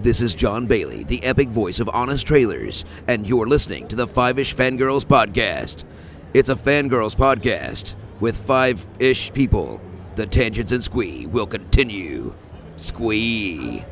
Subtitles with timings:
[0.00, 4.06] This is Jon Bailey, the epic voice of Honest Trailers, and you're listening to the
[4.06, 5.84] Five Ish Fangirls Podcast.
[6.34, 9.80] It's a fangirls podcast with five ish people.
[10.16, 12.34] The tangents and squee will continue.
[12.76, 13.84] Squee.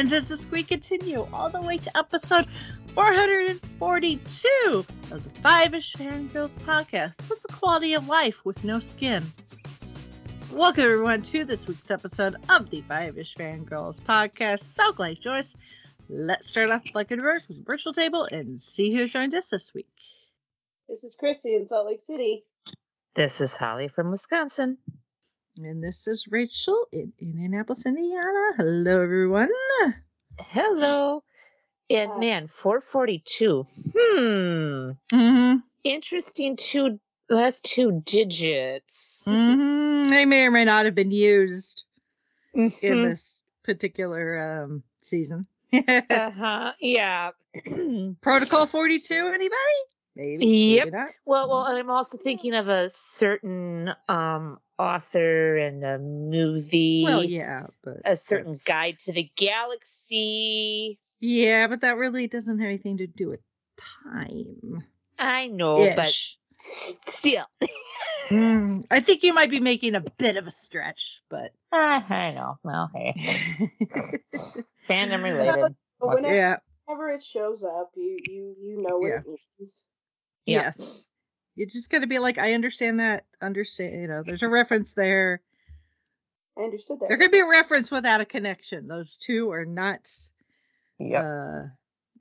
[0.00, 2.46] Tangents of Squeak continue all the way to episode
[2.94, 7.12] 442 of the Five Ish Fangirls podcast.
[7.28, 9.22] What's the quality of life with no skin?
[10.52, 14.64] Welcome everyone to this week's episode of the Five Ish Fangirls podcast.
[14.74, 15.54] So glad, Joyce.
[16.08, 19.74] Let's start off like a reverse with virtual table and see who joined us this
[19.74, 19.92] week.
[20.88, 22.46] This is Chrissy in Salt Lake City.
[23.14, 24.78] This is Holly from Wisconsin.
[25.62, 28.52] And this is Rachel in Indianapolis, Indiana.
[28.56, 29.50] Hello, everyone.
[30.38, 31.22] Hello.
[31.90, 33.66] And man, 442.
[33.92, 34.90] Hmm.
[35.12, 35.56] Mm-hmm.
[35.84, 39.24] Interesting two last two digits.
[39.26, 40.10] Mm-hmm.
[40.10, 41.84] They may or may not have been used
[42.54, 43.10] in Mhm.
[43.10, 45.46] this particular um, season.
[45.72, 46.72] Uh-huh.
[46.80, 47.30] Yeah.
[48.22, 49.56] Protocol 42, anybody?
[50.16, 50.46] Maybe.
[50.46, 50.88] Yep.
[50.92, 57.02] Maybe well, well, and I'm also thinking of a certain um author and a movie.
[57.04, 60.98] Well, yeah, but A certain that's- guide to the galaxy.
[61.20, 63.40] Yeah, but that really doesn't have anything to do with
[64.04, 64.84] time.
[65.18, 66.14] I know, but
[66.58, 67.44] still.
[68.30, 72.32] Mm, I think you might be making a bit of a stretch, but Ah, I
[72.32, 72.58] know.
[72.62, 73.14] Well, hey.
[74.88, 75.74] Fandom related.
[76.00, 76.56] But whenever, yeah,
[76.86, 79.84] whenever it shows up, you you you know what it means.
[80.46, 80.72] Yeah.
[80.76, 81.06] yes.
[81.60, 83.26] You just got to be like, I understand that.
[83.42, 85.42] Understand, you know, there's a reference there.
[86.58, 87.08] I understood that.
[87.08, 87.22] There that.
[87.22, 88.88] could be a reference without a connection.
[88.88, 90.10] Those two are not
[90.98, 91.22] Yep.
[91.22, 91.62] uh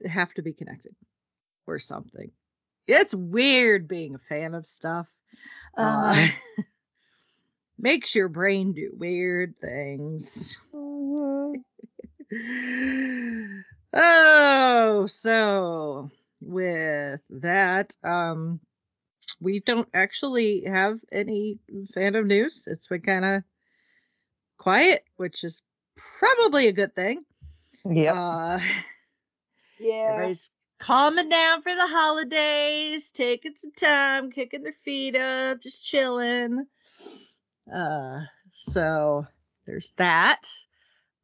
[0.05, 0.93] have to be connected
[1.67, 2.31] or something.
[2.85, 5.07] It's weird being a fan of stuff.
[5.77, 6.27] Uh,
[7.79, 10.57] makes your brain do weird things.
[10.73, 11.63] Mhm.
[13.93, 16.11] oh, so
[16.41, 18.59] with that, um
[19.39, 21.59] we don't actually have any
[21.95, 22.67] fandom news.
[22.69, 23.43] It's been kind of
[24.57, 25.61] quiet, which is
[26.19, 27.23] probably a good thing.
[27.89, 28.13] Yeah.
[28.13, 28.59] Uh
[29.79, 30.03] Yeah.
[30.09, 36.65] Everybody's calming down for the holidays, taking some time, kicking their feet up, just chilling.
[37.73, 38.21] Uh,
[38.53, 39.25] so
[39.65, 40.49] there's that.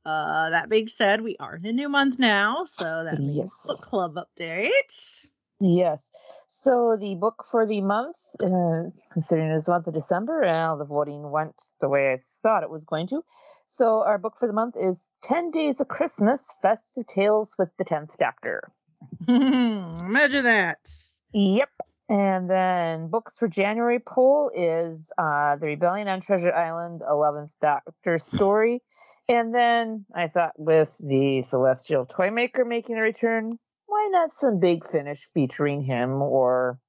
[0.06, 3.66] Uh, that being said, we are in a new month now, so that means Yes.
[3.66, 5.28] book club update.
[5.60, 6.10] Yes.
[6.48, 10.80] So the book for the month, uh, considering it is the month of December, and
[10.80, 13.24] the voting went the way I thought it was going to.
[13.66, 17.86] So our book for the month is Ten Days of Christmas: Festive Tales with the
[17.86, 18.72] Tenth Doctor.
[19.28, 20.90] Imagine that.
[21.34, 21.70] Yep.
[22.08, 28.20] And then books for January poll is uh, The Rebellion on Treasure Island, 11th Doctor
[28.20, 28.84] story.
[29.28, 33.58] And then I thought with the Celestial Toymaker making a return,
[34.06, 36.80] why not some big finish featuring him or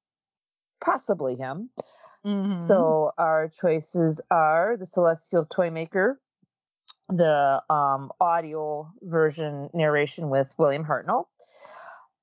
[0.85, 1.71] possibly him?
[2.25, 2.55] Mhm.
[2.67, 6.21] So our choices are the Celestial Toymaker,
[7.09, 11.27] the um, audio version narration with William Hartnell,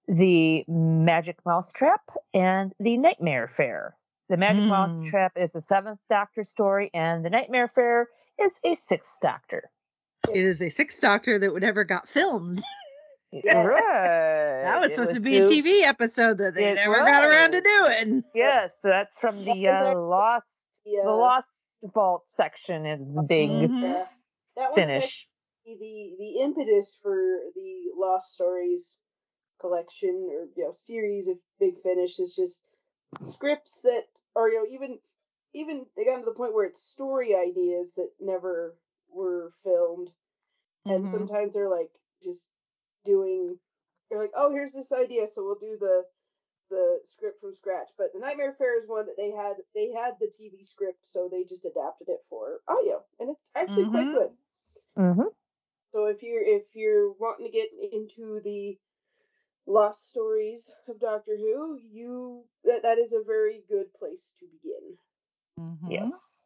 [0.07, 2.01] the Magic Mousetrap,
[2.33, 3.95] and the Nightmare Fair.
[4.29, 4.69] The Magic Hmm.
[4.69, 8.09] Mousetrap is a seventh Doctor story, and the Nightmare Fair
[8.39, 9.69] is a sixth Doctor.
[10.29, 12.61] it is a sixth Doctor that would never got filmed.
[13.33, 13.81] Right.
[14.63, 17.51] That was It supposed to be a TV episode that they It never got around
[17.51, 18.23] to doing.
[18.35, 20.47] Yes, so that's from the was uh, our- Lost.
[20.85, 21.47] The, uh, The Lost
[21.93, 24.05] Vault section is the big Mhm.
[24.55, 25.27] That finish.
[25.65, 28.99] the the impetus for the Lost Stories
[29.59, 32.61] collection or you know series of Big Finish is just
[33.21, 34.03] scripts that
[34.35, 34.99] or you know even
[35.53, 38.75] even they got to the point where it's story ideas that never
[39.09, 40.09] were filmed
[40.85, 41.07] and Mhm.
[41.11, 41.91] sometimes they're like
[42.23, 42.49] just
[43.05, 43.57] doing
[44.13, 46.03] they're like oh here's this idea so we'll do the
[46.69, 50.13] the script from scratch but the nightmare fair is one that they had they had
[50.19, 54.13] the tv script so they just adapted it for audio and it's actually quite Mhm.
[54.13, 54.29] good
[54.95, 55.23] hmm
[55.93, 58.77] so if you're if you're wanting to get into the
[59.67, 64.97] lost stories of doctor who you that, that is a very good place to begin
[65.59, 65.91] Mhm.
[65.91, 66.39] Yes.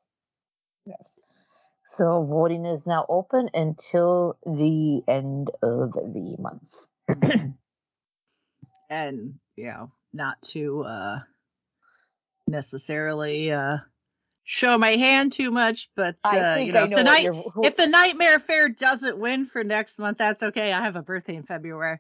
[0.86, 1.20] Yes.
[1.86, 6.88] So voting is now open until the end of the month.
[8.90, 11.20] and you know not to uh
[12.48, 13.78] necessarily uh
[14.48, 17.28] show my hand too much, but uh, you know, I if the night.
[17.64, 20.72] If the Nightmare Fair doesn't win for next month, that's okay.
[20.72, 22.00] I have a birthday in February.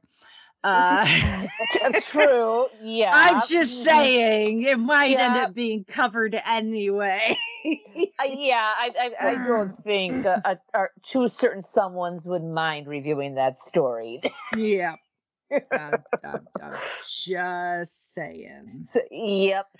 [0.64, 1.06] Uh,
[2.02, 2.68] True.
[2.82, 3.12] Yeah.
[3.14, 3.84] I'm just Mhm.
[3.84, 7.38] saying it might end up being covered anyway.
[7.66, 12.88] Uh, yeah, I, I, I don't think uh, uh, uh, two certain someones would mind
[12.88, 14.22] reviewing that story.
[14.56, 14.96] yeah.
[15.72, 16.74] I'm, I'm- I'm
[17.08, 18.88] just saying.
[18.94, 19.68] So, yep.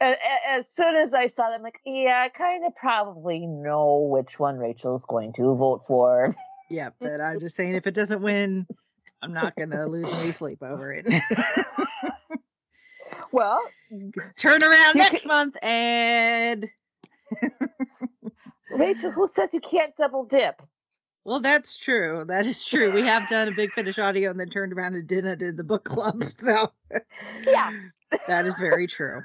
[0.00, 4.08] A- a- As soon as I saw them, like, yeah, I kind of probably know
[4.10, 6.34] which one Rachel's going to vote for.
[6.70, 8.66] Yeah, but I'm just saying if it doesn't win,
[9.22, 11.06] I'm not gonna lose any sleep over it.
[13.30, 13.60] Well,
[14.36, 16.68] Turn around next month and
[18.70, 20.62] Rachel, who says you can't double dip?
[21.24, 22.24] well, that's true.
[22.26, 22.90] That is true.
[22.90, 25.56] We have done a big finish audio and then turned around and did it in
[25.56, 26.24] the book club.
[26.34, 26.72] So
[27.46, 27.70] Yeah.
[28.26, 29.22] that is very true.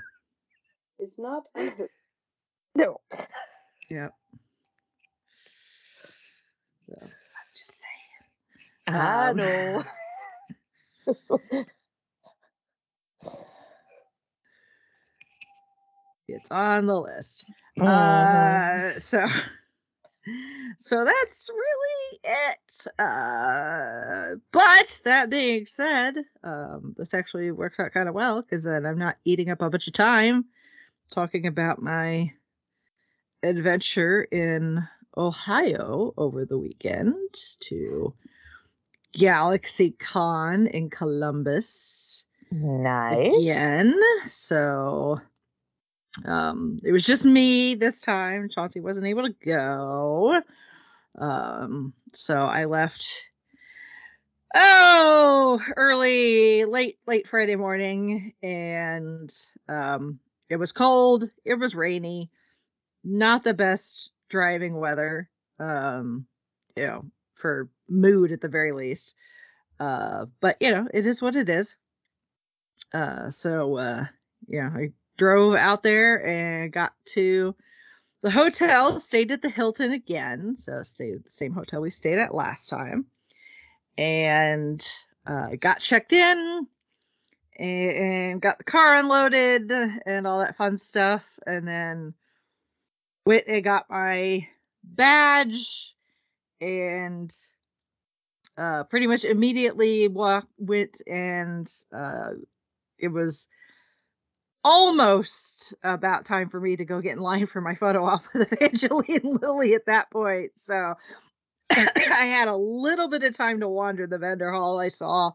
[0.99, 1.43] It's not.
[2.75, 2.99] No.
[3.89, 4.09] Yeah.
[6.89, 7.09] So, I'm
[7.55, 7.93] just saying.
[8.87, 9.83] I Um, know.
[16.27, 17.45] It's on the list.
[17.77, 18.95] Mhm.
[18.95, 19.25] Uh, so,
[20.77, 22.87] so that's really it.
[22.97, 28.85] Uh, but that being said, um, this actually works out kind of well because then
[28.85, 30.45] I'm not eating up a bunch of time
[31.11, 32.31] talking about my
[33.43, 34.87] adventure in
[35.17, 37.13] Ohio over the weekend
[37.61, 38.13] to
[39.13, 43.33] Galaxy Con in Columbus nice.
[43.35, 43.93] again.
[44.25, 45.21] So
[46.25, 48.49] um it was just me this time.
[48.49, 50.41] Chauncey wasn't able to go.
[51.17, 53.29] Um so I left
[54.55, 59.33] oh early late late Friday morning and
[59.69, 60.19] um
[60.49, 62.29] it was cold, it was rainy,
[63.03, 65.29] not the best driving weather.
[65.59, 66.25] Um
[66.75, 67.05] you know,
[67.35, 69.15] for mood at the very least.
[69.79, 71.75] Uh but you know, it is what it is.
[72.93, 74.05] Uh, so uh,
[74.47, 77.55] yeah, I drove out there and got to
[78.21, 78.99] the hotel.
[78.99, 82.69] Stayed at the Hilton again, so stayed at the same hotel we stayed at last
[82.69, 83.05] time,
[83.97, 84.85] and
[85.25, 86.67] uh, got checked in
[87.57, 92.13] and, and got the car unloaded and all that fun stuff, and then
[93.25, 94.47] went and got my
[94.83, 95.95] badge
[96.61, 97.33] and
[98.57, 102.29] uh, pretty much immediately walk went and uh,
[102.99, 103.47] it was
[104.63, 108.51] almost about time for me to go get in line for my photo op with
[108.61, 110.51] Evangeline Lilly at that point.
[110.55, 110.95] So
[111.71, 114.79] I had a little bit of time to wander the vendor hall.
[114.79, 115.31] I saw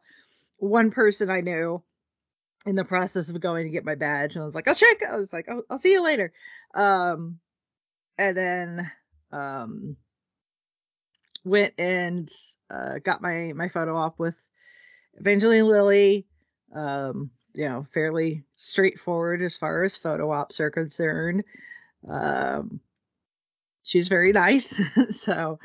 [0.57, 1.83] one person I knew
[2.67, 5.03] in the process of going to get my badge, and I was like, "I'll check."
[5.03, 6.33] I was like, "I'll, I'll see you later."
[6.75, 7.39] Um,
[8.19, 8.91] and then
[9.33, 9.97] um,
[11.49, 12.31] went and
[12.71, 14.37] uh, got my my photo op with
[15.15, 16.27] Evangeline Lilly.
[16.75, 21.45] Um, you know, fairly straightforward as far as photo ops are concerned.
[22.09, 22.81] Um,
[23.83, 24.81] she's very nice.
[25.11, 25.59] so,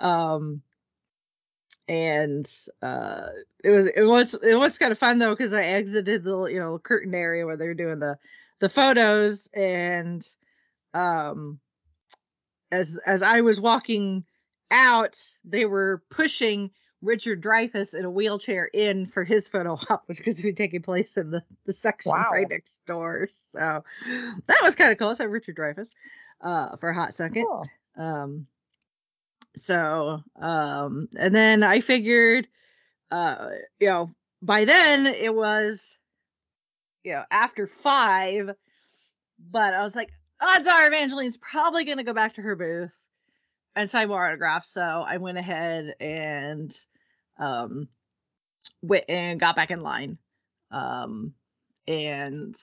[0.00, 0.62] um,
[1.88, 2.50] and
[2.82, 3.28] uh,
[3.64, 6.60] it was it was it was kind of fun though because I exited the you
[6.60, 8.18] know curtain area where they were doing the
[8.60, 10.26] the photos and
[10.94, 11.60] um
[12.70, 14.24] as as I was walking
[14.70, 16.70] out, they were pushing
[17.00, 21.16] Richard Dreyfuss in a wheelchair in for his photo op, which was be taking place
[21.16, 22.30] in the, the section Wow.
[22.32, 23.28] right next door.
[23.52, 23.84] So
[24.46, 25.14] that was kind of cool.
[25.14, 25.88] So Richard Dreyfuss
[26.40, 27.46] uh, for a hot second.
[27.46, 27.66] Cool.
[27.96, 28.46] Um,
[29.56, 32.46] so um, and then I figured,
[33.10, 33.48] uh,
[33.80, 34.10] you know,
[34.42, 35.96] by then it was,
[37.02, 38.50] you know, after five,
[39.38, 42.94] but I was like, odds are Evangeline's probably gonna go back to her booth
[43.78, 44.70] and sign more autographs.
[44.70, 46.76] So I went ahead and
[47.38, 47.88] um
[48.82, 50.18] went and got back in line.
[50.70, 51.34] Um
[51.86, 52.54] and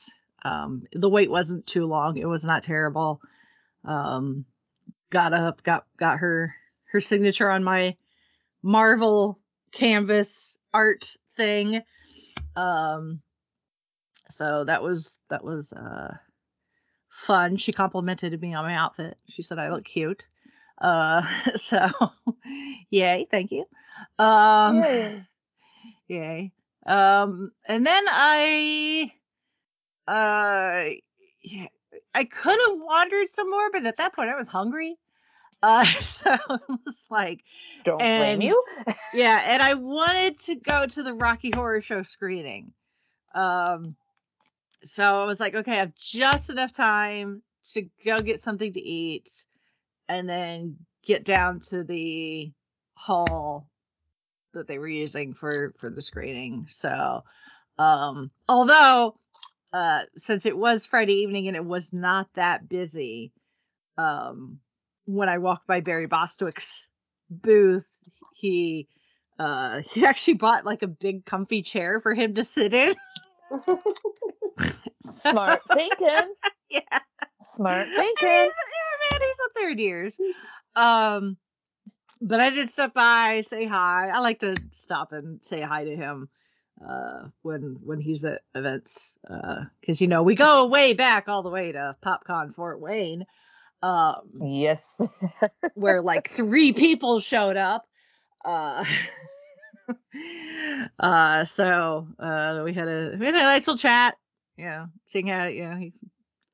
[0.43, 2.17] um the wait wasn't too long.
[2.17, 3.21] It was not terrible.
[3.85, 4.45] Um
[5.09, 6.53] got up, got got her
[6.91, 7.95] her signature on my
[8.61, 9.39] Marvel
[9.71, 11.81] canvas art thing.
[12.57, 13.21] Um
[14.29, 16.13] so that was that was uh
[17.09, 17.55] fun.
[17.55, 19.17] She complimented me on my outfit.
[19.29, 20.21] She said I look cute.
[20.79, 21.21] Uh
[21.55, 21.87] so
[22.89, 23.65] yay, thank you.
[24.19, 25.23] Um Yay.
[26.07, 26.51] yay.
[26.85, 29.11] Um and then I
[30.07, 30.89] uh
[31.41, 31.67] yeah,
[32.13, 34.95] I could have wandered some more, but at that point I was hungry.
[35.63, 37.41] Uh so it was like
[37.85, 38.63] Don't And- blame you.
[39.13, 42.73] yeah, and I wanted to go to the Rocky Horror Show screening.
[43.33, 43.95] Um
[44.83, 47.41] so I was like, okay, I have just enough time
[47.73, 49.31] to go get something to eat
[50.07, 52.51] and then get down to the
[52.95, 53.67] hall
[54.53, 56.65] that they were using for for the screening.
[56.69, 57.23] So,
[57.77, 59.17] um, although
[59.73, 63.33] uh, since it was Friday evening and it was not that busy,
[63.97, 64.59] um,
[65.05, 66.87] when I walked by Barry Bostwick's
[67.29, 67.87] booth,
[68.33, 68.87] he
[69.39, 72.95] uh he actually bought like a big comfy chair for him to sit in.
[75.03, 76.33] Smart thinking.
[76.69, 76.99] yeah.
[77.53, 78.51] Smart I mean, thinking.
[79.11, 80.17] Man, he's a third years.
[80.75, 81.37] Um,
[82.21, 84.09] but I did stop by, say hi.
[84.09, 86.29] I like to stop and say hi to him
[86.85, 91.41] uh when when he's at events uh because you know we go way back all
[91.41, 93.25] the way to popcon fort wayne
[93.81, 94.83] um Yes.
[95.75, 97.87] where like three people showed up
[98.43, 98.83] uh
[100.99, 104.15] uh so uh we had a we had a nice little chat
[104.57, 105.93] you know seeing how you know he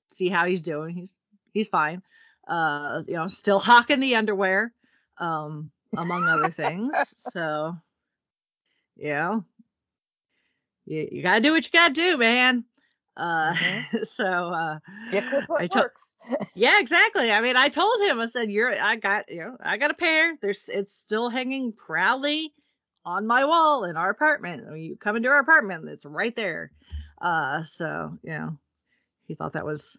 [0.10, 1.12] see how he's doing he's
[1.52, 2.04] he's fine
[2.48, 4.74] uh you know still hawking the underwear
[5.20, 7.76] um among other things so
[8.98, 9.40] yeah,
[10.86, 12.64] you, you gotta do what you gotta do man
[13.18, 13.56] uh
[14.04, 16.18] so uh Stick with what I told- works.
[16.56, 17.32] yeah, exactly.
[17.32, 19.96] I mean, I told him, I said, "You're, I got, you know, I got a
[19.96, 20.38] pair.
[20.40, 22.54] There's, it's still hanging proudly
[23.04, 24.70] on my wall in our apartment.
[24.70, 26.72] When you come into our apartment, it's right there."
[27.20, 28.58] Uh, so you know,
[29.28, 29.98] he thought that was,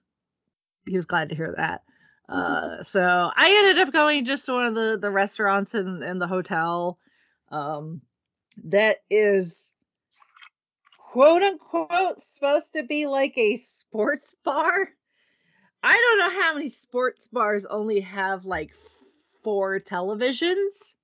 [0.86, 1.82] he was glad to hear that.
[2.32, 6.18] Uh, so I ended up going just to one of the the restaurants in in
[6.18, 6.98] the hotel,
[7.50, 8.00] um,
[8.64, 9.70] that is
[10.96, 14.88] quote unquote supposed to be like a sports bar.
[15.82, 18.72] I don't know how many sports bars only have like
[19.42, 20.94] four televisions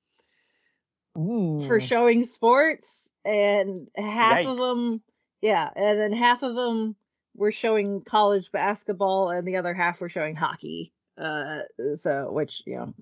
[1.66, 5.02] for showing sports, and half of them,
[5.42, 6.96] yeah, and then half of them
[7.34, 10.94] were showing college basketball, and the other half were showing hockey.
[11.18, 11.60] Uh,
[11.94, 12.94] so which you know,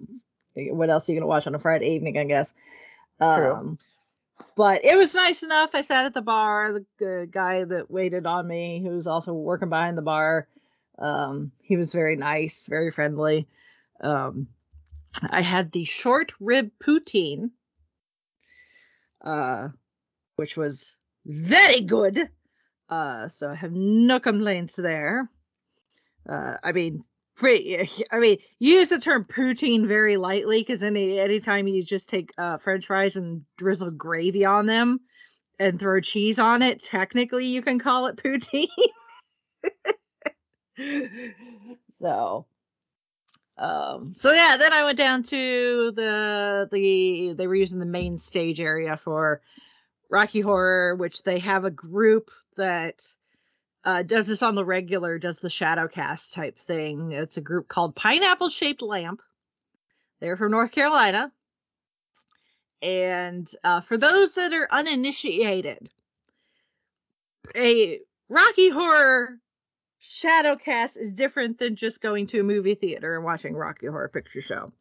[0.73, 2.18] what else are you gonna watch on a Friday evening?
[2.18, 2.54] I guess.
[3.20, 3.54] True.
[3.54, 3.78] Um,
[4.56, 5.70] but it was nice enough.
[5.75, 6.73] I sat at the bar.
[6.73, 10.46] The, the guy that waited on me, who was also working behind the bar,
[10.99, 13.46] um, he was very nice, very friendly.
[14.00, 14.49] Um,
[15.30, 17.50] I had the short rib poutine,
[19.25, 19.68] uh,
[20.37, 22.28] which was very good.
[22.88, 25.30] Uh, so I have no complaints there.
[26.28, 27.04] Uh, I mean,
[27.43, 32.33] I mean, you use the term poutine very lightly because any anytime you just take
[32.38, 35.00] uh, French fries and drizzle gravy on them
[35.59, 38.69] and throw cheese on it, technically you can call it poutine.
[41.90, 42.47] so
[43.59, 48.19] um so yeah then i went down to the the they were using the main
[48.19, 49.40] stage area for
[50.11, 53.02] rocky horror which they have a group that
[53.87, 57.12] uh does this on the regular does the shadow cast type thing.
[57.12, 59.23] It's a group called pineapple shaped lamp.
[60.21, 61.33] They're from north carolina.
[62.83, 65.88] And uh for those that are uninitiated
[67.55, 69.38] a rocky horror
[70.00, 74.43] Shadowcast is different than just going to a movie theater and watching Rocky Horror Picture
[74.43, 74.73] Show.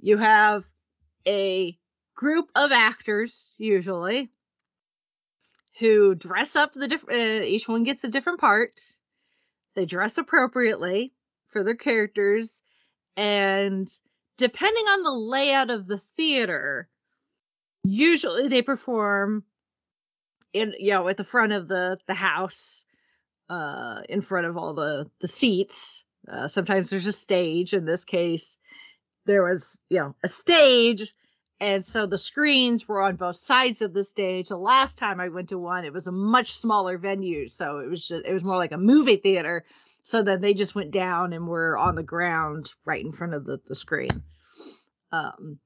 [0.00, 0.64] You have
[1.26, 1.78] a
[2.14, 4.30] group of actors, usually,
[5.82, 7.20] who dress up the different.
[7.20, 8.80] Uh, each one gets a different part.
[9.74, 11.12] They dress appropriately
[11.48, 12.62] for their characters,
[13.16, 13.88] and
[14.38, 16.88] depending on the layout of the theater,
[17.82, 19.42] usually they perform
[20.52, 22.84] in you know at the front of the the house
[23.48, 28.04] uh in front of all the the seats uh sometimes there's a stage in this
[28.04, 28.58] case
[29.24, 31.12] there was you know a stage
[31.62, 34.48] and so the screens were on both sides of the stage.
[34.48, 37.46] The last time i went to one it was a much smaller venue.
[37.46, 39.64] So it was just it was more like a movie theater.
[40.02, 43.44] So then they just went down and were on the ground right in front of
[43.44, 44.24] the, the screen.
[45.12, 45.60] Um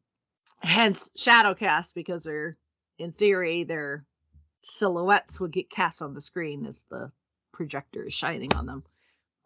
[0.59, 2.59] hence shadowcast because they're
[2.99, 4.05] in theory their
[4.61, 7.11] silhouettes would get cast on the screen as the
[7.53, 8.85] projector is shining on them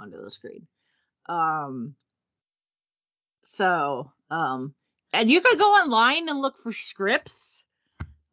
[0.01, 0.67] onto the screen.
[1.29, 1.95] Um
[3.45, 4.75] so um
[5.13, 7.65] and you could go online and look for scripts.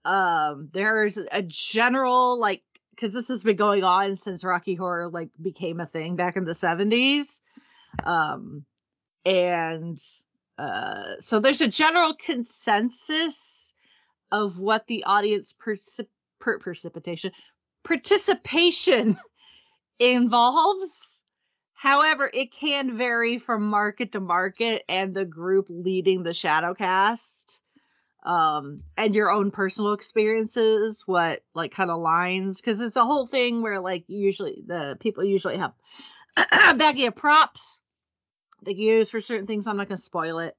[0.05, 5.29] Um there's a general like because this has been going on since Rocky Horror like
[5.41, 7.41] became a thing back in the 70s.
[8.03, 8.65] Um
[9.25, 9.99] and
[10.57, 13.73] uh so there's a general consensus
[14.31, 15.77] of what the audience per-
[16.59, 17.31] precipitation
[17.83, 19.17] participation
[19.99, 21.16] involves.
[21.79, 27.61] However, it can vary from market to market and the group leading the shadow cast
[28.25, 33.27] um and your own personal experiences what like kind of lines because it's a whole
[33.27, 35.71] thing where like usually the people usually have
[36.35, 37.79] a baggy of props
[38.63, 40.57] they use for certain things i'm not going to spoil it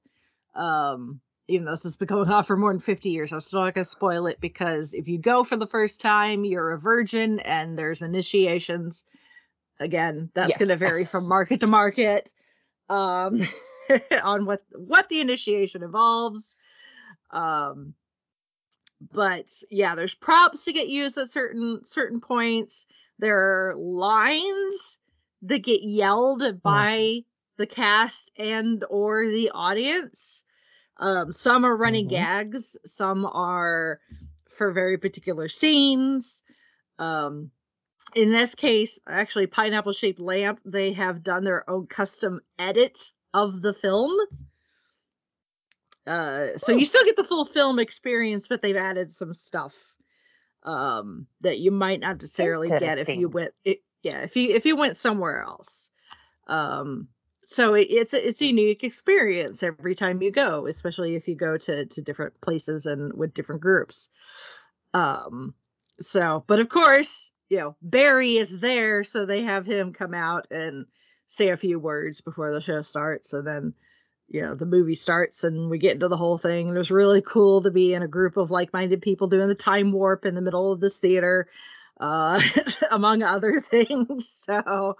[0.55, 3.31] um even though this has been going on for more than 50 years.
[3.33, 6.45] I'm still not going to spoil it because if you go for the first time,
[6.45, 9.03] you're a virgin and there's initiations.
[9.79, 12.33] Again, that's going to vary from market to market
[12.89, 13.41] um,
[14.23, 16.57] on what what the initiation involves.
[17.31, 17.93] Um,
[18.99, 22.85] but yeah, there's props to get used at certain certain points.
[23.19, 24.99] There are lines
[25.43, 27.23] that get yelled by
[27.57, 30.43] the cast and or the audience.
[30.97, 32.09] Um, some are running Mhm.
[32.09, 34.01] gags, some are
[34.49, 36.43] for very particular scenes.
[36.97, 37.51] Um,
[38.15, 43.61] in this case, actually, Pineapple Shaped Lamp, they have done their own custom edit of
[43.61, 44.11] the film.
[46.07, 49.75] Uh, so you still get the full film experience, but they've added some stuff
[50.63, 53.53] um, that you might not necessarily get if you went.
[53.63, 55.91] It, yeah, if you if you went somewhere else.
[56.47, 57.09] Um,
[57.41, 61.35] so it, it's a, it's a unique experience every time you go, especially if you
[61.35, 64.09] go to to different places and with different groups.
[64.93, 65.53] Um,
[65.99, 70.47] so, but of course, you know Barry is there, so they have him come out
[70.51, 70.85] and
[71.27, 73.73] say a few words before the show starts, and then
[74.27, 76.69] you know the movie starts and we get into the whole thing.
[76.69, 79.91] It was really cool to be in a group of like-minded people doing the time
[79.91, 81.47] warp in the middle of this theater,
[81.99, 82.41] uh,
[82.91, 84.29] among other things.
[84.29, 84.97] So,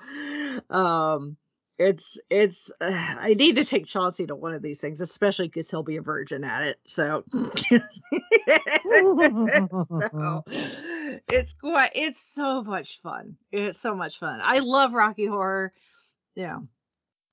[0.70, 1.38] um,
[1.80, 2.86] it's it's uh,
[3.20, 6.02] I need to take Chauncey to one of these things, especially because he'll be a
[6.02, 6.80] virgin at it.
[6.86, 7.24] So.
[10.12, 10.44] So,
[11.28, 15.74] it's quite it's so much fun it's so much fun i love rocky horror
[16.36, 16.58] yeah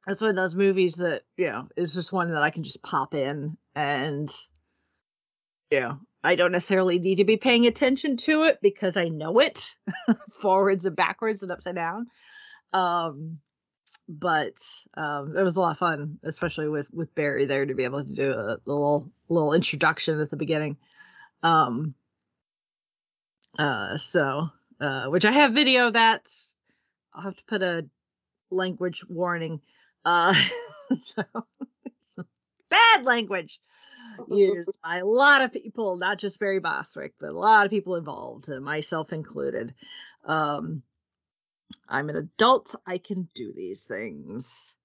[0.07, 2.83] that's one of those movies that you know is just one that i can just
[2.83, 4.33] pop in and
[5.71, 9.38] you know i don't necessarily need to be paying attention to it because i know
[9.38, 9.76] it
[10.41, 12.07] forwards and backwards and upside down
[12.73, 13.38] um
[14.08, 14.56] but
[14.94, 18.04] um it was a lot of fun especially with with barry there to be able
[18.04, 20.76] to do a little little introduction at the beginning.
[21.42, 21.94] Um
[23.58, 24.48] uh so
[24.80, 26.30] uh which i have video that.
[27.14, 27.86] I'll have to put a
[28.50, 29.60] language warning
[30.04, 30.34] uh
[31.00, 31.25] so
[32.71, 33.58] bad language.
[34.28, 37.97] Used by a lot of people not just barry Bostwick but a lot of people
[37.97, 39.75] involved myself included.
[40.25, 40.82] Um
[41.89, 44.76] i'm an adult i can do these things.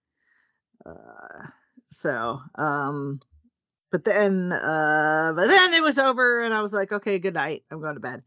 [0.86, 1.48] Uh
[1.90, 3.20] so um
[3.92, 7.64] but then uh but then it was over and i was like okay good night
[7.72, 8.24] i'm going to bed.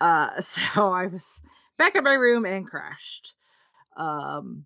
[0.00, 1.42] Uh so i was
[1.78, 3.34] back in my room and crashed.
[3.96, 4.64] Um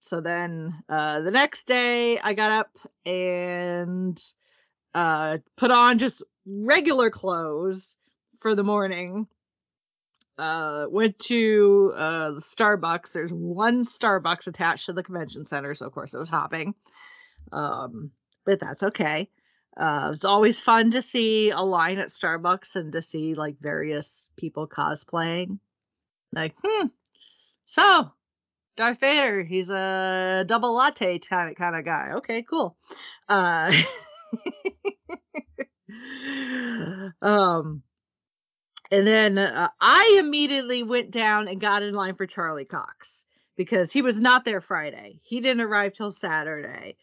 [0.00, 2.76] so then uh the next day i got up
[3.06, 4.20] and
[4.94, 7.96] uh put on just regular clothes
[8.40, 9.26] for the morning
[10.38, 13.12] uh went to uh starbucks.
[13.12, 16.74] There's one starbucks attached to the convention center so of course it was hopping.
[17.52, 18.10] Um
[18.44, 19.28] but that's okay.
[19.76, 24.30] Uh it's always fun to see a line at starbucks and to see like various
[24.36, 25.58] people cosplaying.
[26.32, 26.86] Like hmm
[27.64, 28.10] so
[28.76, 32.12] darth vader he's a double latte kind of kind of guy.
[32.16, 32.76] Okay cool.
[33.28, 33.72] Uh
[37.22, 37.82] um
[38.94, 43.26] and then uh, I immediately went down and got in line for Charlie Cox
[43.56, 45.18] because he was not there Friday.
[45.22, 46.96] He didn't arrive till Saturday.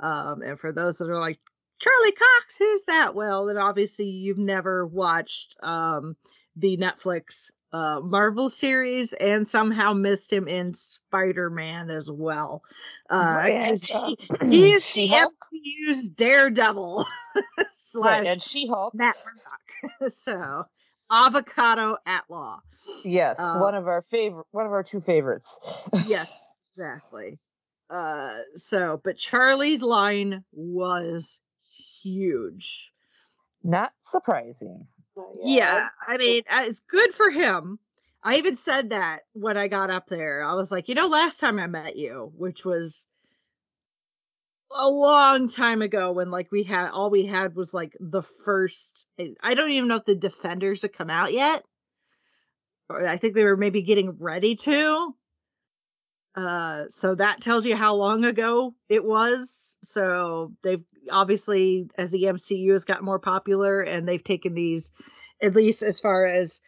[0.00, 1.40] Um, and for those that are like,
[1.78, 3.14] Charlie Cox, who's that?
[3.14, 6.16] Well, then obviously you've never watched um,
[6.56, 12.62] the Netflix uh, Marvel series and somehow missed him in Spider Man as well.
[13.10, 15.32] Uh, uh, he, he is She-Hulk?
[15.32, 17.06] MCU's Daredevil
[17.72, 18.94] slash Right, and She-Hulk.
[18.94, 20.12] Matt Murdock.
[20.12, 20.64] so,
[21.10, 22.60] avocado at law.
[23.04, 25.88] Yes, Uh, one of our favorite, one of our two favorites.
[26.06, 26.28] Yes,
[26.72, 27.38] exactly.
[27.90, 31.40] Uh, so, but Charlie's line was
[32.02, 32.92] huge.
[33.62, 34.86] Not surprising.
[35.42, 37.78] Yeah, I mean, uh, it's good for him.
[38.22, 40.42] I even said that when I got up there.
[40.44, 43.06] I was like, you know, last time I met you, which was
[44.70, 49.06] a long time ago when like we had all we had was like the first
[49.42, 51.64] I don't even know if the defenders had come out yet.
[52.88, 55.14] Or I think they were maybe getting ready to.
[56.34, 59.78] Uh so that tells you how long ago it was.
[59.82, 64.92] So they've obviously as the MCU has got more popular and they've taken these
[65.40, 66.60] at least as far as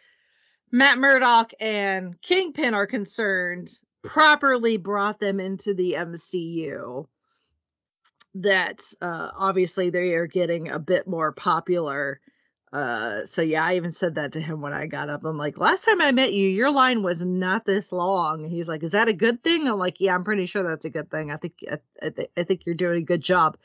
[0.73, 3.71] Matt Murdock and Kingpin are concerned,
[4.03, 7.07] properly brought them into the MCU.
[8.35, 12.21] That uh, obviously they are getting a bit more popular
[12.73, 15.25] Uh, so yeah, I even said that to him when I got up.
[15.25, 18.49] I'm like, last time I met you, your line was not this long.
[18.49, 19.67] He's like, is that a good thing?
[19.69, 21.33] I'm like, yeah, I'm pretty sure that's a good thing.
[21.33, 23.57] I think I, I, th- I think you're doing a good job.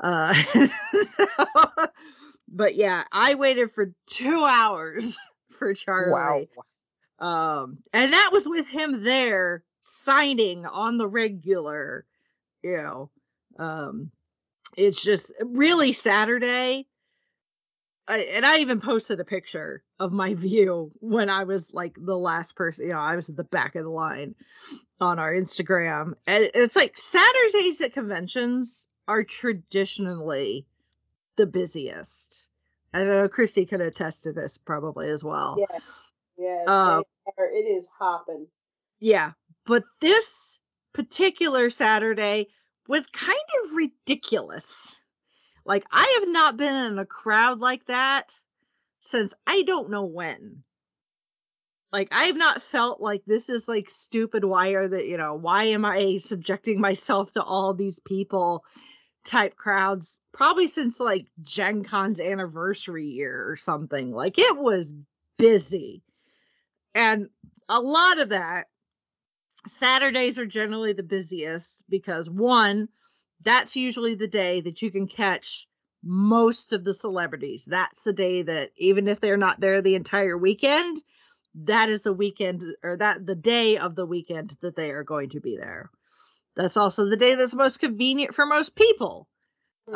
[0.00, 0.34] Uh,
[1.02, 1.26] so,
[2.48, 5.18] but yeah, I waited for two hours
[5.58, 6.48] for Charlie.
[7.20, 7.64] Wow.
[7.64, 12.06] Um, and that was with him there signing on the regular.
[12.62, 13.10] You know,
[13.58, 14.10] um,
[14.76, 16.86] it's just really Saturday
[18.08, 22.16] I, and I even posted a picture of my view when I was like the
[22.16, 24.34] last person, you know, I was at the back of the line
[25.00, 26.14] on our Instagram.
[26.26, 30.66] And it's like Saturdays at conventions are traditionally
[31.36, 32.46] the busiest.
[32.94, 35.56] I don't know, Christy could attest to this probably as well.
[35.58, 35.78] Yeah,
[36.38, 37.02] yeah, Um,
[37.36, 38.46] it is hopping.
[39.00, 39.32] Yeah.
[39.66, 40.60] But this
[40.94, 42.48] particular Saturday
[42.88, 45.00] was kind of ridiculous.
[45.64, 48.32] Like, I have not been in a crowd like that
[49.00, 50.62] since I don't know when.
[51.92, 54.44] Like, I have not felt like this is like stupid.
[54.44, 58.64] Why are that, you know, why am I subjecting myself to all these people
[59.24, 60.20] type crowds?
[60.32, 64.12] Probably since like Gen Con's anniversary year or something.
[64.12, 64.92] Like, it was
[65.38, 66.02] busy.
[66.94, 67.28] And
[67.68, 68.66] a lot of that
[69.66, 72.88] Saturdays are generally the busiest because one,
[73.42, 75.66] that's usually the day that you can catch
[76.02, 77.64] most of the celebrities.
[77.66, 81.02] That's the day that even if they're not there the entire weekend,
[81.54, 85.30] that is a weekend or that the day of the weekend that they are going
[85.30, 85.90] to be there.
[86.54, 89.28] That's also the day that's most convenient for most people.
[89.88, 89.94] Mhm.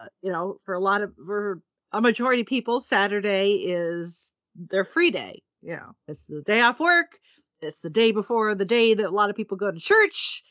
[0.00, 4.84] Uh, you know, for a lot of for a majority of people, Saturday is their
[4.84, 5.42] free day.
[5.62, 7.19] You know, it's the day off work.
[7.62, 10.42] It's the day before the day that a lot of people go to church,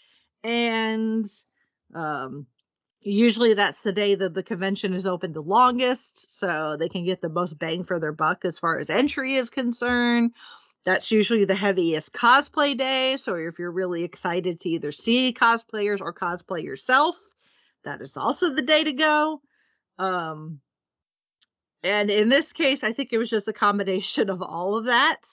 [0.43, 1.25] and
[1.95, 2.45] um,
[3.01, 7.21] usually that's the day that the convention is open the longest, so they can get
[7.21, 10.31] the most bang for their buck as far as entry is concerned.
[10.85, 13.17] That's usually the heaviest cosplay day.
[13.17, 17.15] So if you're really excited to either see cosplayers or cosplay yourself,
[17.83, 19.41] that is also the day to go.
[19.97, 20.61] Um,
[21.83, 25.27] and in this case, I think it was just a combination of all of that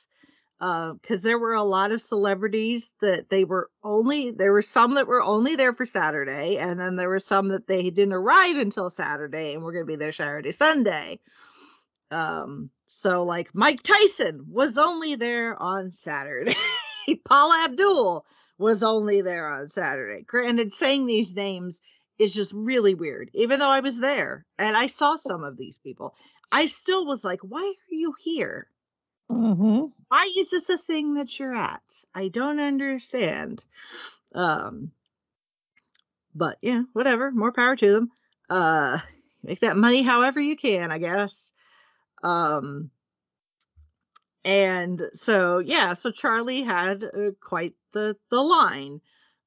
[0.58, 5.06] because there were a lot of celebrities that they were only there were some that
[5.06, 8.88] were only there for Saturday, and then there were some that they didn't arrive until
[8.88, 11.20] Saturday and were going to be there Saturday, Sunday.
[12.10, 16.56] Um, so like Mike Tyson was only there on Saturday.
[17.24, 18.24] Paula Abdul
[18.58, 20.22] was only there on Saturday.
[20.22, 21.80] Granted, saying these names
[22.18, 23.30] is just really weird.
[23.34, 26.14] Even though I was there and I saw some of these people,
[26.50, 28.68] I still was like, why are you here?
[29.30, 29.86] Mm-hmm.
[30.08, 32.04] why is this a thing that you're at?
[32.14, 33.62] I don't understand.
[34.34, 34.92] Um
[36.34, 37.30] but yeah, whatever.
[37.32, 38.10] More power to them.
[38.48, 38.98] Uh
[39.42, 41.52] make that money however you can, I guess.
[42.22, 42.90] Um
[44.44, 49.00] and so yeah, so Charlie had uh, quite the the line.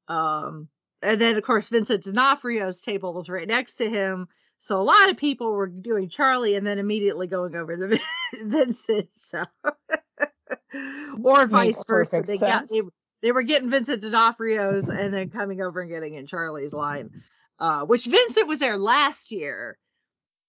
[0.08, 0.68] Um
[1.02, 4.28] and then of course Vincent D'Onofrio's table was right next to him.
[4.60, 8.00] So a lot of people were doing Charlie and then immediately going over to
[8.44, 9.10] Vincent.
[9.14, 9.44] So
[11.24, 12.22] or vice versa.
[12.26, 12.82] They got they,
[13.22, 17.10] they were getting Vincent D'Onofrio's and then coming over and getting in Charlie's line.
[17.60, 19.78] Uh, which Vincent was there last year.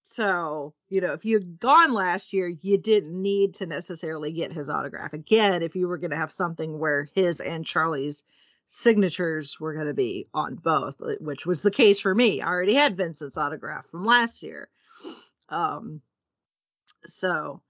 [0.02, 4.70] So, you know, if you'd gone last year, you didn't need to necessarily get his
[4.70, 8.24] autograph again if you were going to have something where his and Charlie's
[8.72, 12.40] signatures were going to be on both, uh, which was the case for me.
[12.40, 14.68] I already had Vincent's autograph from last year.
[15.48, 16.02] Um,
[17.04, 17.62] so,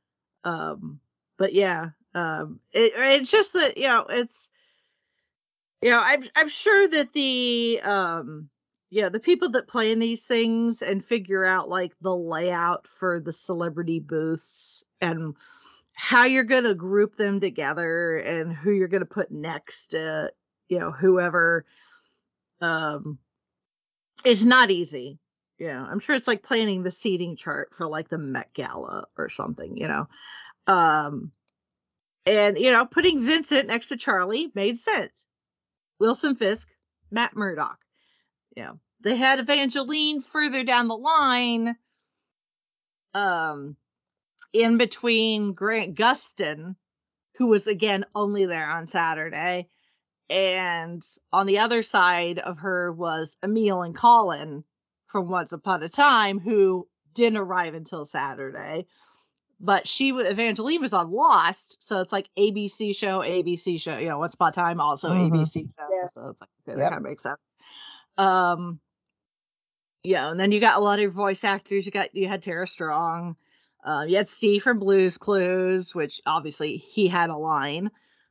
[0.44, 1.00] um,
[1.38, 4.50] but yeah, um, it, it's just that, you know, it's,
[5.80, 8.50] you know, I'm, I'm sure that the, um,
[8.90, 13.20] yeah, the people that play in these things and figure out like the layout for
[13.20, 15.34] the celebrity booths and
[15.94, 20.30] how you're going to group them together and who you're going to put next to,
[20.70, 21.66] you know, whoever,
[22.62, 23.18] um,
[24.24, 25.18] is not easy.
[25.58, 29.28] Yeah, I'm sure it's like planning the seating chart for like the Met Gala or
[29.28, 30.08] something, you know.
[30.66, 31.32] Um,
[32.24, 35.24] and you know, putting Vincent next to Charlie made sense.
[35.98, 36.70] Wilson Fisk,
[37.10, 37.78] Matt Murdock.
[38.56, 38.72] Yeah.
[39.02, 41.76] They had Evangeline further down the line.
[43.12, 43.76] Um
[44.52, 46.74] in between Grant Gustin,
[47.36, 49.68] who was again only there on Saturday,
[50.30, 54.64] and on the other side of her was Emil and Colin
[55.08, 58.86] from Once Upon a Time, who didn't arrive until Saturday.
[59.58, 63.98] But she, wa- Evangeline, was on Lost, so it's like ABC show, ABC show.
[63.98, 65.30] You know, Once Upon a Time, also Mhm.
[65.32, 65.88] ABC show.
[65.90, 66.08] Yeah.
[66.08, 66.90] So it's like okay, that Yep.
[66.92, 67.40] kind of makes sense.
[68.16, 68.80] Um,
[70.02, 71.84] yeah, and then you got a lot of your voice actors.
[71.84, 73.36] You got you had Tara Strong,
[73.84, 77.90] Uh, you had Steve from Blues Clues, which obviously he had a line,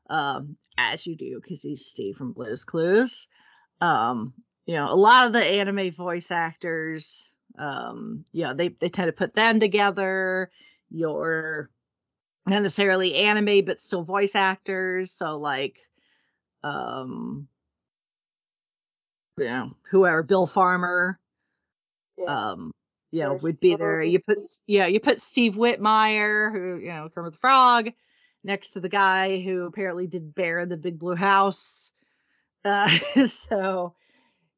[0.09, 3.27] um, as you do because he's Steve from Blues Clues.
[3.81, 4.33] Um,
[4.65, 9.13] you know, a lot of the anime voice actors, um, yeah, they they tend to
[9.13, 10.51] put them together.
[10.91, 11.69] Your
[12.45, 15.11] not necessarily anime, but still voice actors.
[15.11, 15.77] So like,
[16.63, 17.47] um,
[19.37, 21.19] you know, whoever Bill Farmer,
[22.17, 22.51] Yeah.
[22.51, 22.71] um,
[23.11, 24.01] you know, There's would be there.
[24.01, 27.89] You put yeah, you put Steve Whitmire, who you know, Kermit the Frog,
[28.43, 31.93] next to the guy who apparently did Bear in the Big Blue House.
[32.63, 32.89] Uh,
[33.25, 33.95] so,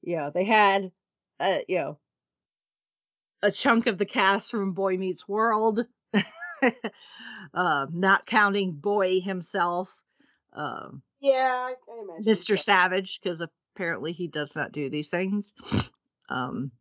[0.01, 0.91] yeah, they had,
[1.39, 1.99] uh, you know,
[3.43, 9.93] a chunk of the cast from Boy Meets World, uh, not counting Boy himself,
[10.53, 11.71] um, yeah.
[12.21, 12.49] Mr.
[12.49, 12.55] so.
[12.55, 13.41] Savage, because
[13.75, 15.53] apparently he does not do these things.
[16.29, 16.71] Um,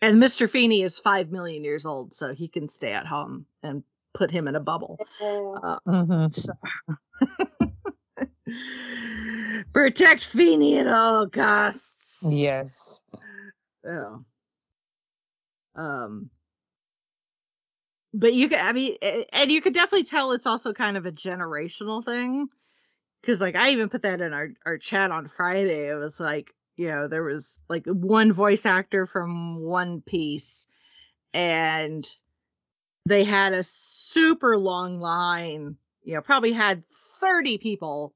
[0.00, 0.48] and Mr.
[0.48, 3.82] Feeney is five million years old, so he can stay at home and
[4.14, 4.98] put him in a bubble.
[5.20, 6.34] Uh, Uh, Mhm.
[6.34, 6.52] so-
[9.72, 12.26] Protect Feeney at all costs.
[12.30, 13.02] Yes.
[13.84, 14.16] Yeah.
[15.74, 16.30] Um.
[18.14, 18.96] But you could, I mean,
[19.32, 22.46] and you could definitely tell it's also kind of a generational thing,
[23.22, 25.88] because like I even put that in our our chat on Friday.
[25.90, 30.66] It was like, you know, there was like one voice actor from One Piece,
[31.32, 32.06] and
[33.06, 35.76] they had a super long line.
[36.04, 36.82] You know, probably had
[37.20, 38.14] thirty people.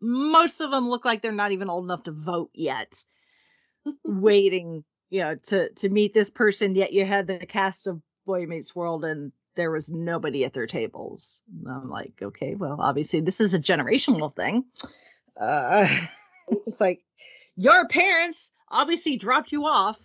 [0.00, 3.04] Most of them look like they're not even old enough to vote yet
[4.04, 6.74] waiting, you know, to to meet this person.
[6.74, 10.66] Yet you had the cast of Boy Meets World, and there was nobody at their
[10.66, 11.42] tables.
[11.48, 14.64] And I'm like, okay, well, obviously this is a generational thing.
[15.40, 15.86] Uh,
[16.48, 17.00] it's like
[17.56, 19.98] your parents obviously dropped you off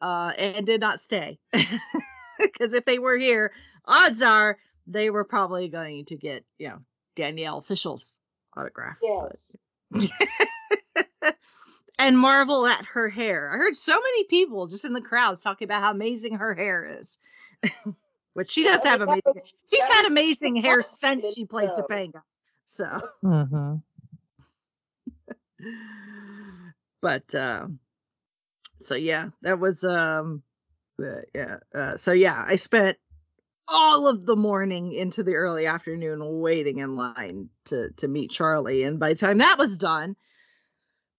[0.00, 1.38] uh, and did not stay,
[2.52, 3.52] because if they were here,
[3.84, 6.78] odds are they were probably going to get, you know,
[7.16, 8.18] Danielle Fishel's
[8.56, 8.96] autograph.
[9.00, 9.36] but-
[9.92, 10.10] yes.
[11.98, 13.50] and marvel at her hair.
[13.52, 16.98] I heard so many people just in the crowds talking about how amazing her hair
[17.00, 17.18] is.
[18.34, 19.22] Which she does Yeah, have amazing.
[19.26, 21.82] was- She's had amazing hair since she played though.
[21.88, 22.22] Topanga.
[22.66, 23.74] So, hmm
[27.00, 27.78] but um,
[28.78, 30.42] so yeah, that was um,
[31.34, 31.56] yeah.
[31.74, 32.98] Uh, so yeah, I spent
[33.68, 38.82] all of the morning into the early afternoon waiting in line to to meet Charlie,
[38.82, 40.16] and by the time that was done,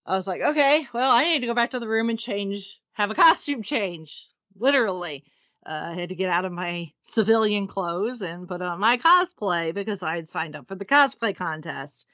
[0.06, 2.80] I was like, okay, well, I need to go back to the room and change,
[2.93, 5.24] have a costume change, literally.
[5.65, 9.74] Uh, I had to get out of my civilian clothes and put on my cosplay
[9.74, 12.06] because I had signed up for the cosplay contest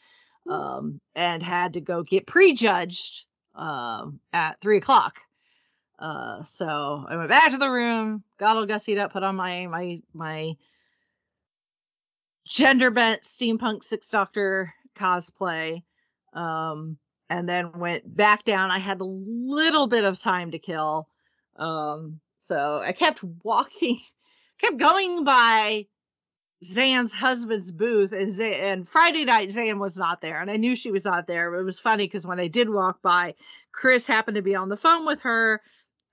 [0.48, 5.20] um, and had to go get prejudged um, at three o'clock.
[6.00, 9.68] Uh, so I went back to the room, got all gussied up, put on my
[9.68, 10.56] my my
[12.48, 15.84] gender bent steampunk six doctor cosplay,
[16.34, 16.98] um,
[17.30, 18.72] and then went back down.
[18.72, 21.10] I had a little bit of time to kill,
[21.58, 24.00] um, so I kept walking,
[24.62, 25.86] kept going by
[26.64, 30.78] Zan's husband's booth, and Zan, and Friday night Zan was not there, and I knew
[30.78, 31.54] she was not there.
[31.56, 33.36] It was funny because when I did walk by,
[33.74, 35.62] Chris happened to be on the phone with her,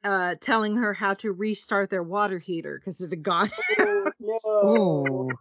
[0.07, 3.51] uh, telling her how to restart their water heater because it had gone.
[3.79, 5.39] Oh, no.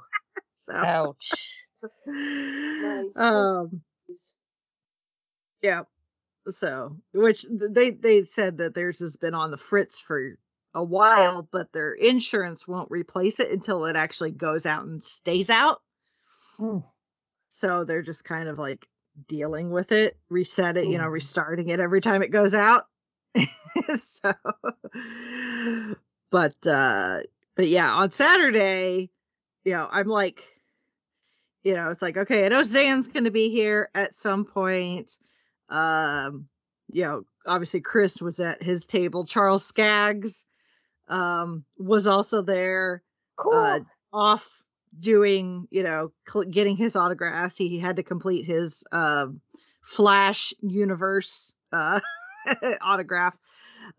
[0.56, 1.64] So, Ouch.
[2.08, 3.16] Nice.
[3.18, 3.82] um,
[5.62, 5.84] yeah.
[6.48, 10.38] So, which they they said that theirs has been on the fritz for
[10.74, 15.50] a while, but their insurance won't replace it until it actually goes out and stays
[15.50, 15.82] out.
[16.58, 16.80] Hmm.
[17.50, 18.88] So they're just kind of like
[19.28, 21.14] dealing with it, reset it, you know, Mhm.
[21.14, 22.86] restarting it every time it goes out.
[23.98, 24.32] so,
[26.32, 27.20] but uh,
[27.56, 29.10] but yeah, on Saturday,
[29.64, 30.42] you know, I'm like,
[31.64, 35.18] you know, it's like okay, I know Zan's going to be here at some point.
[35.70, 36.48] Um,
[36.92, 39.26] you know, obviously Chris was at his table.
[39.26, 40.46] Charles Skaggs
[41.08, 43.04] um was also there
[43.36, 43.54] Cool.
[43.54, 43.80] uh,
[44.12, 44.64] off
[45.00, 47.58] doing, you know, cl- getting his autographs.
[47.58, 49.28] He, he had to complete his uh,
[49.82, 52.00] Flash universe uh,
[52.82, 53.36] autograph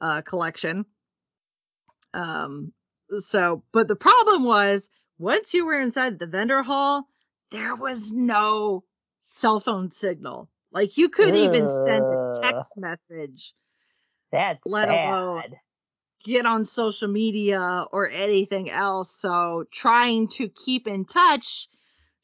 [0.01, 0.87] uh, collection.
[2.15, 2.73] Um,
[3.19, 7.09] so, but the problem was once you were inside the vendor hall,
[7.51, 8.85] there was no
[9.21, 10.49] cell phone signal.
[10.73, 13.55] Like you couldn't even send a text message
[14.31, 15.07] That's let bad.
[15.07, 15.43] alone-
[16.25, 19.15] get on social media or anything else.
[19.15, 21.69] So trying to keep in touch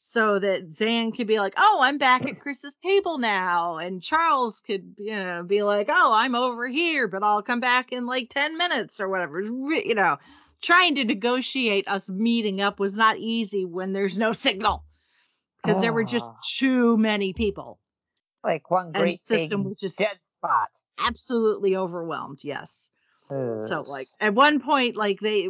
[0.05, 4.59] so that Zan could be like, "Oh, I'm back at Chris's table now," and Charles
[4.61, 8.29] could, you know, be like, "Oh, I'm over here, but I'll come back in like
[8.29, 10.17] ten minutes or whatever." You know,
[10.61, 14.85] trying to negotiate us meeting up was not easy when there's no signal
[15.63, 16.41] because there were just Ah.
[16.59, 17.79] too many people.
[18.43, 20.69] Like one great system was just- dead spot.
[20.99, 22.41] Absolutely overwhelmed.
[22.43, 22.89] Yes.
[23.31, 25.49] So like at one point, like they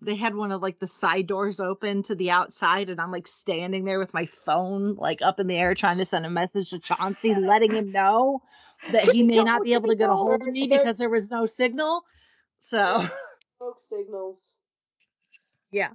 [0.00, 3.26] they had one of like the side doors open to the outside, and I'm like
[3.26, 6.70] standing there with my phone like up in the air trying to send a message
[6.70, 8.42] to Chauncey, letting him know
[8.92, 11.30] that he may Don't be able to get a hold of me because there was
[11.30, 12.02] no signal.
[12.60, 13.08] So
[13.58, 14.40] Smoke signals.
[15.70, 15.90] yeah,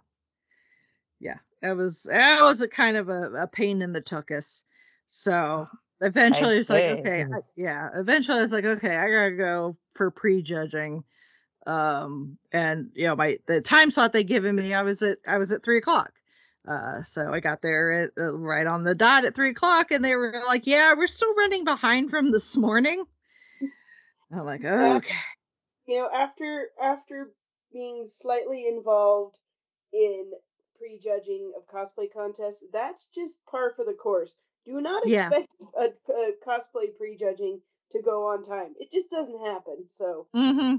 [1.20, 4.64] yeah, it was it was a kind of a, a pain in the tuchus.
[5.08, 5.68] So
[6.02, 7.90] eventually, I'd it's like okay, I, yeah.
[7.96, 11.04] Eventually, it's like okay, I gotta go for prejudging.
[11.70, 15.38] Um, and you know, my the time slot they given me, I was at I
[15.38, 16.12] was at three o'clock.
[16.68, 20.04] Uh, so I got there at uh, right on the dot at three o'clock, and
[20.04, 23.06] they were like, "Yeah, we're still running behind from this morning."
[24.32, 24.98] I'm like, Yeah.
[24.98, 25.14] okay.
[25.86, 27.32] You know, after after
[27.72, 29.38] being slightly involved
[29.94, 30.32] in
[30.78, 34.34] prejudging of cosplay contests, that's just par for the course.
[34.66, 35.30] Do not Yeah.
[35.30, 38.74] expect a, a cosplay prejudging to go on time.
[38.80, 39.86] It just doesn't happen.
[39.88, 40.76] So Mm-hmm.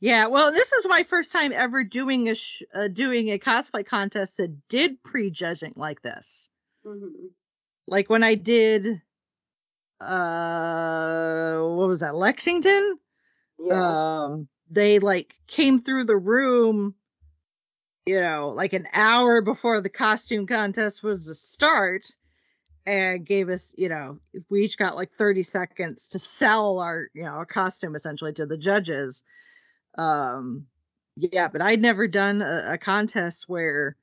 [0.00, 3.86] Yeah, well, this is my first time ever doing a sh- uh, doing a cosplay
[3.86, 6.50] contest that did prejudging like this.
[6.84, 7.34] mhm.
[7.86, 9.00] Like when I did,
[10.00, 12.98] uh, what was that, Lexington?
[13.58, 16.94] yeah, Um, they like came through the room,
[18.06, 22.06] you know, like an hour before the costume contest was to start,
[22.86, 24.18] and gave us, you know,
[24.50, 28.46] we each got like thirty seconds to sell our, you know, our costume essentially to
[28.46, 29.22] the judges.
[29.96, 30.66] Um,
[31.16, 33.96] yeah, but I'd never done a, a contest where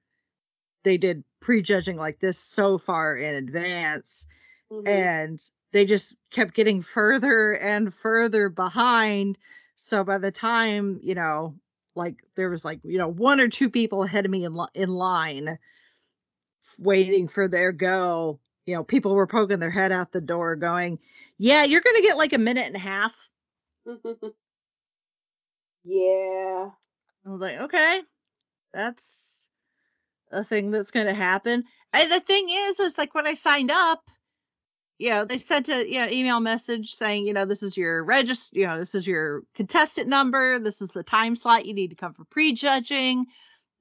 [0.83, 4.25] they did prejudging like this so far in advance
[4.71, 4.87] mhm.
[4.87, 5.39] and
[5.73, 9.37] they just kept getting further and further behind.
[9.75, 11.55] So by the time you know
[11.95, 14.67] like there was like you know one or two people ahead of me in, li-
[14.73, 15.57] in line
[16.79, 20.99] waiting for their go you know people were poking their head out the door going
[21.37, 23.29] yeah you're gonna get like a minute and a half
[25.83, 26.69] yeah.
[27.25, 28.01] i was like okay
[28.73, 29.49] that's
[30.31, 31.63] a thing that's gonna happen
[31.93, 34.01] and the thing is is like when i signed up
[35.01, 38.03] you know, they sent a you know, email message saying, you know, this is your
[38.03, 40.59] register, you know, this is your contestant number.
[40.59, 43.25] This is the time slot you need to come for prejudging.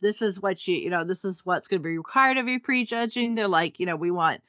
[0.00, 2.58] This is what you, you know, this is what's going to be required of your
[2.58, 3.34] prejudging.
[3.34, 4.40] They're like, you know, we want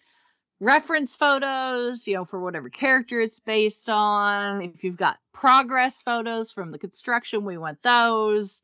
[0.61, 4.61] reference photos, you know, for whatever character it's based on.
[4.61, 8.63] If you've got progress photos from the construction, we want those.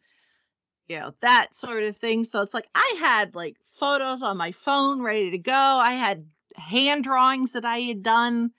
[0.88, 2.24] You know, that sort of thing.
[2.24, 5.52] So it's like I had like photos on my phone ready to go.
[5.52, 8.52] I had hand drawings that I had done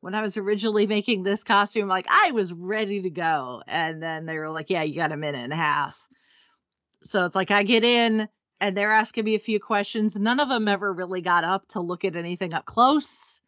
[0.00, 1.86] when I was originally making this costume.
[1.86, 3.62] Like I was ready to go.
[3.68, 5.96] And then they were like, yeah, you got a minute and a half.
[7.04, 8.28] So it's like I get in
[8.60, 10.18] and they're asking me a few questions.
[10.18, 13.42] None of them ever really got up to look at anything up close.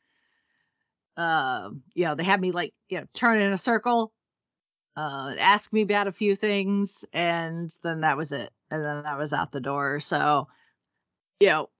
[1.16, 4.12] Um, you know, they had me like, you know, turn in a circle,
[4.96, 8.50] uh, ask me about a few things, and then that was it.
[8.70, 9.98] And then I was out the door.
[10.00, 10.48] So,
[11.40, 11.70] you know,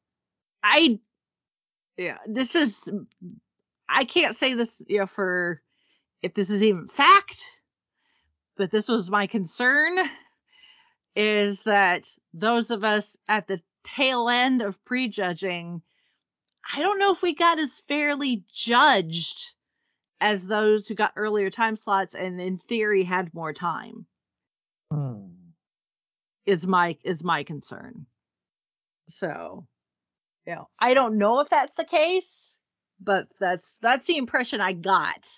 [0.62, 0.99] I
[1.97, 2.91] yeah, this is
[3.88, 5.61] I can't say this, you know, for
[6.23, 7.45] if this is even fact,
[8.57, 9.99] but this was my concern
[11.19, 15.83] is that those of us at the tail end of prejudging,
[16.73, 19.51] I don't know if we got as fairly judged
[20.21, 24.07] as those who got earlier time slots and in theory had more time
[24.93, 25.27] Hmm.
[26.47, 28.07] is my is my concern.
[29.09, 29.67] So,
[30.47, 32.57] you know, I don't know if that's the case,
[33.01, 35.29] but that's that's the impression I got.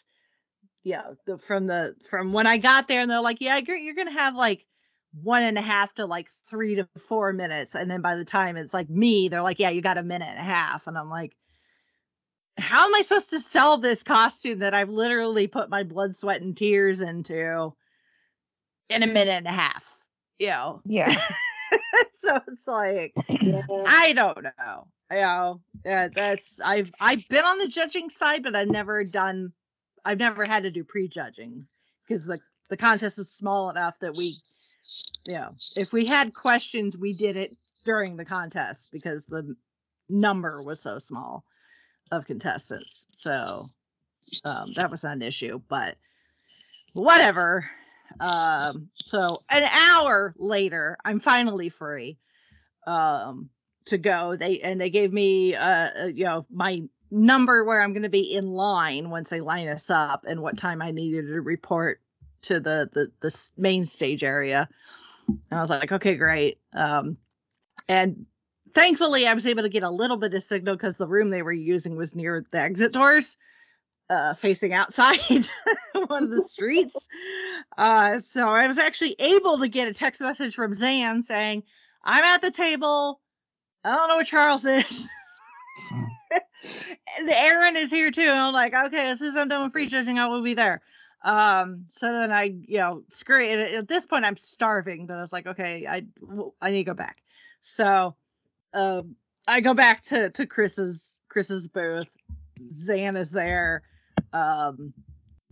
[0.83, 3.95] Yeah, the, from the from when I got there, and they're like, "Yeah, you're you're
[3.95, 4.67] gonna have like
[5.13, 8.57] one and a half to like three to four minutes," and then by the time
[8.57, 11.11] it's like me, they're like, "Yeah, you got a minute and a half," and I'm
[11.11, 11.37] like,
[12.59, 16.43] "How am I supposed to sell this costume that I've literally put my blood, sweat,
[16.43, 17.75] and tears into
[18.89, 19.99] in a minute and a half?"
[20.39, 21.21] You know, Yeah.
[22.19, 23.13] so it's like
[23.87, 24.87] I don't know.
[25.11, 29.53] You know, yeah, that's I've I've been on the judging side, but I've never done.
[30.05, 31.67] I've never had to do prejudging
[32.07, 34.37] because the the contest is small enough that we,
[35.29, 39.55] know, if we had questions, we did it during the contest because the
[40.09, 41.45] number was so small
[42.11, 43.07] of contestants.
[43.15, 43.67] So
[44.45, 45.97] um, that was not an issue, but
[46.93, 47.69] whatever.
[48.19, 52.19] Um, so an hour later, I'm finally free
[52.87, 53.51] um,
[53.87, 54.37] to go.
[54.37, 58.09] They and they gave me, uh, uh, you know, my number where I'm going to
[58.09, 62.01] be in line once they line us up, and what time I needed to report
[62.43, 64.69] to the the the main stage area.
[65.29, 66.59] And I was like, okay, great.
[66.75, 67.17] Um,
[67.89, 68.27] and
[68.73, 71.43] thankfully, I was able to get a little bit of signal because the room they
[71.43, 73.37] were using was near the exit doors,
[74.09, 75.21] uh, facing outside
[76.07, 77.09] one of the streets.
[77.79, 81.63] Uh, so I was actually able to get a text message from Zan saying,
[82.05, 83.21] "I'm at the table.
[83.85, 85.09] I don't know where Charles is."
[87.19, 88.23] and Aaron is here too.
[88.23, 90.83] And I'm like, okay, as soon as I'm done with prejudging, I will be there.
[91.23, 93.03] Um, so then I, you know,
[93.51, 93.75] it.
[93.75, 96.05] At this point, I'm starving, but I was like, okay, I,
[96.63, 97.19] I need to go back.
[97.61, 98.15] So,
[98.73, 99.17] um,
[99.47, 102.11] I go back to to Chris's Chris's booth.
[102.73, 103.83] Zan is there.
[104.33, 104.93] Um,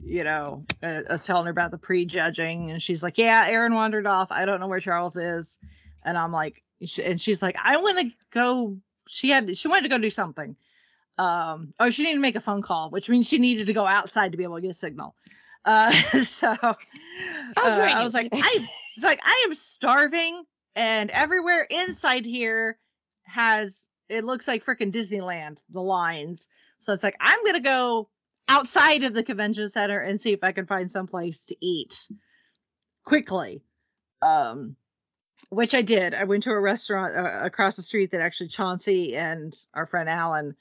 [0.03, 3.75] you know, I I was telling her about the prejudging, and she's like, "Yeah, Aaron
[3.75, 4.31] wandered off.
[4.31, 5.59] I don't know where Charles is."
[6.05, 6.62] And I'm like,
[7.03, 10.57] and she's like, "I want to go." She had she wanted to go do something.
[11.19, 13.87] Um, oh, she needed to make a phone call, which means she needed to go
[13.87, 15.16] outside to be able to get a signal.
[15.64, 15.92] Uh,
[16.22, 16.74] so uh,
[17.56, 20.44] I was like, I was like, I am starving,
[20.74, 22.78] and everywhere inside here
[23.24, 25.59] has it looks like freaking Disneyland.
[25.70, 26.48] The lines,
[26.78, 28.09] so it's like I'm gonna go
[28.48, 32.09] outside of the convention center and see if I can find some place to eat
[33.04, 33.62] quickly.
[34.22, 34.76] Um,
[35.50, 36.14] which I did.
[36.14, 40.09] I went to a restaurant uh, across the street that actually Chauncey and our friend
[40.09, 40.54] Alan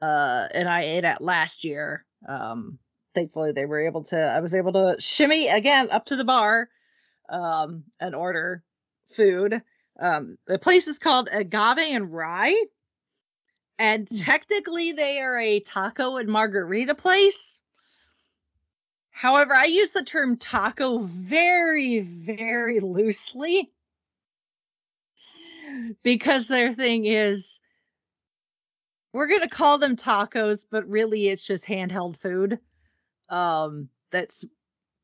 [0.00, 2.04] uh, and I ate at last year.
[2.26, 2.78] Um,
[3.14, 4.16] thankfully, they were able to.
[4.16, 6.68] I was able to shimmy again up to the bar
[7.28, 8.62] um, and order
[9.16, 9.62] food.
[9.98, 12.56] Um, the place is called Agave and Rye,
[13.78, 17.60] and technically they are a taco and margarita place.
[19.10, 23.70] However, I use the term taco very, very loosely
[26.02, 27.60] because their thing is
[29.12, 32.58] we're going to call them tacos, but really it's just handheld food
[33.30, 34.44] um, that's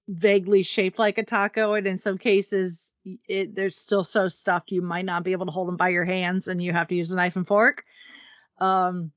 [0.08, 1.74] vaguely shaped like a taco.
[1.74, 2.92] And in some cases,
[3.28, 6.04] it, they're still so stuffed you might not be able to hold them by your
[6.04, 7.84] hands and you have to use a knife and fork.
[8.58, 9.10] Um,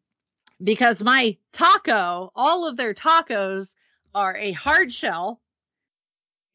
[0.63, 3.75] because my taco, all of their tacos
[4.15, 5.41] are a hard shell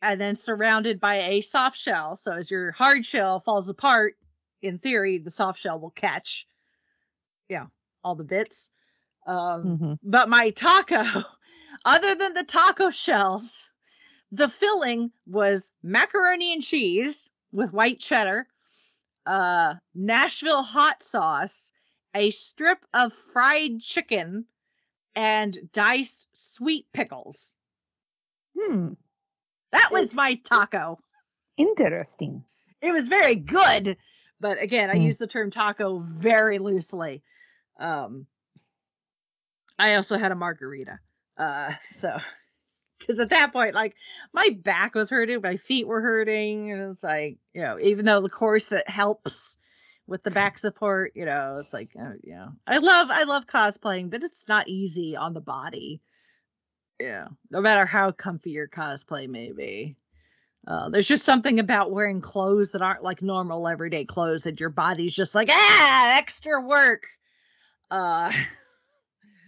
[0.03, 2.17] and then surrounded by a soft shell.
[2.17, 4.17] So as your hard shell falls apart,
[4.61, 6.47] in theory, the soft shell will catch,
[7.49, 7.67] yeah,
[8.03, 8.71] all the bits.
[9.27, 9.99] Um, Mhm.
[10.03, 11.25] but my taco,
[11.85, 13.71] other than the taco shells,
[14.33, 18.47] the filling was macaroni and cheese with white cheddar,
[19.27, 21.71] uh, Nashville hot sauce,
[22.15, 24.47] a strip of fried chicken,
[25.15, 27.55] and diced sweet pickles.
[28.59, 28.95] Hmm.
[29.71, 30.99] That was my taco.
[31.57, 32.45] Interesting.
[32.81, 33.97] It was very good,
[34.41, 35.05] but again, I Mm.
[35.05, 37.23] use the term taco very loosely.
[37.79, 38.27] Um,
[39.79, 41.01] I also had a margarita.
[41.37, 42.17] Uh, so
[42.99, 43.95] because at that point, like
[44.33, 48.21] my back was hurting, my feet were hurting, and it's like you know, even though
[48.21, 49.57] the corset helps
[50.07, 53.47] with the back support, you know, it's like uh, you know, I love I love
[53.47, 56.01] cosplaying, but it's not easy on the body.
[57.01, 59.97] Yeah, no matter how comfy your cosplay may be.
[60.67, 64.71] Uh, there's just something about wearing clothes that aren't like normal everyday clothes that your
[64.71, 67.03] body's just like ah extra work.
[67.91, 68.33] Uh,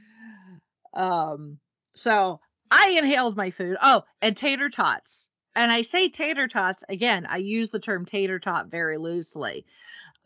[0.95, 1.59] um,
[1.97, 2.41] so
[2.71, 3.77] I inhaled my food.
[3.83, 5.29] Oh, and tater tots.
[5.57, 7.27] And I say tater tots again.
[7.27, 9.65] I use the term tater tot very loosely,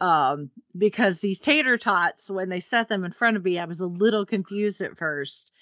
[0.00, 3.80] um, because these tater tots, when they set them in front of me, I was
[3.80, 5.52] a little confused at first.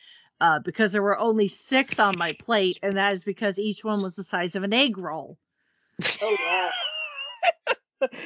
[0.40, 4.00] Uh, because there were only six on my plate, and that is because each one
[4.02, 5.36] was the size of an egg roll.
[6.22, 6.70] Oh wow.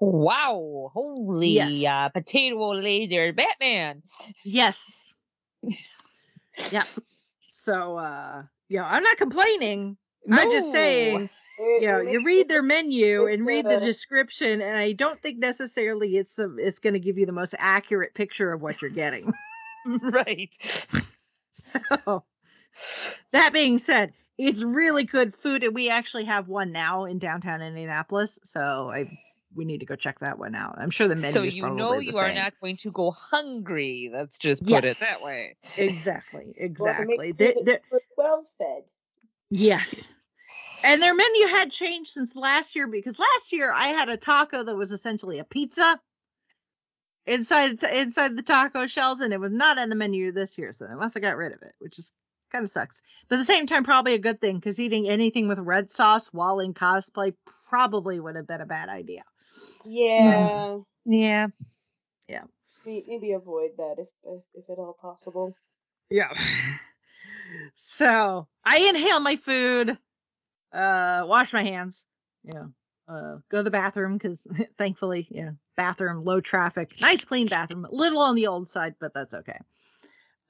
[0.00, 0.90] Wow.
[0.94, 1.84] Holy Yes.
[1.84, 4.02] uh, potato laser Batman.
[4.44, 5.12] Yes.
[6.70, 6.84] yeah.
[7.58, 9.96] So uh you know, I'm not complaining.
[10.30, 10.72] I'm just No.
[10.72, 14.92] saying, It- you know, it you read their menu and read the description, and I
[14.92, 18.60] don't think necessarily it's a, it's going to give you the most accurate picture of
[18.60, 19.32] what you're getting.
[20.02, 20.50] right.
[21.50, 22.24] so,
[23.32, 27.62] that being said, it's really good food, and we actually have one now in downtown
[27.62, 28.38] Indianapolis.
[28.44, 29.18] So I
[29.54, 30.76] we need to go check that one out.
[30.78, 32.90] I'm sure the menu So is you probably know the you are not going to
[32.90, 34.10] go hungry.
[34.12, 35.56] Let's just put it that way.
[35.76, 37.26] exactly well, to make exactly.
[37.28, 38.84] sure They- that they- we're well fed.
[39.50, 40.12] Yes.
[40.84, 44.62] And their menu had changed since last year because last year I had a taco
[44.62, 45.98] that was essentially a pizza
[47.26, 50.86] inside inside the taco shells and it was not on the menu this year so
[50.86, 52.10] they must have got rid of it which is
[52.50, 55.46] kind of sucks but at the same time probably a good thing because eating anything
[55.46, 57.34] with red sauce while in cosplay
[57.68, 59.22] probably would have been a bad idea
[61.10, 61.46] Yeah.
[62.28, 62.42] Yeah.
[62.84, 65.54] Maybe, maybe avoid that if, if if at all possible.
[66.10, 66.32] yeah
[67.74, 69.98] so i inhale my food
[70.72, 72.04] uh, wash my hands,
[72.44, 72.72] you know,
[73.08, 74.46] uh, go to the bathroom because
[74.78, 78.94] thankfully, you know, bathroom, low traffic, nice clean bathroom, a little on the old side,
[79.00, 79.58] but that's okay.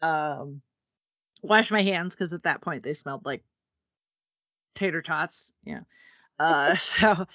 [0.03, 0.61] Um,
[1.43, 3.45] wash my hands because at that point they smelled like
[4.75, 5.53] tater tots.
[5.65, 5.81] Yeah.
[6.39, 7.27] Uh, so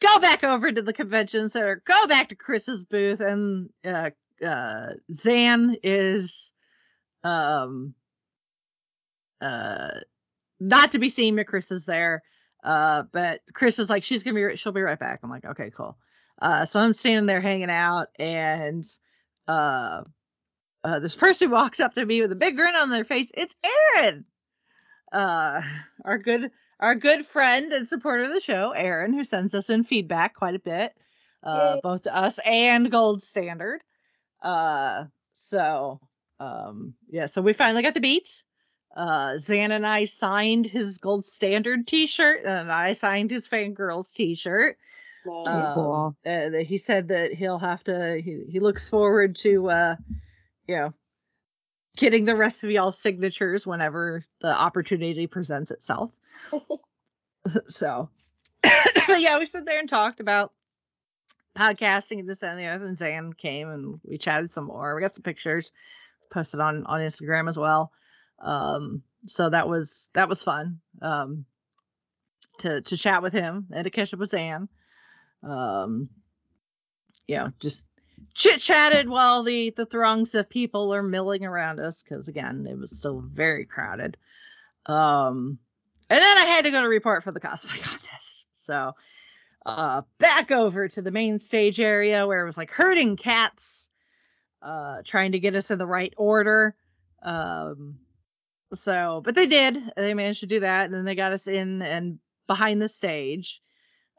[0.00, 4.10] go back over to the convention center, go back to Chris's booth, and uh,
[4.44, 6.52] uh, Zan is
[7.24, 7.94] um
[9.40, 10.00] uh
[10.60, 12.22] not to be seen, but Chris is there.
[12.64, 15.20] Uh, but Chris is like, she's gonna be, she'll be right back.
[15.22, 15.96] I'm like, okay, cool.
[16.40, 18.84] Uh, so I'm standing there hanging out, and
[19.46, 20.02] uh,
[20.84, 23.30] uh, this person walks up to me with a big grin on their face.
[23.34, 23.54] It's
[23.96, 24.24] Aaron,
[25.12, 25.62] uh,
[26.04, 26.50] our good,
[26.80, 30.54] our good friend and supporter of the show, Aaron, who sends us in feedback quite
[30.54, 30.94] a bit,
[31.42, 31.80] uh, Yay.
[31.82, 33.80] both to us and Gold Standard.
[34.42, 35.04] Uh,
[35.34, 36.00] so,
[36.40, 38.42] um, yeah, so we finally got to beat.
[38.96, 44.76] Uh, Zan and I signed his Gold Standard T-shirt, and I signed his Fangirls T-shirt.
[45.26, 45.46] Nice.
[45.46, 46.16] Um, Cool.
[46.26, 48.20] uh, that he said that he'll have to.
[48.20, 49.96] He, he looks forward to, uh,
[50.66, 50.94] you know,
[51.98, 56.10] getting the rest of y'all's signatures whenever the opportunity presents itself.
[57.66, 58.08] so,
[58.62, 60.52] but yeah, we sat there and talked about
[61.56, 62.86] podcasting and this and the other.
[62.86, 64.94] And Zan came and we chatted some more.
[64.94, 65.72] We got some pictures
[66.30, 67.92] posted on on Instagram as well.
[68.40, 70.80] Um, so that was that was fun.
[71.02, 71.44] Um,
[72.58, 74.68] to to chat with him and to catch up with Zan.
[75.42, 76.08] Um,
[77.26, 77.86] you know, just
[78.38, 82.78] chit chatted while the the throngs of people are milling around us because again, it
[82.78, 84.16] was still very crowded.
[84.86, 85.58] Um,
[86.08, 88.46] and then I had to go to report for the cosplay contest.
[88.54, 88.92] So,
[89.66, 93.90] uh, back over to the main stage area where it was like herding cats,
[94.62, 96.74] uh, trying to get us in the right order.
[97.22, 97.98] Um,
[98.72, 99.76] so, but they did.
[99.96, 103.60] They managed to do that, and then they got us in and behind the stage,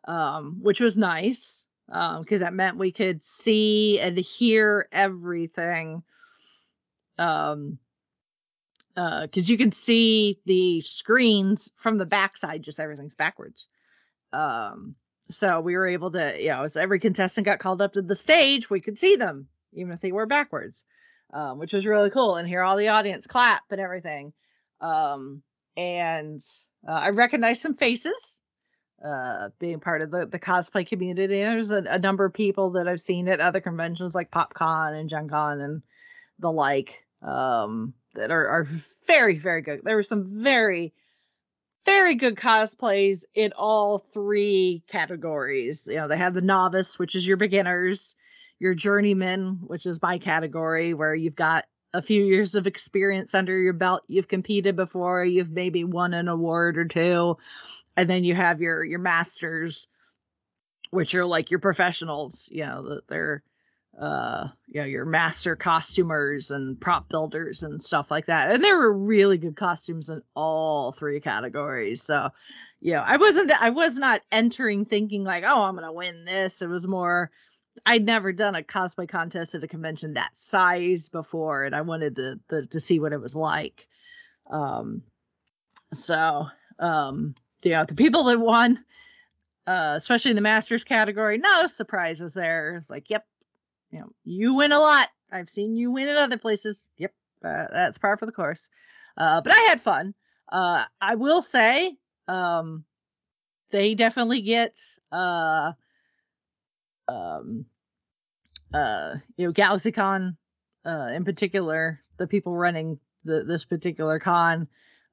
[0.08, 6.04] um, which was nice because that meant we could see and hear everything.
[7.18, 7.80] Um,
[8.96, 13.68] because you can see the screens from the backside, just everything's backwards.
[14.34, 14.96] Um,
[15.32, 18.16] so we were able to, you know, as every contestant got called up to the
[18.16, 20.84] stage, we could see them, even if they were backwards,
[21.34, 22.36] um, which was really cool.
[22.36, 24.34] And hear all the audience clap and everything.
[24.82, 25.44] Um,
[25.78, 26.42] and
[26.88, 28.42] uh, I recognized some faces,
[29.06, 31.42] uh, being part of the, the cosplay community.
[31.42, 35.10] There's a, a number of people that I've seen at other conventions like PopCon and
[35.10, 35.82] Gen Con and
[36.40, 37.06] the like.
[37.22, 38.68] Um, that are, are
[39.08, 40.94] very very good there were some very
[41.86, 47.28] very good cosplays in all three categories you know they have the novice which is
[47.28, 48.16] your beginners
[48.60, 53.58] your journeyman which is my category where you've got a few years of experience under
[53.58, 57.38] your belt you've competed before you've maybe won an award or two
[58.00, 59.88] and then you have your your masters
[60.92, 63.44] which are like your professionals you know they're
[64.00, 68.50] uh you know your master costumers and prop builders and stuff like that.
[68.50, 72.02] And there were really good costumes in all three categories.
[72.02, 72.30] So
[72.80, 76.62] you know i wasn't i was not entering thinking like oh i'm gonna win this.
[76.62, 77.30] It was more
[77.86, 82.16] i'd never done a cosplay contest at a convention that size before and i wanted
[82.16, 83.88] to, to, to see what it was like.
[84.50, 85.02] Um
[85.92, 86.48] so
[86.80, 88.84] um you know the people that won
[89.68, 93.26] uh especially in the masters category no surprises there it's like yep
[93.92, 95.08] you know, you win a lot.
[95.32, 96.86] I've seen you win at other places.
[96.98, 98.68] Yep, uh, that's par for the course.
[99.18, 100.14] Uh, but I had fun.
[100.52, 101.96] Uh, I will say,
[102.28, 102.84] um,
[103.72, 104.80] they definitely get,
[105.12, 105.74] uh,
[107.08, 107.66] um,
[108.74, 110.38] uh, you know, GalaxyCon,
[110.86, 114.68] uh, in particular, the people running the, this particular con,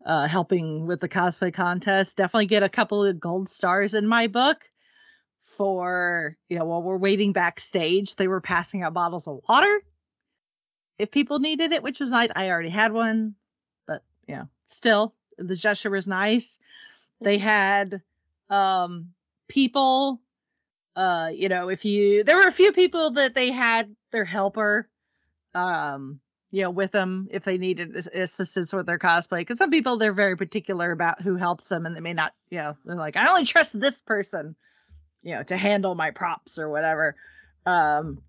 [0.05, 4.27] uh, helping with the cosplay contest, definitely get a couple of gold stars in my
[4.27, 4.65] book
[5.57, 9.83] for you know while we're waiting backstage they were passing out bottles of water.
[10.99, 13.35] If people needed it which was nice i already had one
[13.87, 16.59] but you know still the gesture was nice.
[17.21, 18.03] They had
[18.51, 19.13] um
[19.49, 20.21] people
[20.95, 24.89] uh you know if you there were a few people that they had their helper
[25.55, 26.21] um
[26.51, 30.13] you know with them if they needed assistance with their cosplay because some people they're
[30.13, 33.29] very particular about who helps them and they may not you know they're like i
[33.29, 34.57] only trust this person
[35.27, 37.17] you know to handle my props or whatever.
[37.67, 38.23] Um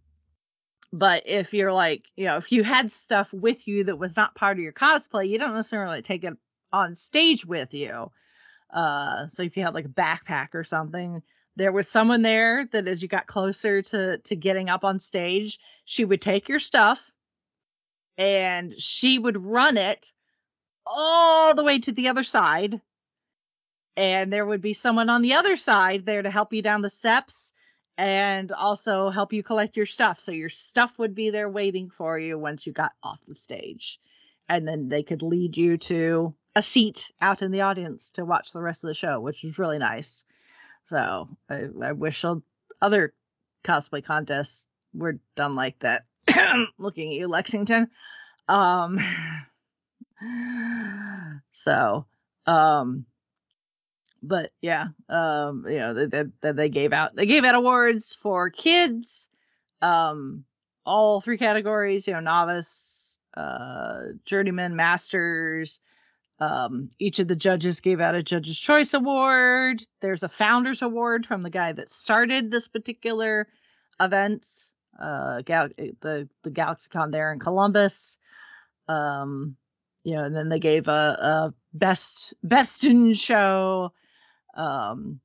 [0.92, 4.34] but if you're like you know if you had stuff with you that was not
[4.36, 6.34] part of your cosplay you don't necessarily take it
[6.74, 8.12] on stage with you.
[8.74, 11.22] Uh so if you had like a backpack or something
[11.56, 15.60] there was someone there that as you got closer to to getting up on stage
[15.86, 17.12] she would take your stuff
[18.18, 20.12] and she would run it
[20.86, 22.82] all the way to the other side
[23.98, 26.90] and there would be someone on the other side there to help you down the
[26.90, 27.52] steps
[27.98, 30.20] and also help you collect your stuff.
[30.20, 34.00] So your stuff would be there waiting for you once you got off the stage.
[34.48, 38.54] And then they could lead you to a seat out in the audience to watch
[38.54, 40.26] the rest of the show, which was really nice.
[40.86, 42.24] So I, I wish
[42.82, 43.14] other
[43.66, 46.06] cosplay contests were done like that.
[46.78, 47.90] Looking at you, Lexington.
[48.48, 49.00] Um,
[51.52, 52.06] so,
[52.46, 53.06] um,
[54.24, 58.50] but yeah, um, you know, that they, they gave out they gave out awards for
[58.50, 59.30] kids,
[59.82, 60.44] um,
[60.86, 62.08] all three categories.
[62.08, 65.80] You know, novice, uh, journeyman, masters.
[66.40, 69.84] Um, each of the judges gave out a Judge's Choice Award.
[70.02, 73.48] There's a Founders Award from the guy that started this particular
[74.00, 74.48] event,
[75.00, 78.18] uh, Gal- the the GalaxyCon there in Columbus.
[78.88, 79.56] Um,
[80.04, 83.92] you know, and then they gave a, a best best in show
[84.58, 85.20] um,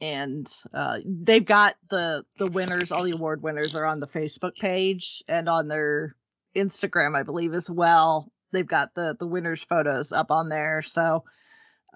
[0.00, 4.54] and uh, they've got the the winners, all the award winners are on the Facebook
[4.60, 6.14] page and on their
[6.54, 8.30] Instagram, I believe, as well.
[8.52, 11.24] They've got the the winners' photos up on there, so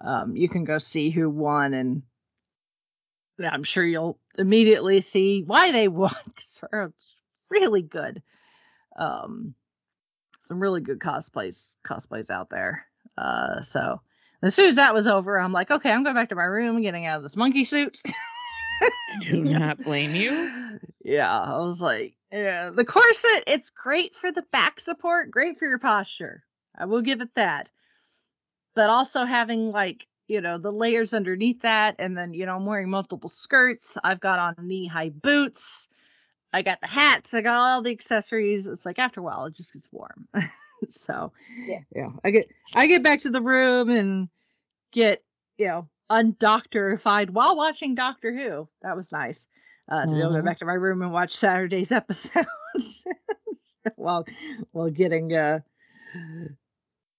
[0.03, 2.03] um, you can go see who won, and
[3.39, 6.93] I'm sure you'll immediately see why they won because they're
[7.49, 8.21] really good.
[8.95, 9.55] Um,
[10.47, 12.85] some really good cosplays cosplays out there.
[13.17, 14.01] Uh, so
[14.41, 16.81] as soon as that was over, I'm like, okay, I'm going back to my room,
[16.81, 18.01] getting out of this monkey suit.
[19.21, 20.79] Do not blame you.
[21.03, 25.67] Yeah, I was like, yeah, the corset, it's great for the back support, great for
[25.67, 26.43] your posture.
[26.77, 27.69] I will give it that.
[28.75, 32.65] But also having like, you know, the layers underneath that, and then, you know, I'm
[32.65, 33.97] wearing multiple skirts.
[34.03, 35.89] I've got on knee high boots.
[36.53, 37.33] I got the hats.
[37.33, 38.67] I got all the accessories.
[38.67, 40.27] It's like after a while, it just gets warm.
[40.87, 41.31] so
[41.65, 42.09] yeah, yeah.
[42.23, 44.29] I get I get back to the room and
[44.91, 45.23] get
[45.57, 48.69] you know undoctorified while watching Doctor Who.
[48.83, 49.47] That was nice.
[49.89, 50.15] Uh, to mm-hmm.
[50.15, 50.47] be able to go mm-hmm.
[50.47, 53.05] back to my room and watch Saturday's episodes
[53.95, 54.25] while
[54.71, 55.59] while getting uh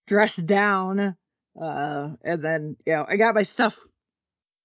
[0.06, 1.16] dressed down.
[1.60, 3.78] Uh, and then you know I got my stuff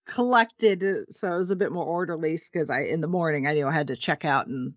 [0.07, 3.53] collected, uh, so it was a bit more orderly because I in the morning I
[3.53, 4.73] knew I had to check out and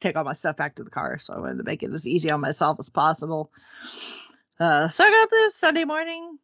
[0.00, 1.18] take all my stuff back to the car.
[1.18, 3.52] So I wanted to make it as easy on myself as possible.
[4.58, 6.38] Uh, so I got up this Sunday morning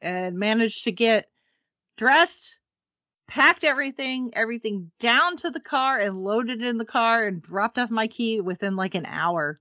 [0.00, 1.28] and managed to get
[1.96, 2.58] dressed,
[3.28, 7.90] packed everything, everything down to the car and loaded in the car and dropped off
[7.90, 9.58] my key within like an hour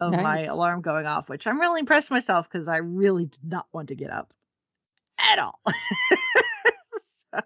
[0.00, 0.22] of nice.
[0.22, 3.88] my alarm going off, which I'm really impressed myself because I really did not want
[3.88, 4.32] to get up
[5.18, 5.60] at all.
[6.98, 7.40] so,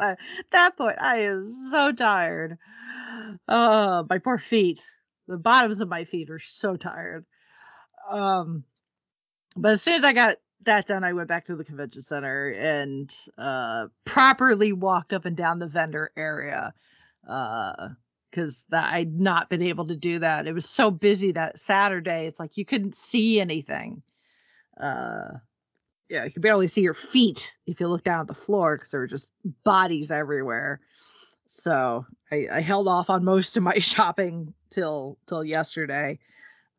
[0.00, 0.18] I, at
[0.52, 2.58] that point, I am so tired.
[3.48, 4.84] Oh, my poor feet.
[5.28, 7.24] The bottoms of my feet are so tired.
[8.10, 8.64] Um,
[9.56, 12.48] but as soon as I got that done, I went back to the convention center
[12.48, 16.72] and uh, properly walked up and down the vendor area
[18.36, 20.46] because uh, I'd not been able to do that.
[20.46, 22.26] It was so busy that Saturday.
[22.26, 24.02] It's like you couldn't see anything.
[24.78, 25.38] Uh,
[26.10, 28.90] yeah, you could barely see your feet if you look down at the floor because
[28.90, 29.32] there were just
[29.64, 30.80] bodies everywhere.
[31.46, 36.18] So I, I held off on most of my shopping till till yesterday,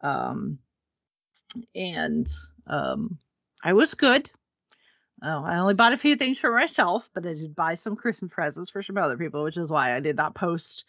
[0.01, 0.59] um,
[1.73, 2.29] and
[2.67, 3.17] um,
[3.63, 4.29] I was good.
[5.23, 8.31] Oh, I only bought a few things for myself, but I did buy some Christmas
[8.31, 10.85] presents for some other people, which is why I did not post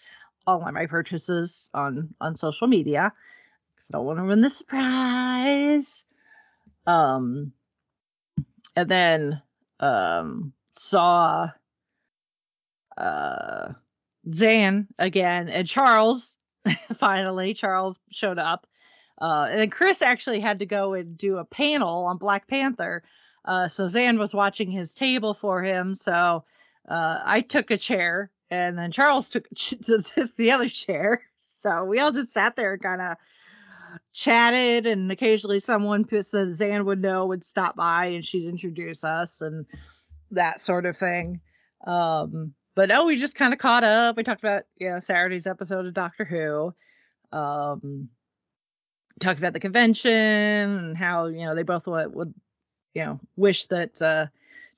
[0.49, 3.13] all of my purchases on on social media
[3.77, 6.07] because I don't want to ruin the surprise.
[6.87, 7.53] Um,
[8.75, 9.43] and then
[9.81, 11.51] um saw
[12.97, 13.73] uh
[14.33, 16.39] Zan again and Charles
[16.99, 18.67] finally Charles showed up.
[19.21, 23.03] Uh and Chris actually had to go and do a panel on Black Panther.
[23.45, 25.95] Uh so Zan was watching his table for him.
[25.95, 26.45] So
[26.89, 31.23] uh I took a chair and then Charles took the other chair.
[31.61, 33.17] So we all just sat there and kind of
[34.13, 39.41] chatted and occasionally someone says Zan would know would stop by and she'd introduce us
[39.41, 39.67] and
[40.31, 41.41] that sort of thing.
[41.87, 44.17] Um but no, we just kind of caught up.
[44.17, 46.73] We talked about you know Saturday's episode of Doctor Who.
[47.37, 48.09] Um,
[49.19, 52.35] talked about the convention and how you know they both would, would
[52.95, 54.27] you know wish that uh,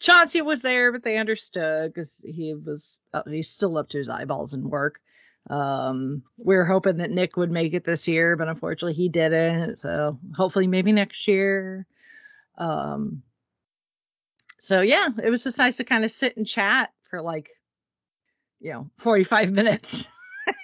[0.01, 4.09] Chauncey was there, but they understood because he was uh, he's still up to his
[4.09, 5.01] eyeballs in work.
[5.49, 9.79] Um, we were hoping that Nick would make it this year, but unfortunately he didn't.
[9.79, 11.87] So hopefully maybe next year.
[12.59, 13.23] Um,
[14.59, 17.51] so yeah, it was just nice to kind of sit and chat for like
[18.61, 20.09] you know 45 minutes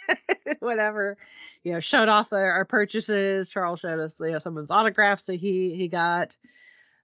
[0.61, 1.17] whatever
[1.65, 4.71] you know showed off our, our, purchases charles showed us you know some of his
[4.71, 6.37] autographs that he he got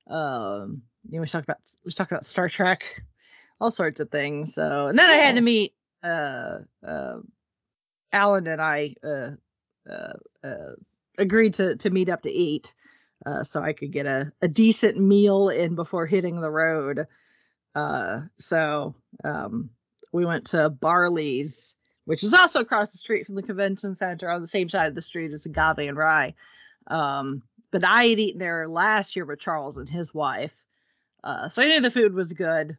[0.09, 2.85] um you know, we talked about we talked about Star Trek,
[3.61, 4.55] all sorts of things.
[4.55, 7.19] So and then I had to meet uh uh
[8.13, 9.31] Alan and I uh
[9.91, 10.73] uh, uh
[11.19, 12.75] agreed to to meet up to eat
[13.27, 17.07] uh so I could get a, a decent meal in before hitting the road.
[17.75, 18.95] Uh so
[19.25, 19.71] um
[20.13, 21.75] we went to Barley's,
[22.05, 24.95] which is also across the street from the convention center on the same side of
[24.95, 26.35] the street as Agave and Rye.
[26.87, 30.53] Um but I had eaten there last year with Charles and his wife.
[31.25, 32.77] Uh, so I knew the food was good.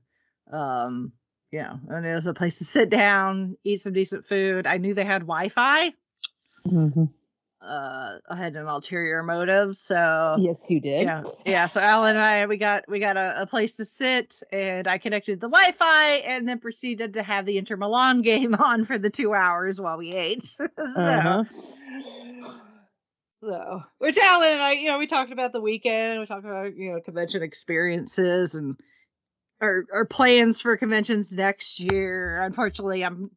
[0.52, 1.14] Um,
[1.52, 4.66] you know, and it was a place to sit down, eat some decent food.
[4.68, 5.94] I knew they had Wi-Fi.
[6.68, 7.10] Mhm.
[7.62, 11.04] Uh, I had an ulterior motive, so Yes, you did.
[11.04, 11.68] yeah, yeah.
[11.68, 14.98] So Alan and I, we got we got a, a place to sit, and I
[14.98, 19.10] connected the Wi-Fi, and then proceeded to have the Inter Milan game on for the
[19.10, 20.44] two hours while we ate.
[20.44, 21.44] so, Uh-huh.
[23.44, 26.20] So, which Alan and I, you know, we talked about the weekend.
[26.20, 28.78] We talked about you know convention experiences and
[29.60, 32.42] our our plans for conventions next year.
[32.42, 33.32] Unfortunately, I'm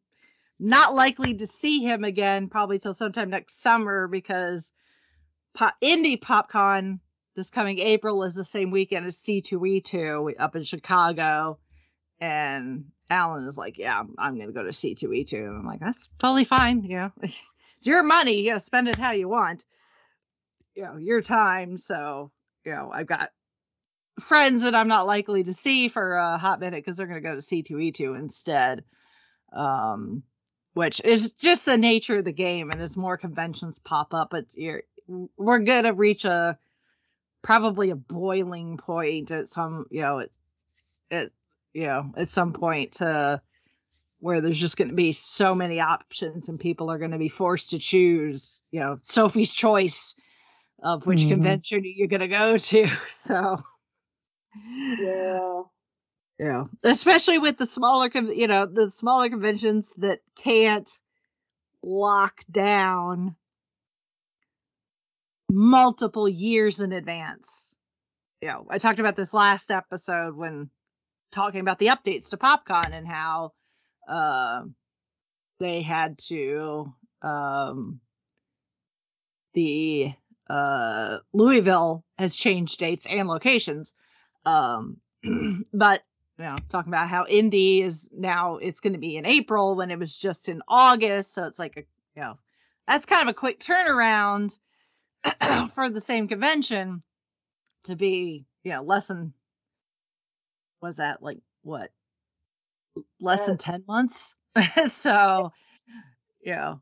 [0.59, 4.71] not likely to see him again probably till sometime next summer because
[5.53, 6.99] Pop, Indy PopCon
[7.35, 11.59] this coming April is the same weekend as C2E2 up in Chicago,
[12.21, 16.07] and Alan is like, "Yeah, I'm, I'm gonna go to C2E2," and I'm like, "That's
[16.17, 17.11] totally fine, you know."
[17.81, 19.65] your money, you know, spend it how you want.
[20.77, 21.77] You know, your time.
[21.77, 22.31] So,
[22.63, 23.31] you know, I've got
[24.19, 27.27] friends that I'm not likely to see for a hot minute because they're going to
[27.27, 28.83] go to C2E2 instead.
[29.51, 30.23] Um,
[30.77, 32.69] which is just the nature of the game.
[32.69, 34.83] And as more conventions pop up, it's you're,
[35.35, 36.55] we're going to reach a
[37.41, 40.29] probably a boiling point at some, you know, at,
[41.09, 41.31] at
[41.73, 43.41] you know, at some point to
[44.19, 47.29] where there's just going to be so many options and people are going to be
[47.29, 50.15] forced to choose, you know, Sophie's choice
[50.83, 51.29] of which Mhm.
[51.29, 52.89] convention you're going to go to.
[53.07, 53.63] So,
[54.55, 55.61] Yeah.
[56.39, 56.63] Yeah.
[56.83, 60.89] especially with the smaller, con- you know, the smaller conventions that can't
[61.83, 63.35] lock down
[65.49, 67.73] multiple years in advance.
[68.41, 70.69] You know, I talked about this last episode when
[71.31, 73.53] talking about the updates to PopCon and how
[74.07, 74.61] uh,
[75.59, 77.99] they had to um,
[79.53, 80.13] the
[80.49, 83.93] uh, Louisville has changed dates and locations.
[84.45, 84.97] Um,
[85.73, 86.03] but
[86.37, 89.91] you know, talking about how Indy is now it's going to be in April when
[89.91, 91.81] it was just in August, so it's like a
[92.15, 92.37] you know
[92.87, 94.57] that's kind of a quick turnaround
[95.75, 97.03] for the same convention
[97.83, 99.33] to be you know less than
[100.81, 101.91] was that like what?
[103.19, 104.35] Less than Uh, 10 months?
[104.87, 105.51] So
[106.41, 106.81] you know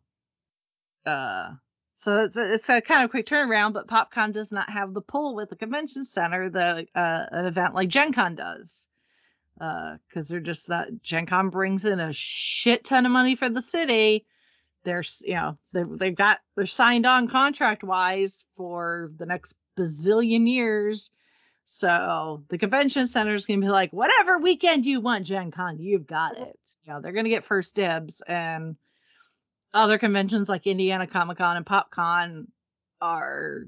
[1.05, 1.53] uh
[1.95, 5.01] so it's a, it's a kind of quick turnaround but popcon does not have the
[5.01, 8.87] pull with the convention center that uh, an event like gen con does.
[9.57, 13.61] Because they're just not gen con brings in a shit ton of money for the
[13.61, 14.25] city.
[14.83, 20.47] They're you know they've, they've got they're signed on contract wise for the next bazillion
[20.49, 21.11] years.
[21.63, 25.79] So the convention center is going to be like whatever weekend you want gen con
[25.79, 26.59] you've got it.
[26.83, 28.75] You know they're going to get first dibs and
[29.75, 32.47] other conventions like indiana comic-con and popcon
[33.01, 33.65] are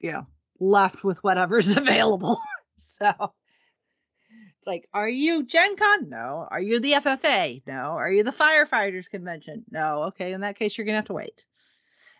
[0.00, 0.26] you know
[0.60, 2.38] left with whatever's available.
[2.76, 6.08] So it's like are you gen con?
[6.08, 6.46] No.
[6.50, 7.72] Are you the ffa no.
[7.72, 9.64] Are you the firefighters convention?
[9.70, 10.04] No.
[10.04, 11.44] Okay in that case you're gonna have to wait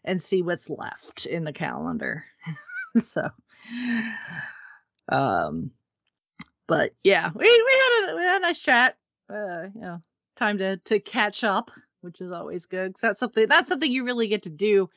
[0.05, 2.25] and see what's left in the calendar.
[2.99, 3.29] So
[5.11, 5.71] um
[6.67, 8.97] but yeah we, we had a we had a nice chat
[9.29, 10.01] uh you know
[10.37, 11.71] time to to catch up
[12.07, 14.89] which is always good 'cause that's something that's something you really get to do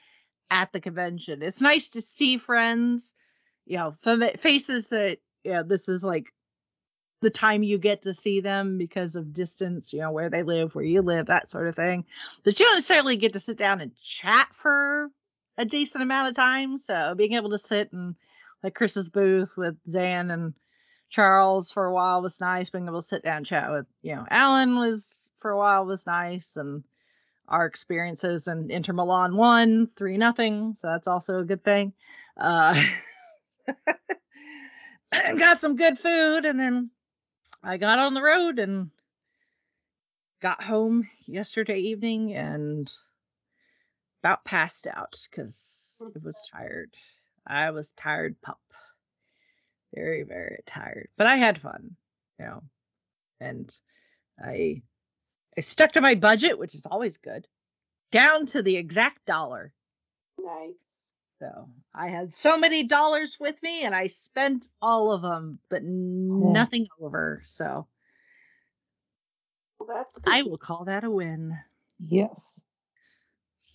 [0.52, 1.42] at the convention.
[1.42, 3.14] It's nice to see friends
[3.66, 3.96] you know
[4.40, 6.34] faces that yeah this is like
[7.22, 10.74] the time you get to see them because of distance you know where they live
[10.74, 12.06] where you live that sort of thing.
[12.44, 15.10] But you don't necessarily get to sit down and chat for
[15.58, 18.16] a decent amount of time so being able to sit and
[18.64, 20.54] like chris's booth with zan and
[21.10, 22.70] charles for a while was nice.
[22.70, 25.86] Being able to sit down and chat with you know alan was for a while
[25.86, 26.84] was nice and
[27.50, 31.94] our experiences and inter milan won three nothing so that's also a good thing
[32.38, 32.82] uh
[35.38, 36.90] got some good food and then
[37.64, 38.90] I got on the road and
[40.42, 42.90] got home yesterday evening and
[44.24, 46.94] about passed out because I was tired.
[47.46, 48.62] I was tired pup.
[49.94, 51.10] Very, very tired.
[51.18, 51.96] But I had fun,
[52.40, 52.64] you know.
[53.42, 53.74] And
[54.42, 54.82] I
[55.60, 57.46] I stuck to my budget, which is always good.
[58.12, 59.74] Down to the exact dollar.
[60.38, 61.12] Nice.
[61.38, 65.84] So I had so many dollars with me and I spent all of them, but
[65.84, 67.42] nothing over.
[67.44, 67.88] So
[69.82, 70.34] Well, that's good.
[70.34, 71.58] I will call that a win.
[72.00, 72.40] Yes.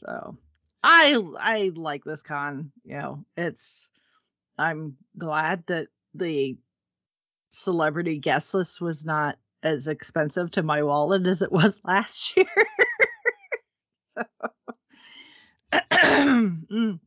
[0.00, 0.38] So
[0.82, 2.72] I I like this con.
[2.84, 3.90] You know, it's
[4.56, 6.56] I'm glad that the
[7.50, 12.46] celebrity guest list was not as expensive to my wallet as it was last year.
[14.16, 14.24] so,
[16.04, 17.00] Mm.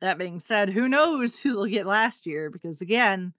[0.00, 2.50] that being said, who knows who they'll get last year?
[2.50, 3.32] Because again,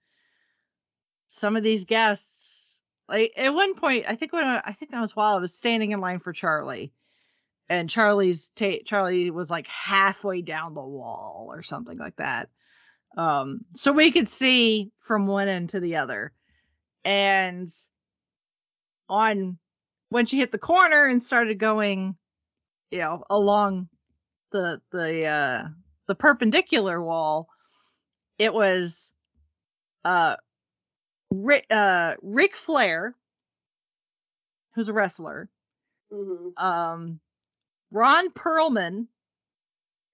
[1.26, 5.00] some of these guests, like at one point, I think when I, I think that
[5.00, 6.92] was while I was standing in line for Charlie,
[7.68, 12.48] and Charlie's ta- Charlie was like halfway down the wall or something like that.
[13.16, 16.32] Um, so we could see from one end to the other,
[17.04, 17.68] and
[19.08, 19.58] on
[20.10, 22.16] when she hit the corner and started going,
[22.90, 23.88] you know, along
[24.52, 25.68] the the uh
[26.06, 27.48] the perpendicular wall,
[28.38, 29.12] it was
[30.04, 30.36] uh
[31.30, 33.14] Rick uh Ric Flair,
[34.74, 35.50] who's a wrestler,
[36.12, 36.58] Mhm.
[36.58, 37.20] um
[37.90, 39.06] Ron Perlman,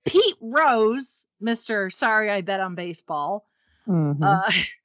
[0.04, 1.92] Pete Rose, Mr.
[1.92, 3.46] Sorry I Bet on Baseball,
[3.86, 4.22] Mhm.
[4.22, 4.52] uh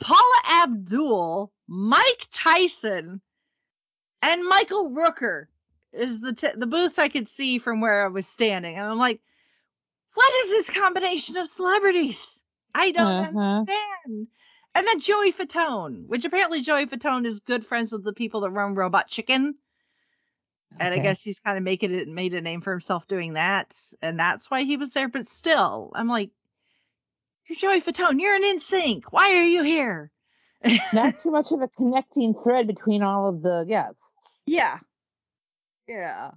[0.00, 3.20] Paula Abdul, Mike Tyson,
[4.22, 5.46] and Michael Rooker
[5.92, 8.98] is the t- the booths I could see from where I was standing, and I'm
[8.98, 9.20] like,
[10.14, 12.40] what is this combination of celebrities?
[12.74, 13.22] I don't Uh-huh.
[13.38, 14.28] understand.
[14.74, 18.50] And then Joey Fatone, which apparently Joey Fatone is good friends with the people that
[18.50, 19.56] run Robot Chicken,
[20.78, 23.76] and I guess he's kind of making it made a name for himself doing that,
[24.00, 25.08] and that's why he was there.
[25.08, 26.30] But still, I'm like,
[27.50, 28.20] you're Joey Fatone.
[28.20, 29.02] You're an NSYNC.
[29.10, 30.10] Why are you here?
[30.92, 34.42] Not too much of a connecting thread between all of the guests.
[34.46, 34.78] Yeah.
[35.88, 36.32] Yeah.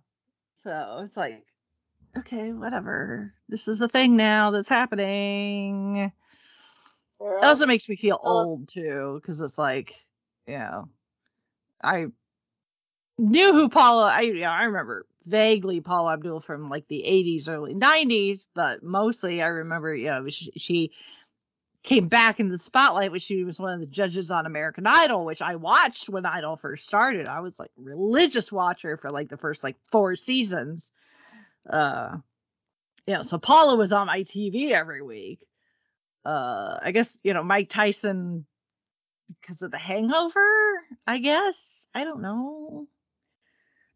[0.64, 1.44] So it's like,
[2.18, 3.34] okay, whatever.
[3.48, 6.12] This is the thing now that's happening.
[7.20, 9.94] Or It also makes me feel old too, because it's like,
[10.48, 10.90] you know,
[11.84, 12.08] I
[13.20, 14.06] knew who Paula.
[14.06, 19.42] I yeah, I remember vaguely Paul Abdul from like the '80s, early '90s, but mostly
[19.42, 20.92] I remember, you know, she, she
[21.84, 25.26] came back in the spotlight when she was one of the judges on American Idol,
[25.26, 27.28] which I watched when Idol first started.
[27.28, 30.92] I was like religious watcher for like the first like four seasons.
[31.70, 32.18] Uh,
[33.06, 35.40] yeah, so Paula was on my TV every week
[36.26, 38.46] uh i guess you know mike tyson
[39.42, 40.48] because of the hangover
[41.06, 42.88] i guess i don't know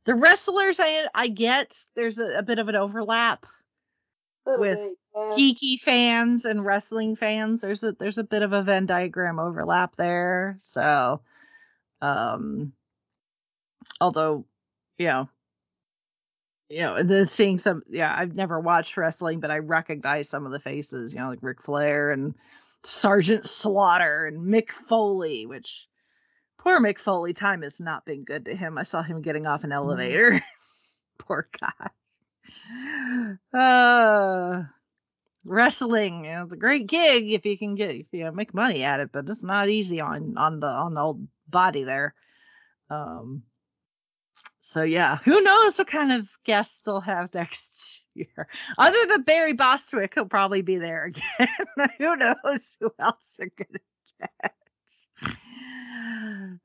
[0.07, 3.45] the wrestlers i i get there's a, a bit of an overlap
[4.45, 5.35] with yeah.
[5.37, 9.95] geeky fans and wrestling fans there's a there's a bit of a venn diagram overlap
[9.97, 11.21] there so
[12.01, 12.71] um
[13.99, 14.45] although
[14.97, 15.29] you know
[16.69, 20.53] you know the seeing some yeah i've never watched wrestling but i recognize some of
[20.53, 22.33] the faces you know like Ric flair and
[22.83, 25.89] sergeant slaughter and mick foley which
[26.67, 28.77] poor mick foley time has not been good to him.
[28.77, 30.43] I saw him getting off an elevator.
[31.17, 33.37] Poor guy.
[33.57, 34.63] Uh
[35.45, 38.53] wrestling you know it's a great gig if you can get if you know, make
[38.53, 42.13] money at it but it's not easy on on the on the old body there.
[42.89, 43.43] Um
[44.59, 48.49] so yeah who knows what kind of guests they'll have next year?
[48.77, 51.05] Other than barry bostwick he'll probably be there
[51.39, 51.47] again.
[51.97, 53.79] Who knows who else they're gonna
[54.19, 54.53] get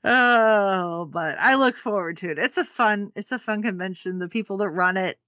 [0.05, 2.39] oh but i look forward to it.
[2.39, 4.19] It's a fun it's a fun convention.
[4.19, 5.19] The people that run it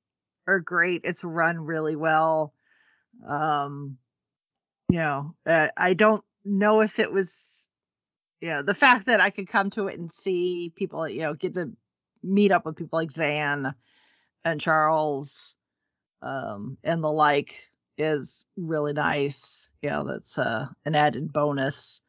[0.47, 1.03] are great.
[1.05, 2.53] It's run really well.
[3.27, 3.99] Um
[4.91, 7.69] you know uh, i don't know if it was
[8.41, 11.33] you know the fact that i could come to it and see people you know
[11.33, 11.73] get to
[12.23, 13.75] meet up with people like zan
[14.45, 15.55] and charles
[16.21, 17.55] um and the like
[17.99, 19.71] is really nice.
[19.83, 22.01] You know that's uh an added bonus.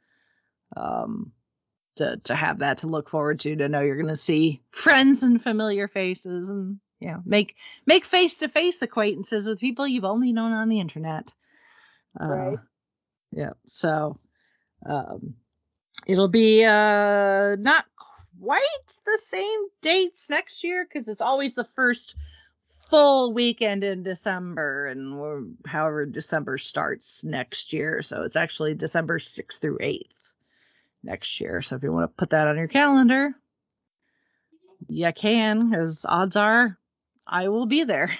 [0.76, 1.32] Um
[1.96, 5.24] to to have that to look forward to to know you're going to see friends
[5.24, 10.06] and familiar faces and you know make make face to face acquaintances with people you've
[10.06, 11.32] only known on the internet
[12.20, 12.58] uh, Right.
[13.32, 14.18] yeah so
[14.86, 15.36] um
[16.08, 17.86] it'll be uh not
[18.40, 18.62] quite
[19.06, 22.16] the same dates next year because it's always the first
[22.90, 29.18] full weekend in december and we're, however december starts next year so it's actually december
[29.20, 30.15] 6th through 8th
[31.06, 31.62] next year.
[31.62, 33.36] So if you want to put that on your calendar
[34.88, 36.78] you can because odds are
[37.28, 38.18] i will be there.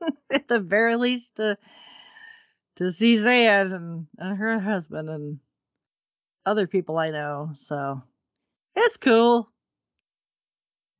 [0.30, 1.56] At the very least to
[2.76, 5.38] to see zan and, and her husband and
[6.46, 7.50] other people i know.
[7.54, 8.02] So
[8.74, 9.48] it's cool.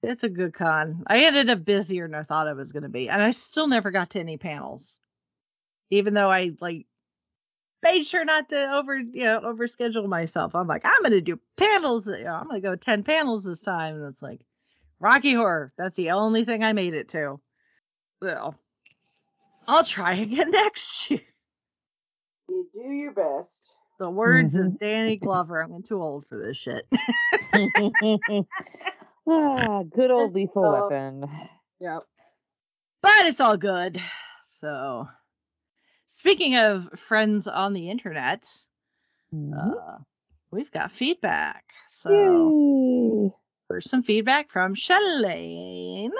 [0.02, 1.04] It's a good con.
[1.06, 3.66] I ended up busier than i thought i was going to be and i still
[3.66, 4.98] never got to any panels.
[5.90, 6.86] Even though I like
[7.83, 10.55] made sure not to over you know overschedule myself.
[10.55, 12.07] I'm like, I'm gonna do panels.
[12.07, 14.41] You know, I'm gonna go ten panels this time, and it's like
[15.01, 15.72] Rocky Horror.
[15.76, 17.41] That's the only thing I made it to.
[18.20, 18.55] Well,
[19.66, 21.20] I'll try again next year.
[22.49, 23.70] You do your best.
[23.99, 25.61] The words of Danny Glover.
[25.61, 26.87] I'm too old for this shit.
[29.28, 31.30] ah, good old lethal Uh, weapon.
[31.80, 32.03] Yep.
[33.01, 34.01] But it's all good.
[34.61, 35.09] So,
[36.12, 38.46] speaking of friends on the internet,
[39.32, 39.72] Mhm.
[39.74, 39.98] uh,
[40.50, 41.72] we've got feedback.
[41.88, 43.34] So, Yay.
[43.66, 46.10] first, some feedback from Shalane.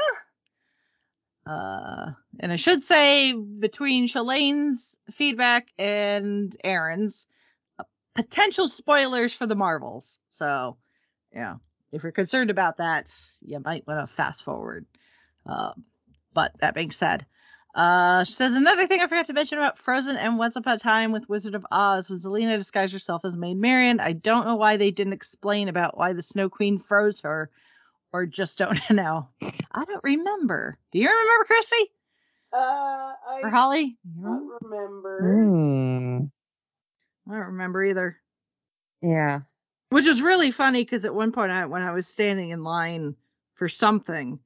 [1.45, 7.27] Uh, and I should say, between Shalane's feedback and Aaron's,
[7.79, 7.85] uh,
[8.15, 10.21] potential spoilers for the Marvels.
[10.31, 10.79] So,
[11.35, 11.57] yeah,
[11.91, 14.87] if you're concerned about that, you might want to fast forward.
[15.45, 15.75] Uh,
[16.33, 17.27] but that being said,
[17.75, 20.79] uh, she says another thing I forgot to mention about Frozen and Once Upon a
[20.79, 23.99] Time with Wizard of Oz was Zelena disguised herself as Maid Marian.
[24.01, 27.51] I don't know why they didn't explain about why the Snow Queen froze her,
[28.13, 29.29] or just don't know.
[29.73, 30.77] I don't remember.
[30.93, 31.91] Do you remember, Chrissy
[32.53, 33.97] Uh, I or Holly?
[34.05, 35.19] You don't remember?
[35.21, 36.29] remember.
[36.29, 36.31] Mm.
[37.29, 38.19] I don't remember either.
[39.01, 39.41] Yeah.
[39.89, 43.15] Which is really funny because at one point I, when I was standing in line
[43.55, 44.39] for something,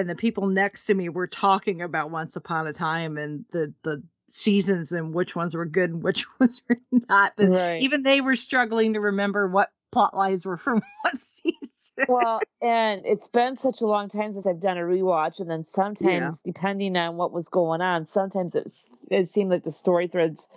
[0.00, 3.72] and the people next to me were talking about Once Upon a Time and the
[3.82, 6.78] the seasons and which ones were good and which ones were
[7.08, 7.34] not.
[7.36, 7.82] But Right.
[7.82, 11.68] even they were struggling to remember what plot lines were from what season.
[12.08, 15.64] well, and it's been such a long time since I've done a rewatch, and then
[15.64, 18.70] sometimes, depending on what was going on, sometimes it
[19.10, 20.48] it seemed like the story threads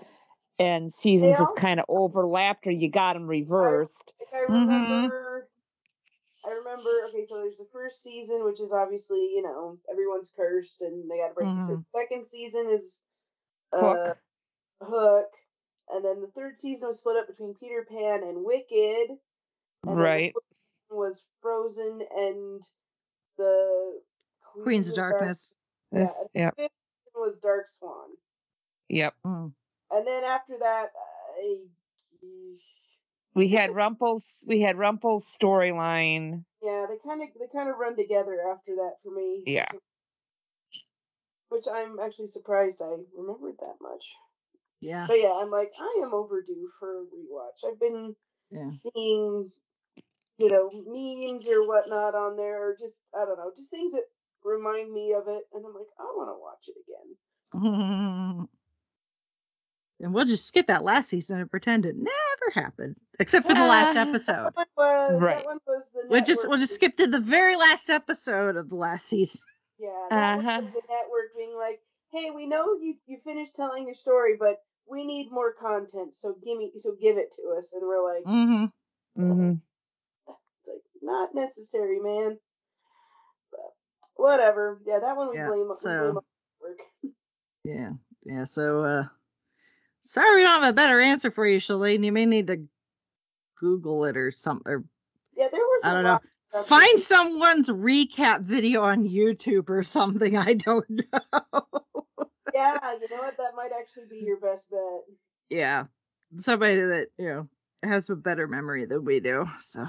[0.60, 1.38] and seasons Yeah.
[1.46, 4.14] just kind of overlapped, or you got them reversed.
[4.20, 4.62] Like, I Mhm.
[4.66, 5.27] remember.
[6.48, 6.90] I remember.
[7.10, 11.18] Okay, so there's the first season, which is obviously you know everyone's cursed and they
[11.18, 11.48] got to break.
[11.48, 11.84] the.
[11.96, 13.04] Second season is
[13.74, 14.18] uh, Hook.
[14.82, 15.30] Hook,
[15.90, 19.18] and then the third season was split up between Peter Pan and Wicked.
[19.86, 20.34] And Right.
[20.90, 22.64] Was Frozen and
[23.38, 24.00] the
[24.64, 25.54] Queens of Darkness.
[25.92, 26.56] Yeah, This, and yep.
[26.56, 26.72] the fifth
[27.16, 28.10] was Dark Swan,
[28.90, 29.16] Yep.
[29.26, 29.52] Mm.
[29.92, 30.92] and then after that,
[31.38, 31.58] I,
[33.38, 34.44] We had Rumple's.
[34.48, 36.44] We had Rumple's storyline.
[36.62, 39.44] yeah, they kind of they kind of run together after that for me.
[39.46, 39.70] Yeah.
[41.50, 44.04] Which I'm actually surprised I remembered that much.
[44.82, 45.06] Yeah.
[45.08, 47.64] But yeah, I'm like, I am overdue for a rewatch.
[47.70, 48.16] I've been
[48.50, 48.72] Yeah.
[48.76, 49.52] seeing,
[50.40, 54.04] you know, memes or whatnot on there, or just I don't know, just things that
[54.44, 58.48] remind me of it, and I'm like, I want to watch it again.
[60.00, 63.62] and we'll just skip that last season and pretend it never happened, except for the
[63.62, 64.54] last episode.
[64.56, 65.36] That one was Right.
[65.38, 68.56] that one was the We'll just we'll just was- skip to the very last episode
[68.56, 69.42] of the last season.
[69.80, 70.62] Yeah, that Uh-huh.
[70.64, 71.80] was the network being like,
[72.12, 74.58] hey, we know you you finished telling your story, but
[74.90, 78.24] we need more content, so give me so give it to us, and we're like,
[78.24, 79.22] Mm-hmm.
[79.22, 79.52] mm-hmm."
[80.30, 82.40] It's like not necessary, man.
[83.52, 83.72] But
[84.16, 84.80] whatever.
[84.86, 85.76] Yeah, that one we Yeah, blame.
[85.76, 86.24] so- we blame
[86.62, 86.78] work.
[87.64, 87.92] Yeah,
[88.24, 88.46] yeah.
[88.46, 89.04] So, uh,
[90.08, 92.04] sorry we don't have a better answer for you, Shalane.
[92.06, 92.66] You may need to
[93.60, 94.72] Google it or something.
[94.72, 94.84] Or
[95.36, 95.82] Yeah, there was.
[95.84, 96.10] I don't know.
[96.12, 96.30] lot of
[96.66, 100.38] stuff Find someone's recap video on YouTube or something.
[100.38, 101.04] I don't know.
[102.54, 103.38] Yeah, you know what?
[103.38, 104.80] That might actually be your best bet.
[105.50, 105.86] yeah,
[106.38, 107.50] somebody that you know
[107.84, 109.46] has a better memory than we do.
[109.60, 109.86] So,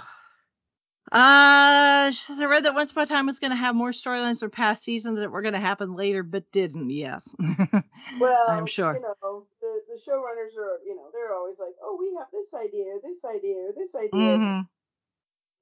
[1.13, 4.51] uh, I read that Once Upon a Time was going to have more storylines from
[4.51, 6.91] past seasons that were going to happen later, but didn't.
[6.91, 7.29] Yes,
[8.19, 8.95] Well, I'm sure.
[8.95, 12.55] You know, the the showrunners are, you know, they're always like, "Oh, we have this
[12.55, 14.61] idea, this idea, this idea." hmm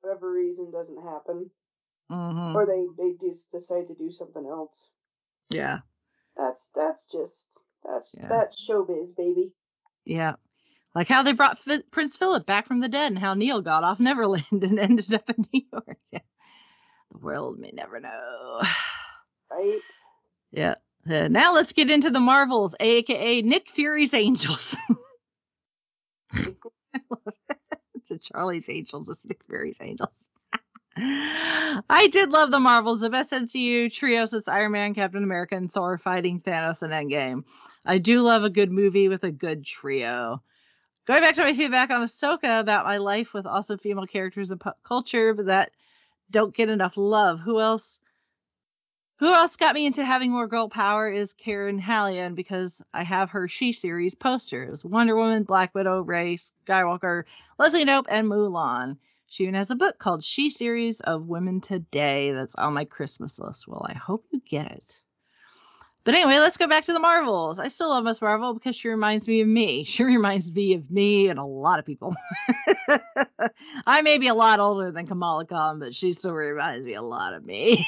[0.00, 1.50] whatever reason, doesn't happen,
[2.08, 4.90] hmm or they they just decide to do something else.
[5.50, 5.80] Yeah.
[6.36, 7.48] That's that's just
[7.84, 8.28] that's Yeah.
[8.28, 9.52] that's showbiz, baby.
[10.04, 10.36] Yeah.
[10.96, 13.84] Like how they brought Fi- Prince Philip back from the dead and how Neal got
[13.84, 15.98] off Neverland and ended up in New York.
[16.10, 16.20] Yeah.
[17.12, 18.62] The world may never know.
[19.48, 19.78] Right?
[20.50, 20.74] Yeah.
[21.08, 24.74] Uh, now let's get into the Marvels, aka Nick Fury's Angels.
[26.32, 26.52] I
[27.08, 27.58] love it.
[27.94, 30.10] It's a Charlie's Angels, it's Nick Fury's Angels.
[30.96, 35.72] I did love the Marvels, the best MCU trio since Iron Man, Captain America, and
[35.72, 37.44] Thor fighting Thanos in Endgame.
[37.84, 40.42] I do love a good movie with a good trio.
[41.06, 44.58] Going back to my feedback on Ahsoka about my life with also female characters in
[44.58, 45.70] pop culture, but that
[46.32, 47.38] don't get enough love.
[47.38, 48.00] Who else?
[49.20, 53.30] Who else got me into having more girl power is Karen Hallion because I have
[53.30, 57.22] her She series posters: Wonder Woman, Black Widow, Rey Skywalker,
[57.56, 58.96] Leslie Knope, and Mulan.
[59.28, 63.38] She even has a book called She Series of Women Today that's on my Christmas
[63.38, 63.68] list.
[63.68, 65.02] Well, I hope you get it.
[66.06, 67.58] But anyway, let's go back to the Marvels.
[67.58, 69.82] I still love Miss Marvel because she reminds me of me.
[69.96, 72.14] She reminds me of me and a lot of people.
[73.88, 77.02] I may be a lot older than Kamala Khan, but she still reminds me a
[77.02, 77.84] lot of me.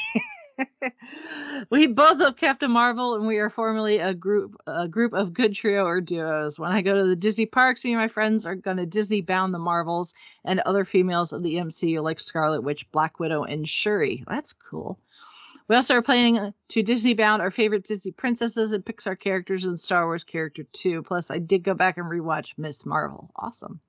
[1.71, 5.55] we both love Captain Marvel, and we are formerly a group a group of good
[5.55, 6.59] trio or duos.
[6.59, 9.55] When I go to the Disney parks, me and my friends are to Disney bound
[9.55, 10.13] the Marvels
[10.45, 14.25] and other females of the MCU like Scarlet Witch, Black Widow, and Shuri.
[14.27, 14.99] That's cool.
[15.69, 19.79] We also are planning to Disney bound our favorite Disney princesses and Pixar characters and
[19.79, 21.03] Star Wars character too.
[21.03, 23.31] Plus, I did go back and rewatch Miss Marvel.
[23.37, 23.81] Awesome.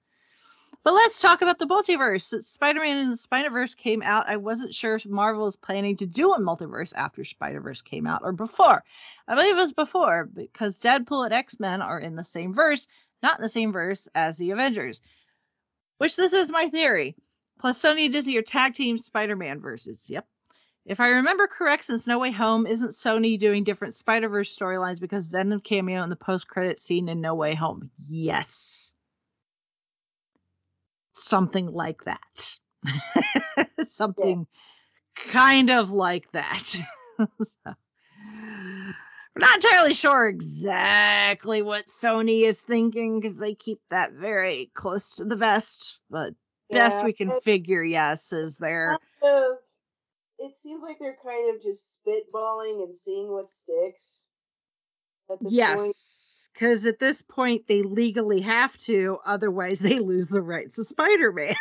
[0.83, 2.41] But let's talk about the multiverse.
[2.41, 6.33] Spider-Man and the Spider-Verse came out, I wasn't sure if Marvel was planning to do
[6.33, 8.83] a multiverse after Spider-Verse came out or before.
[9.27, 12.87] I believe it was before because Deadpool and X-Men are in the same verse,
[13.21, 15.01] not in the same verse as the Avengers.
[15.97, 17.15] Which this is my theory.
[17.59, 20.09] Plus Sony and Disney are tag team Spider-Man verses.
[20.09, 20.25] Yep.
[20.89, 24.99] If I remember correct, since No Way Home isn't Sony doing different Spider Verse storylines
[24.99, 27.91] because Venom cameo in the post credit scene in No Way Home?
[28.09, 28.91] Yes.
[31.13, 32.57] Something like that.
[33.87, 34.47] Something
[35.15, 35.31] yeah.
[35.31, 36.65] kind of like that.
[37.19, 37.25] so,
[37.65, 38.95] we're
[39.37, 45.25] not entirely sure exactly what Sony is thinking because they keep that very close to
[45.25, 46.33] the vest, but
[46.71, 48.97] yeah, best we can figure, yes, is there.
[49.21, 49.57] Kind of
[50.39, 54.27] it seems like they're kind of just spitballing and seeing what sticks.
[55.47, 60.83] yes, because at this point they legally have to, otherwise they lose the rights to
[60.83, 61.55] Spider-Man.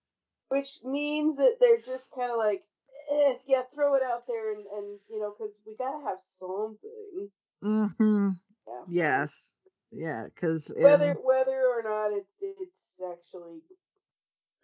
[0.48, 2.62] Which means that they're just kind of like,
[3.10, 7.30] eh, yeah, throw it out there, and, and you know, because we gotta have something.
[7.64, 8.30] Mm-hmm.
[8.66, 8.82] Yeah.
[8.88, 9.56] Yes.
[9.90, 13.60] Yeah, because whether um, whether or not it, it's actually,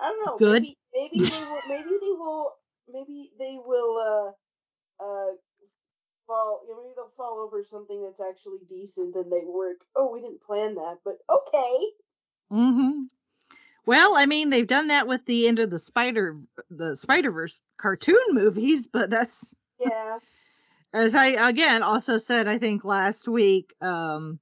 [0.01, 0.39] I don't know.
[0.39, 0.63] Good.
[0.63, 1.61] Maybe, maybe they will.
[1.69, 2.53] Maybe they will
[2.93, 5.33] maybe they will uh uh
[6.27, 9.79] fall you know, maybe they'll fall over something that's actually decent and they work.
[9.97, 11.87] Oh we didn't plan that but okay.
[12.53, 13.03] Mm-hmm.
[13.87, 16.37] Well i mean they've done that with the end of the spider
[16.71, 20.19] the spider verse cartoon movies but that's yeah.
[20.93, 24.39] as i again also said i think last week um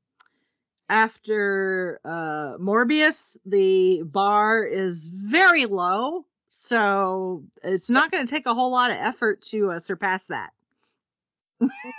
[0.89, 8.55] after uh morbius the bar is very low so it's not going to take a
[8.55, 10.51] whole lot of effort to uh, surpass that.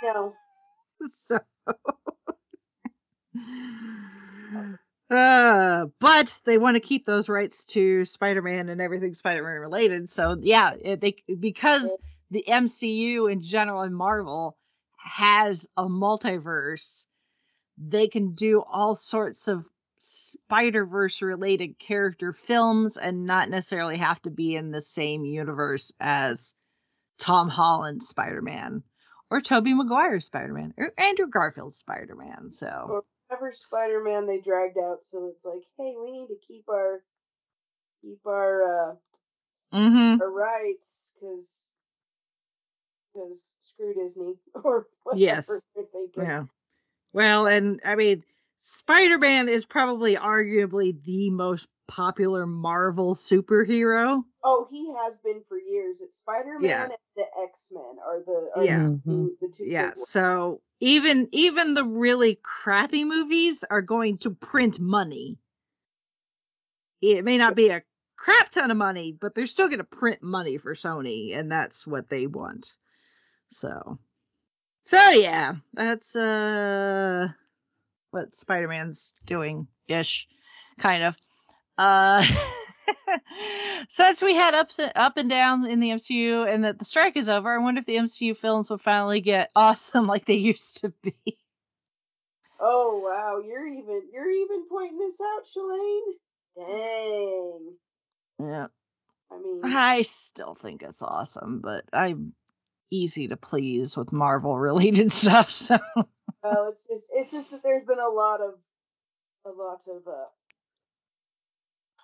[0.02, 0.34] No.
[1.08, 1.38] so.
[5.10, 10.08] Uh, but they want to keep those rights to Spider-Man and everything Spider-Man related.
[10.08, 11.98] So yeah, it, they because
[12.30, 14.56] the MCU in general and Marvel
[14.98, 17.06] has a multiverse,
[17.76, 19.64] they can do all sorts of
[20.02, 25.92] Spider Verse related character films and not necessarily have to be in the same universe
[26.00, 26.54] as
[27.18, 28.82] Tom Holland Spider Man
[29.30, 32.50] or Tobey Maguire Spider Man or Andrew Garfield Spider Man.
[32.50, 36.36] So or whatever Spider Man they dragged out, so it's like, hey, we need to
[36.48, 37.02] keep our
[38.00, 38.94] keep our uh
[39.74, 40.22] mm-hmm.
[40.22, 41.72] our rights because
[43.12, 45.50] because screw Disney or whatever yes.
[46.16, 46.44] Yeah.
[47.12, 48.22] Well, and I mean
[48.60, 54.22] Spider Man is probably arguably the most popular Marvel superhero.
[54.44, 56.00] Oh, he has been for years.
[56.02, 56.82] It's Spider Man yeah.
[56.84, 59.92] and the X Men are the are yeah the two, the two yeah.
[59.94, 65.38] So even even the really crappy movies are going to print money.
[67.00, 67.82] It may not be a
[68.16, 71.86] crap ton of money, but they're still going to print money for Sony, and that's
[71.86, 72.76] what they want.
[73.52, 73.98] So,
[74.82, 77.28] so yeah, that's uh
[78.10, 80.26] what Spider-Man's doing ish,
[80.78, 81.16] kind of.
[81.78, 82.26] Uh,
[83.88, 87.16] since we had ups and, up and down in the MCU and that the strike
[87.16, 90.80] is over, I wonder if the MCU films will finally get awesome like they used
[90.82, 91.14] to be.
[92.60, 96.12] Oh wow, you're even you're even pointing this out, Shalane.
[96.56, 97.74] Dang.
[98.38, 98.66] Yeah.
[99.32, 102.34] I mean, I still think it's awesome, but I'm
[102.90, 105.78] easy to please with Marvel related stuff, so
[106.42, 108.54] well, it's just it's just that there's been a lot of
[109.44, 110.28] a lot of uh,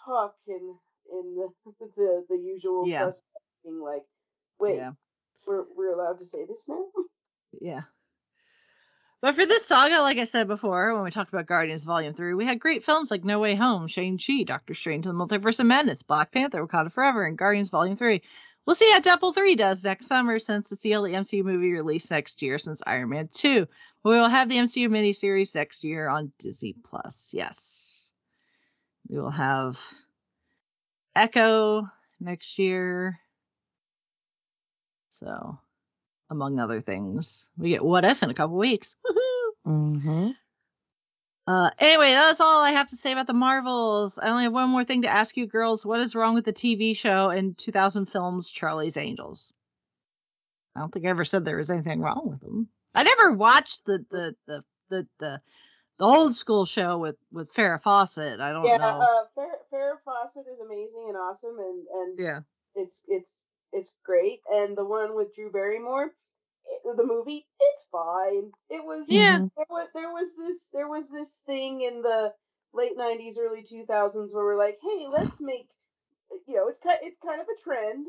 [0.05, 0.75] talk in
[1.13, 1.49] in the
[1.97, 3.07] the, the usual yeah.
[3.07, 3.27] suspect
[3.65, 4.05] being like,
[4.59, 4.93] wait, yeah.
[5.47, 6.85] we're we're allowed to say this now?
[7.61, 7.83] Yeah.
[9.23, 12.35] But for this saga, like I said before, when we talked about Guardians Volume 3,
[12.35, 16.03] we had great films like No Way Home, Shang-Chi, Doctor Strange, The Multiverse of Madness,
[16.03, 18.21] Black Panther, Wakanda Forever, and Guardians Volume 3.
[18.67, 22.11] We'll see how Deadpool 3 does next summer since it's the only MCU movie released
[22.11, 23.67] next year since Iron Man 2.
[24.03, 27.31] We will have the MCU miniseries next year on Disney Plus.
[27.33, 28.11] Yes.
[29.09, 29.81] We will have
[31.15, 31.89] Echo
[32.19, 33.21] next year.
[35.11, 35.59] So
[36.29, 37.49] among other things.
[37.57, 38.97] We get What If in a couple weeks.
[39.67, 40.31] Mm-hmm.
[41.47, 44.19] Uh, anyway, that's all I have to say about the Marvels.
[44.19, 45.87] I only have one more thing to ask you, girls.
[45.87, 49.53] What is wrong with the TV show and 2000 films Charlie's Angels?
[50.75, 52.69] I don't think I ever said there was anything wrong with them.
[52.95, 55.41] I never watched the the the the the,
[55.99, 58.41] the old school show with with Farrah Fawcett.
[58.41, 59.01] I don't yeah, know.
[59.01, 62.41] uh, Farrah, Farrah Fawcett is amazing and awesome, and and yeah.
[62.75, 63.39] it's it's
[63.73, 64.41] it's great.
[64.53, 66.11] And the one with Drew Barrymore,
[66.97, 68.53] the movie, it's fine.
[68.71, 69.39] It was Yeah.
[69.57, 72.35] There was there was this there was this thing in the
[72.73, 75.69] late '90s, early 2000s where we're like, hey, let's make,
[76.47, 78.07] you know, it's kind it's kind of a trend.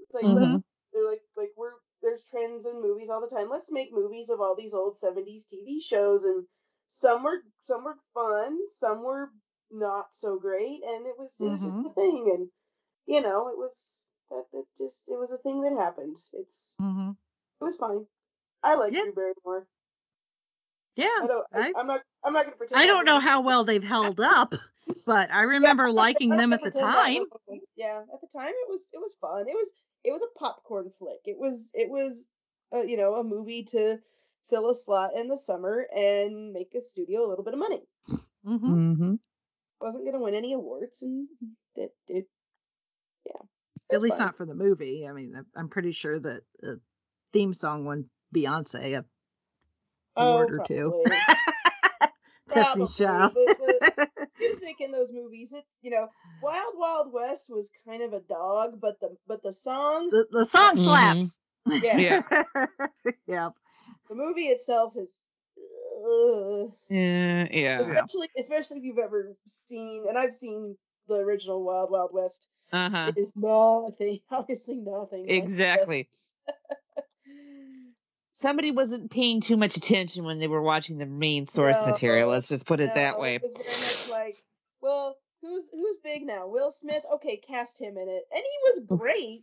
[0.00, 0.62] It's like let's Mhm.
[0.92, 3.48] they're like like we're there's trends in movies all the time.
[3.50, 6.46] Let's make movies of all these old 70s TV shows and
[6.88, 9.30] some were some were fun, some were
[9.70, 11.90] not so great and it was it was just Mhm.
[11.90, 12.48] a thing and
[13.06, 16.16] you know, it was that it just it was a thing that happened.
[16.32, 17.10] It's Mm-hmm.
[17.60, 18.04] It was fine.
[18.62, 19.02] I like Yeah.
[19.04, 19.66] Drew Barrymore.
[20.96, 21.06] Yeah.
[21.22, 23.64] I don't I, I- I'm not I'm not gonna pretend I don't know how well
[23.64, 24.54] they've held up,
[25.06, 27.14] but I remember liking I'm them at the gonna pretend I
[27.48, 27.60] time.
[27.76, 29.48] Yeah, at the time it was it was fun.
[29.48, 29.70] It was
[30.04, 31.20] it was a popcorn flick.
[31.24, 32.28] It was it was
[32.74, 33.98] uh, you know a movie to
[34.50, 37.82] fill a slot in the summer and make a studio a little bit of money.
[38.44, 39.14] hmm Mm-hmm.
[39.80, 41.28] wasn't gonna win any awards and
[41.76, 42.26] it it
[43.26, 43.40] yeah.
[43.92, 44.26] At least fine.
[44.26, 45.06] not for the movie.
[45.08, 46.80] I mean, I'm- I'm pretty sure that the
[47.32, 49.04] theme song won Beyonce a
[50.20, 50.92] award or two.
[50.94, 51.18] Oh, probably.
[52.48, 53.06] Destiny's Probably.
[53.06, 53.32] Child.
[53.34, 53.54] The-
[54.16, 56.08] the music in those movies, it you know,
[56.42, 60.44] Wild Wild West was kind of a dog, but the but the song, the, the
[60.44, 60.84] song Mhm.
[60.84, 61.38] slaps.
[61.66, 62.22] yeah, Yeah.
[63.26, 63.48] yeah.
[64.08, 65.08] the movie itself is.
[66.02, 67.78] Uh, Yeah, yeah.
[67.80, 69.36] especially especially if you've ever
[69.68, 70.76] seen and I've seen
[71.08, 72.48] the original Wild Wild West.
[72.72, 73.12] Uh-huh.
[73.14, 75.28] It is nothing, obviously nothing.
[75.28, 76.08] Exactly.
[76.46, 76.54] the-
[78.42, 82.30] Somebody wasn't paying too much attention when they were watching the main source No, material.
[82.30, 83.34] Let's just put it that way.
[83.36, 84.42] It was very much like,
[84.80, 86.48] well, who's who's big now?
[86.48, 87.02] Will Smith?
[87.16, 89.42] Okay, cast him in it, and he was great.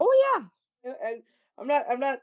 [0.00, 0.10] Oh
[0.86, 0.92] yeah.
[1.04, 1.14] I,
[1.58, 2.20] I'm not I'm not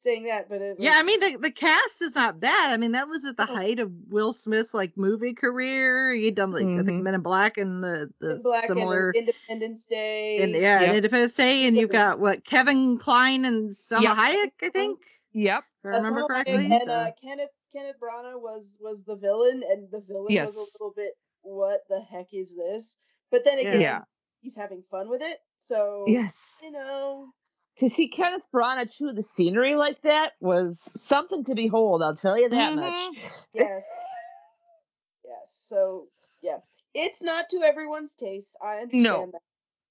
[0.00, 2.72] saying that, but it was, Yeah, I mean the the cast is not bad.
[2.72, 3.54] I mean that was at the Oh.
[3.54, 6.12] height of Will Smith's like movie career.
[6.14, 7.02] He'd done like I think Mhm.
[7.02, 10.38] Men in Black and the the Black similar and Independence Day.
[10.42, 10.94] and yeah, Yep.
[10.96, 14.16] Independence Day, and It you've was- got what Kevin Kline and Salma Yep.
[14.16, 14.98] Hayek, I think,
[15.32, 15.62] Yep.
[15.84, 16.54] I remember correctly.
[16.66, 20.60] and so- uh, Kenneth Kenneth Branagh was was the villain, and the villain was a
[20.78, 21.12] little bit,
[21.42, 22.98] what the heck is this?
[23.30, 24.00] But then again, Yeah.
[24.40, 26.56] he's having fun with it, so Yes.
[26.62, 27.32] you know,
[27.76, 30.76] To see Kenneth Branagh chew the scenery like that was
[31.06, 32.02] something to behold.
[32.02, 33.16] I'll tell you that much.
[33.54, 33.88] yes,
[35.24, 35.64] yes.
[35.68, 36.08] So
[36.42, 36.58] yeah,
[36.94, 38.56] it's not to everyone's taste.
[38.60, 39.26] I understand No.
[39.32, 39.42] that,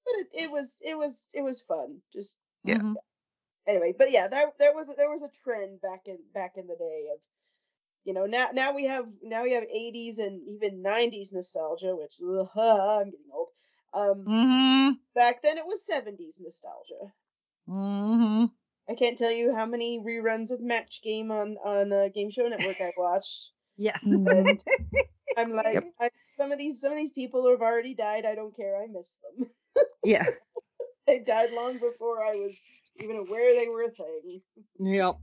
[0.05, 2.01] but it, it was it was it was fun.
[2.11, 2.79] Just Yeah.
[2.79, 2.95] Mhm.
[3.69, 6.67] Anyway, but yeah, there there was a, there was a trend back in back in
[6.67, 7.19] the day of
[8.03, 12.15] you know now now we have now we have 80s and even 90s nostalgia, which
[12.57, 13.49] I'm getting old.
[13.93, 14.93] Um, Mhm.
[15.15, 17.13] back then it was 70s nostalgia.
[17.67, 18.45] Mm-hmm.
[18.89, 22.47] I can't tell you how many reruns of Match Game on on uh, Game Show
[22.47, 23.51] Network I've watched.
[23.77, 24.01] Yes.
[24.03, 24.27] And
[25.37, 25.83] I'm like, Yep.
[26.01, 28.25] I, some of these some of these people have already died.
[28.25, 28.81] I don't care.
[28.81, 29.49] I miss them.
[30.03, 30.25] yeah.
[31.07, 32.57] they died long before I was
[33.01, 34.41] even aware they were a thing.
[34.79, 35.15] Yep.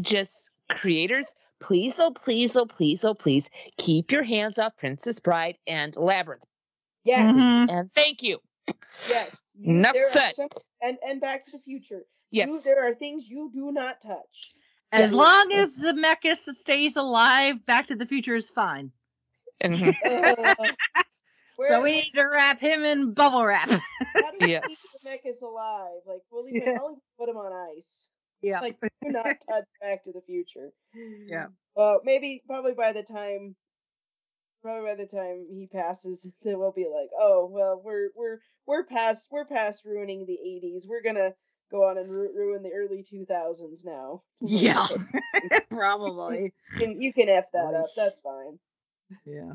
[0.00, 3.48] Just creators, please, oh please, oh please, oh please,
[3.78, 6.44] keep your hands off Princess Bride and Labyrinth.
[7.04, 7.70] Yes, Mhm.
[7.70, 8.38] And thank you.
[9.08, 9.56] yes.
[9.58, 10.34] You- Enough said.
[10.34, 10.48] some-
[10.82, 12.04] and and Back to the Future.
[12.30, 12.48] Yes.
[12.48, 14.52] You, there are things you do not touch.
[14.92, 15.18] As Yeah.
[15.18, 18.92] long as Zemeckis stays alive, Back to the Future is fine.
[19.62, 19.94] Mhm.
[20.58, 20.72] Uh,
[21.56, 23.68] where, So we need to wrap him in bubble wrap.
[23.68, 23.78] how
[24.30, 24.66] do we Yes.
[25.02, 26.00] keep Zemeckis alive?
[26.06, 26.78] Like, we'll leave Yeah.
[26.80, 28.08] I'll put him on ice.
[28.42, 28.60] yeah.
[28.60, 30.70] Like, do not touch Back to the Future.
[30.94, 31.46] Yeah.
[31.74, 33.56] Well, maybe probably by the time,
[34.62, 38.84] probably by the time he passes, they will be like, oh well, we're we're we're
[38.84, 40.86] past we're past ruining the '80s.
[40.86, 41.30] We're gonna
[41.70, 44.22] go on and ru- ruin the early 2000s now.
[44.40, 44.86] Yeah.
[45.70, 46.52] Probably.
[46.72, 47.74] you can you can f that Right.
[47.74, 47.86] up.
[47.96, 48.58] That's fine.
[49.24, 49.52] Yeah.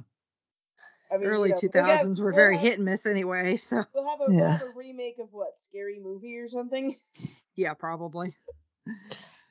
[1.13, 2.85] I mean, Early you know, two we'll have- thousands were we'll very have- hit and
[2.85, 6.47] miss anyway, so We'll have a we'll have a remake of what scary movie or
[6.47, 6.95] something.
[7.55, 8.33] yeah, probably.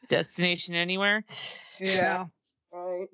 [0.09, 1.25] Destination Anywhere.
[1.79, 2.27] Yeah.
[2.73, 3.09] Right.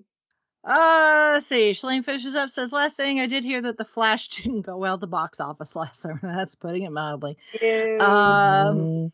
[0.65, 1.71] Uh, let's see.
[1.73, 2.51] Shalane finishes up.
[2.51, 5.39] Says last thing I did hear that the Flash didn't go well at the box
[5.41, 6.19] office last summer.
[6.23, 7.37] That's putting it mildly.
[7.61, 8.01] Ew.
[8.01, 9.13] Um,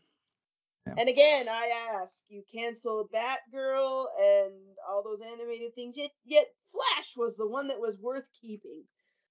[0.85, 4.53] And again, I ask, you canceled Batgirl and
[4.89, 8.83] all those animated things, yet yet Flash was the one that was worth keeping.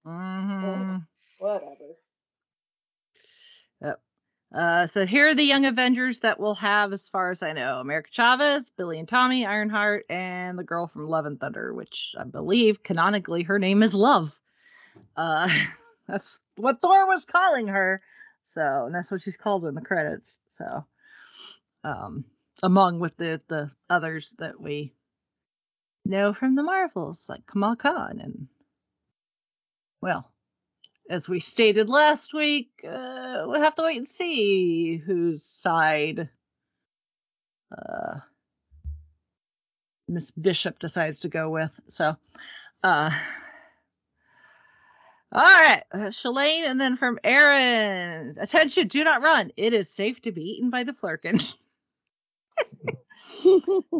[0.06, 1.06] Mhm.
[1.38, 1.94] Whatever.
[4.54, 7.80] Uh, so here are the young Avengers that we'll have, as far as I know:
[7.80, 12.24] America Chavez, Billy and Tommy, Ironheart, and the girl from Love and Thunder, which I
[12.24, 14.38] believe canonically her name is Love.
[15.16, 15.48] Uh,
[16.06, 18.02] that's what Thor was calling her.
[18.52, 20.38] So, and that's what she's called in the credits.
[20.50, 20.84] So,
[21.82, 22.26] um,
[22.62, 24.92] among with the the others that we
[26.04, 28.48] know from the Marvels, like Kamal Khan and
[30.02, 30.28] well,
[31.08, 36.28] as we stated last week, uh, we'll have to wait and see whose side
[37.76, 38.18] uh,
[40.08, 41.70] Miss Bishop decides to go with.
[41.86, 42.16] So,
[42.82, 43.10] uh,
[45.34, 48.36] all right, uh, Shalane, and then from Aaron.
[48.38, 49.52] Attention, do not run.
[49.56, 51.42] It is safe to be eaten by the Flerken.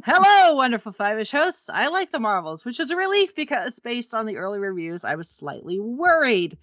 [0.04, 1.68] Hello, wonderful Five-ish hosts.
[1.68, 5.14] I like the Marvels, which is a relief because based on the early reviews, I
[5.14, 6.58] was slightly worried.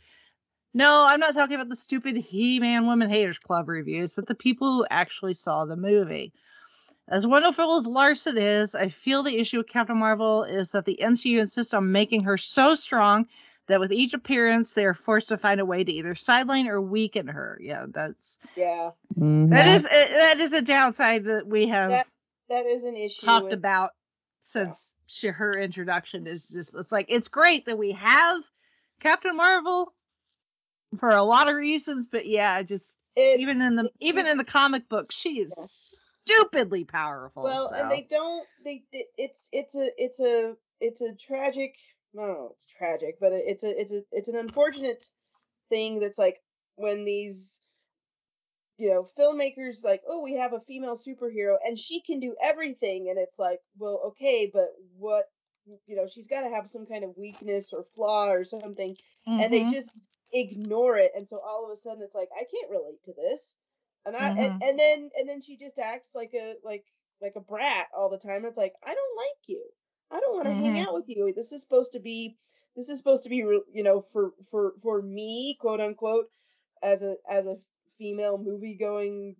[0.73, 4.71] No, I'm not talking about the stupid He-Man Woman Haters Club reviews, but the people
[4.71, 6.31] who actually saw the movie.
[7.07, 10.99] As wonderful as Larson is, I feel the issue with Captain Marvel is that the
[11.01, 13.25] MCU insists on making her so strong
[13.67, 16.81] that with each appearance they are forced to find a way to either sideline or
[16.81, 17.57] weaken her.
[17.61, 19.49] Yeah, that's Yeah, Mhm.
[19.49, 22.07] that is that is a downside that we have that
[22.49, 23.25] that is an issue.
[23.25, 23.91] talked with- about
[24.41, 28.41] since she, her introduction is just it's like it's great that we have
[29.01, 29.93] Captain Marvel
[30.97, 34.43] for a lot of reasons, but yeah, just It's, even in the even in the
[34.43, 36.35] comic book, she is Yeah.
[36.35, 37.43] stupidly powerful.
[37.43, 37.75] well, so.
[37.75, 38.47] and they don't.
[38.63, 38.83] They
[39.17, 41.75] it's it's a it's a it's a tragic.
[42.13, 45.05] No, it's tragic, but it's a it's a it's an unfortunate
[45.69, 46.41] thing that's like
[46.75, 47.61] when these
[48.79, 53.09] you know filmmakers like oh we have a female superhero and she can do everything
[53.09, 55.25] and it's like well okay but what
[55.87, 58.95] you know she's got to have some kind of weakness or flaw or something
[59.37, 59.71] and they Mhm.
[59.71, 59.91] just
[60.33, 63.57] ignore it and so all of a sudden it's like i can't relate to this
[64.05, 64.39] and i Mm-hmm.
[64.39, 66.85] and, and then and then she just acts like a like
[67.21, 69.63] like a brat all the time it's like i don't like you
[70.11, 70.85] i don't want to hang Mhm.
[70.87, 72.37] out with you this is supposed to be
[72.75, 76.27] this is supposed to be you know for for for me quote unquote
[76.83, 77.57] as a as a
[77.99, 79.37] female movie going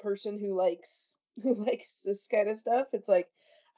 [0.00, 1.14] person who likes
[1.44, 3.28] who likes this kind of stuff it's like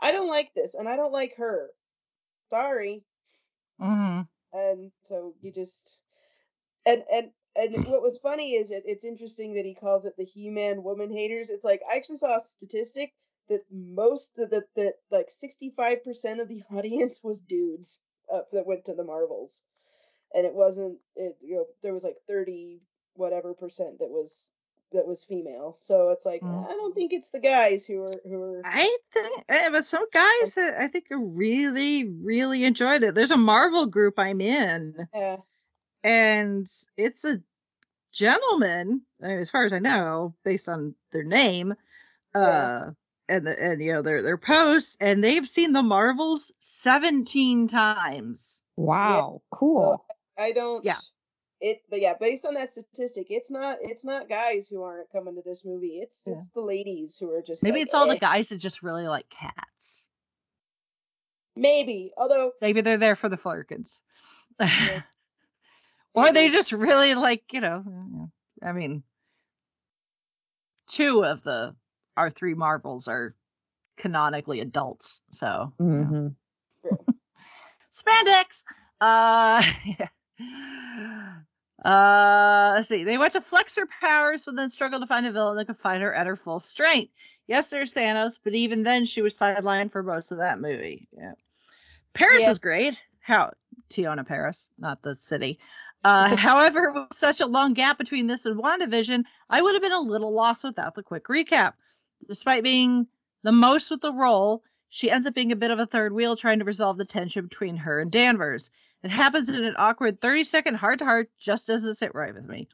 [0.00, 1.70] i don't like this and i don't like her.
[2.50, 3.04] Sorry.
[3.78, 4.28] Mhm.
[4.52, 5.98] and so you just
[6.86, 10.24] and and and what was funny is it, it's interesting that he calls it the
[10.24, 11.50] he-man woman haters.
[11.50, 13.12] It's like i actually saw a statistic
[13.48, 18.02] that most of the that like 65% of the audience was dudes
[18.32, 19.62] uh, that went to the marvels.
[20.34, 22.82] And it wasn't it you know there was like 30
[23.14, 24.50] whatever percent that was
[24.92, 26.64] that was female so it's like Mm.
[26.66, 30.06] i don't think it's the guys who are who are I think, eh, but some
[30.12, 33.14] guys uh, I think really, really enjoyed it.
[33.14, 35.36] There's a Marvel group I'm in, uh,
[36.02, 36.66] and
[36.96, 37.40] it's a
[38.12, 41.74] gentleman, uh, as far as I know, based on their name,
[42.34, 42.40] Yeah.
[42.40, 42.90] uh,
[43.28, 48.62] and the, and you know their their posts, and they've seen the Marvels 17 times.
[48.76, 50.04] Wow, cool.
[50.38, 50.84] I don't.
[50.84, 50.98] Yeah.
[51.60, 55.34] It, but yeah, based on that statistic, it's not it's not guys who aren't coming
[55.34, 55.98] to this movie.
[56.02, 56.34] It's Yeah.
[56.36, 58.82] it's the ladies who are just Maybe like, it's all "Eh." the guys that just
[58.82, 60.06] really like cats.
[61.54, 64.00] Maybe, although Maybe they're there for the Flerkens.
[64.58, 65.02] Yeah.
[66.14, 68.30] or they just really like, you know,
[68.62, 69.02] I mean,
[70.86, 71.74] two of the
[72.16, 73.34] our three Marvels are
[73.98, 76.04] canonically adults, so you know.
[76.04, 76.28] hmm
[77.92, 78.62] spandex.
[79.00, 80.08] Uh, yeah.
[81.84, 83.04] Uh, let's see.
[83.04, 85.78] They went to flex her powers, but then struggled to find a villain that could
[85.78, 87.12] fight her at her full strength.
[87.46, 91.08] Yes, there's Thanos, but even then, she was sidelined for most of that movie.
[91.16, 91.32] Yeah.
[92.14, 92.50] Parris Yeah.
[92.50, 92.98] is great.
[93.20, 93.52] How
[93.90, 95.58] Teyonah Parris, not the city.
[96.02, 99.92] Uh, however, with such a long gap between this and WandaVision, I would have been
[99.92, 101.74] a little lost without the quick recap.
[102.26, 103.06] Despite being
[103.42, 106.36] the most with the role, she ends up being a bit of a third wheel
[106.38, 108.70] trying to resolve the tension between her and Danvers.
[109.02, 112.48] It happens in an awkward 30 second heart to heart, just doesn't sit right with
[112.48, 112.68] me.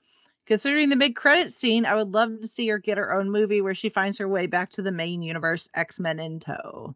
[0.47, 3.61] Considering the mid credit scene, I would love to see her get her own movie
[3.61, 6.94] where she finds her way back to the main universe, X Men in tow.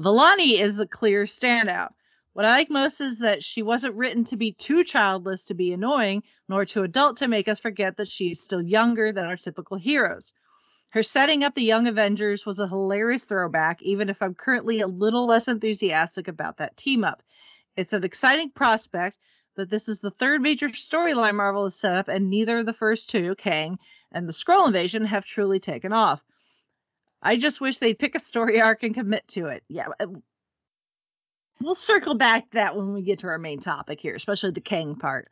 [0.00, 1.92] Vellani is a clear standout.
[2.32, 5.72] What I like most is that she wasn't written to be too childless to be
[5.72, 9.76] annoying, nor too adult to make us forget that she's still younger than our typical
[9.76, 10.32] heroes.
[10.92, 14.86] Her setting up the Young Avengers was a hilarious throwback, even if I'm currently a
[14.86, 17.22] little less enthusiastic about that team up.
[17.80, 19.16] It's an exciting prospect,
[19.56, 22.74] but this is the third major storyline Marvel has set up, and neither of the
[22.74, 23.78] first two, Kang
[24.12, 26.20] and the Skrull Invasion, have truly taken off.
[27.22, 29.62] I just wish they'd pick a story arc and commit to it.
[29.68, 30.08] Yeah, uh,
[31.62, 34.60] we'll circle back to that when we get to our main topic here, especially the
[34.60, 35.30] Kang part.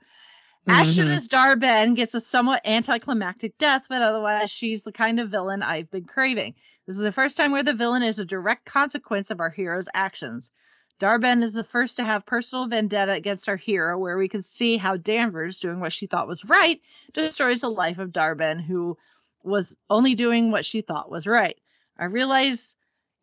[0.66, 1.16] Ashton Mhm.
[1.16, 5.90] as Dar-Benn gets a somewhat anticlimactic death, but otherwise she's the kind of villain I've
[5.90, 6.54] been craving.
[6.86, 9.88] This is the first time where the villain is a direct consequence of our hero's
[9.92, 10.50] actions.
[10.98, 14.76] Dar-Benn is the first to have personal vendetta against our hero, where we can see
[14.76, 16.80] how Danvers, doing what she thought was right,
[17.14, 18.98] destroys the life of Dar-Benn, who
[19.44, 21.56] was only doing what she thought was right.
[21.98, 22.76] I realize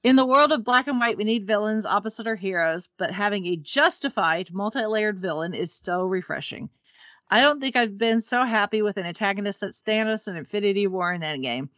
[0.03, 3.45] in the world of black and white, we need villains opposite our heroes, but having
[3.47, 6.69] a justified, multi layered villain is so refreshing.
[7.30, 11.11] I don't think I've been so happy with an antagonist since Thanos and Infinity War
[11.11, 11.69] and Endgame.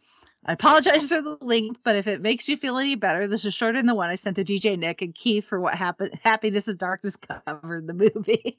[0.48, 3.52] I apologize for the link, but if it makes you feel any better, this is
[3.52, 6.68] shorter than the one I sent to DJ Nick and Keith for what happened Happiness
[6.68, 8.58] and Darkness covered the movie.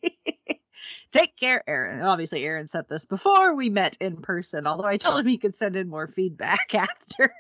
[1.12, 2.04] Take care, Aaron.
[2.04, 5.56] Obviously, Aaron sent this before we met in person, although I told him he could
[5.56, 7.34] send in more feedback after.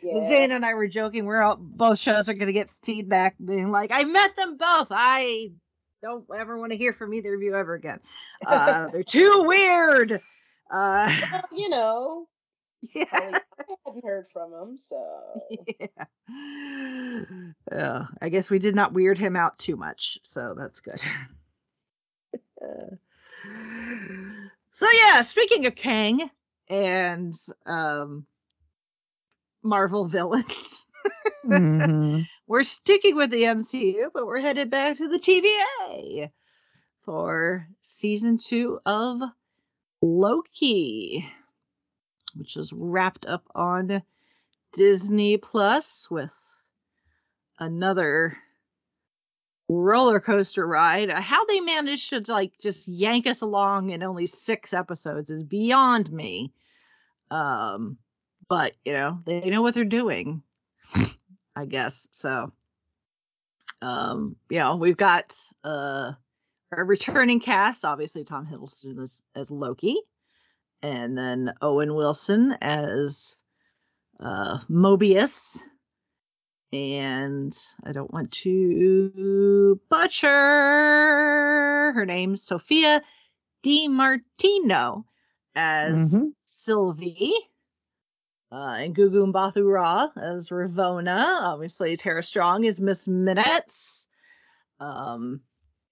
[0.00, 0.28] Yeah.
[0.28, 1.24] Zane and I were joking.
[1.24, 4.88] We're all both shows are going to get feedback, being like, "I met them both.
[4.92, 5.50] I
[6.02, 7.98] don't ever want to hear from either of you ever again.
[8.46, 10.20] Uh, they're too weird."
[10.70, 12.28] Uh, Well, you know,
[12.82, 13.04] yeah.
[13.12, 13.40] I
[13.86, 15.40] hadn't heard from him, so
[15.80, 16.04] yeah.
[17.72, 21.00] Yeah, I guess we did not weird him out too much, so that's good.
[22.62, 22.96] Uh,
[24.70, 26.30] so yeah, speaking of Kang
[26.68, 27.34] and
[27.66, 28.26] um
[29.62, 30.86] Marvel villains,
[31.44, 32.26] Mhm.
[32.46, 36.30] we're sticking with the MCU, but we're headed back to the TVA
[37.04, 39.20] for season two of
[40.02, 41.28] Loki,
[42.36, 44.02] which is wrapped up on
[44.72, 46.34] Disney Plus with
[47.58, 48.36] another
[49.68, 51.10] roller coaster ride.
[51.10, 55.42] Uh, How they managed to like just yank us along in only six episodes is
[55.42, 56.52] beyond me.
[57.30, 57.98] Um,
[58.48, 60.42] but you know they know what they're doing,
[61.56, 62.06] I guess.
[62.12, 62.52] So,
[63.82, 65.34] um, you know we've got
[65.64, 66.12] uh
[66.72, 67.84] a returning cast.
[67.84, 69.96] Obviously, Tom Hiddleston as as Loki,
[70.86, 73.36] and then Owen Wilson as
[74.20, 75.58] uh Mobius
[76.72, 77.52] and
[77.84, 80.28] I don't want to butcher
[81.92, 83.02] her name, Sophia
[83.62, 85.04] Di Martino
[85.54, 86.32] as Mhm.
[86.44, 87.32] Sylvie,
[88.52, 91.40] uh, and Gugu Mbatha-Raw as Ravonna.
[91.42, 94.06] Obviously, Tara Strong is Miss Minutes,
[94.80, 95.40] um,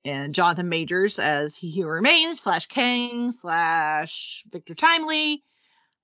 [0.05, 5.43] and Jonathan Majors as He Who Remains slash Kang slash Victor Timely.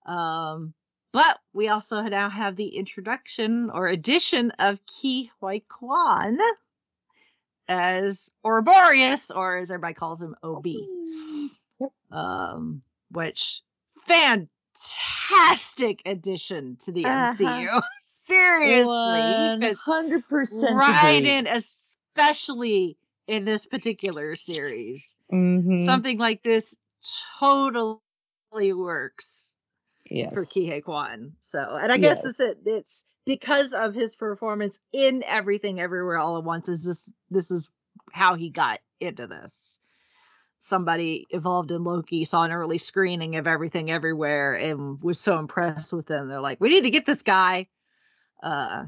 [0.06, 0.72] Um,
[1.12, 6.39] but we also now have the introduction or addition of Ke Huy Quan
[7.68, 10.66] as Ouroboros, or as everybody calls him, OB.
[12.10, 12.82] Um,
[13.12, 13.62] which
[14.06, 17.32] fantastic addition to the Uh-huh.
[17.32, 17.82] MCU.
[18.02, 22.97] Seriously, hundred percent right in, especially
[23.31, 25.16] in this particular series.
[25.32, 25.85] Mhm.
[25.85, 26.77] Something like this
[27.39, 28.01] totally
[28.51, 29.55] works
[30.11, 30.35] yes.
[30.35, 31.36] for Ke Huy Quan.
[31.40, 32.51] So, and I guess it's Yes.
[32.51, 32.59] it.
[32.66, 36.69] It's because of his performance in Everything Everywhere All at Once.
[36.69, 37.70] Is this this is
[38.11, 39.78] how he got into this?
[40.59, 45.93] Somebody involved in Loki saw an early screening of Everything Everywhere and was so impressed
[45.93, 46.28] with him.
[46.28, 47.69] They're like, we need to get this guy.
[48.43, 48.86] Uh,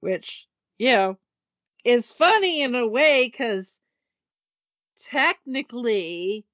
[0.00, 0.48] which
[0.78, 1.18] you know
[1.84, 3.80] is funny in a way because
[4.96, 6.44] technically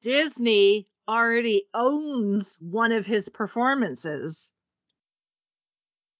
[0.00, 4.52] Disney already owns one of his performances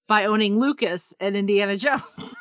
[0.06, 2.36] by owning Lucas and Indiana Jones.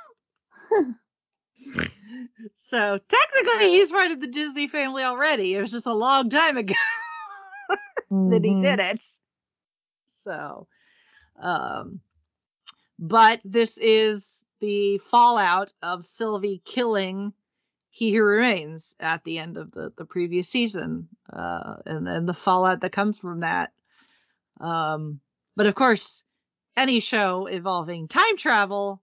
[2.57, 5.53] so technically he's part of the Disney family already.
[5.53, 6.73] It was just a long time ago
[8.27, 8.61] that he Mhm.
[8.61, 9.01] did it.
[10.25, 10.67] So
[11.41, 12.01] um
[12.99, 17.33] but this is the fallout of Sylvie killing
[17.91, 22.33] he who remains at the end of the, the previous season uh, and then the
[22.33, 23.71] fallout that comes from that.
[24.59, 25.19] Um,
[25.55, 26.23] but of course
[26.77, 29.01] any show involving time travel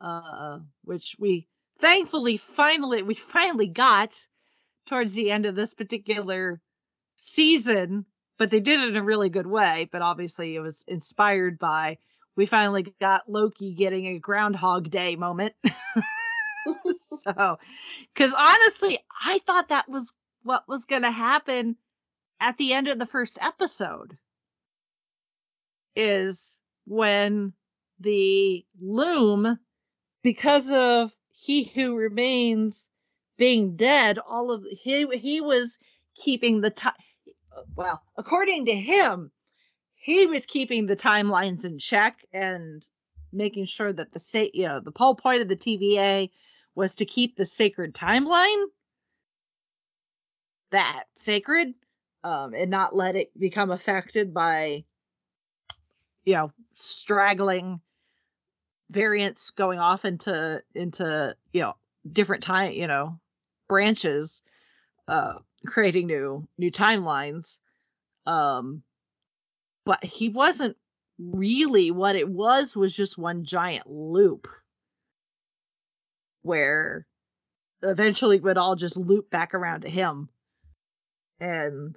[0.00, 1.46] uh, which we
[1.80, 4.14] thankfully finally we finally got
[4.86, 6.60] towards the end of this particular
[7.16, 8.04] season
[8.38, 11.98] but they did it in a really good way but obviously it was inspired by
[12.38, 15.54] we finally got loki getting a groundhog day moment.
[17.00, 17.58] So
[18.14, 20.12] because honestly i thought that was
[20.42, 21.76] what was going to happen
[22.40, 24.18] at the end of the first episode
[25.96, 27.54] is when
[28.00, 29.58] the loom
[30.22, 32.86] because of he who remains
[33.38, 35.78] being dead all of he he was
[36.14, 36.92] keeping the time
[37.74, 39.30] well according to him
[39.98, 42.84] he was keeping the timelines in check and
[43.32, 46.30] making sure that the sa- you know the whole point of the TVA
[46.74, 48.64] was to keep the sacred timeline
[50.70, 51.74] that sacred
[52.24, 54.84] um, and not let it become affected by
[56.24, 57.80] you know straggling
[58.90, 61.74] variants going off into into you know
[62.10, 63.18] different time you know
[63.68, 64.42] branches
[65.08, 65.34] uh
[65.66, 67.58] creating new new timelines.
[68.26, 68.82] Um
[69.88, 70.76] but he wasn't
[71.18, 74.46] really what it was was just one giant loop
[76.42, 77.06] where
[77.82, 80.28] eventually it would all just loop back around to him
[81.40, 81.96] and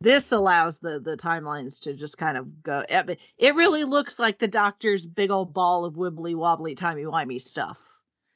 [0.00, 4.46] this allows the the timelines to just kind of go it really looks like the
[4.46, 7.80] doctor's big old ball of wibbly wobbly timey wimey stuff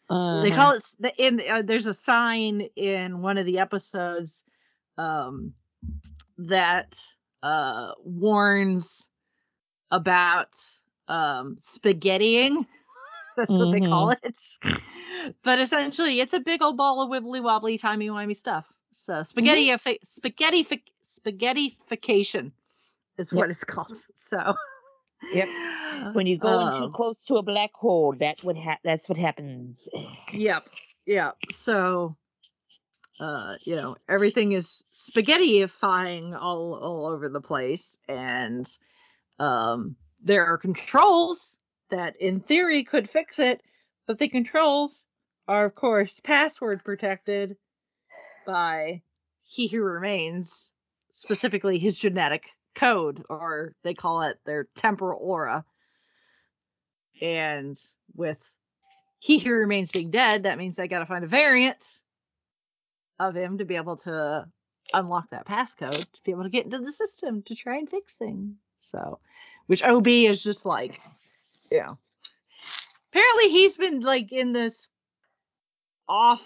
[0.09, 0.41] uh-huh.
[0.41, 4.45] they call it the in uh, there's a sign in one of the episodes
[4.97, 5.53] um
[6.39, 6.99] that
[7.43, 9.09] uh warns
[9.91, 10.55] about
[11.09, 12.67] um spaghettiing
[13.37, 13.65] that's mm-hmm.
[13.65, 14.27] what they call mm-hmm.
[14.27, 19.23] it but essentially it's a big old ball of wibbly wobbly timey wimey stuff so
[19.23, 19.93] spaghetti mm-hmm.
[20.05, 20.67] spaghetti
[21.09, 22.53] spaghettification
[23.19, 23.97] is what it's called.
[24.17, 24.55] So
[25.33, 25.49] Yep.
[26.13, 29.09] When you go uh, too um, close to a black hole, that would ha- that's
[29.09, 29.77] what happens.
[30.33, 30.65] Yep.
[31.07, 31.37] Yep.
[31.51, 32.17] So
[33.21, 38.69] uh, you know, everything is spaghettiifying all all over the place and
[39.39, 41.59] um there are controls
[41.91, 43.63] that in theory could fix it,
[44.07, 45.05] but the controls
[45.47, 47.57] are of course password protected
[48.47, 49.03] by
[49.45, 50.73] he who remains
[51.11, 55.65] specifically his genetic code, or they call it their temporal aura.
[57.21, 57.77] And
[58.15, 58.39] with
[59.19, 61.99] he who remains being dead, that means they got to find a variant
[63.19, 64.47] of him to be able to
[64.95, 68.15] unlock that passcode to be able to get into the system to try and fix
[68.15, 68.55] things.
[68.81, 69.19] So,
[69.67, 71.01] which OB is just like,
[71.71, 71.99] you know,
[73.13, 74.89] apparently he's been like in this
[76.09, 76.43] off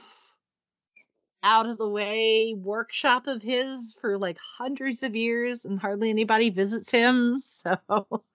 [1.45, 6.51] out of the way workshop of his for like hundreds of years and hardly anybody
[6.51, 7.77] visits him so.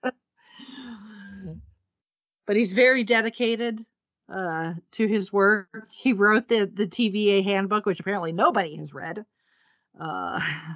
[0.04, 1.52] Mm-hmm.
[2.46, 3.80] But he's very dedicated
[4.28, 5.88] uh, to his work.
[5.90, 9.24] He wrote the the TVA handbook which apparently nobody has read.
[9.98, 10.40] Uh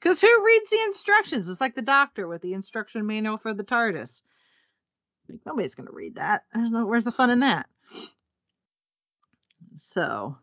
[0.00, 1.48] because who reads the instructions?
[1.48, 4.22] It's like the doctor with the instruction manual for the tardis.
[5.28, 6.44] Like nobody's gonna read that.
[6.54, 7.66] No where's the fun in that?
[9.76, 10.36] So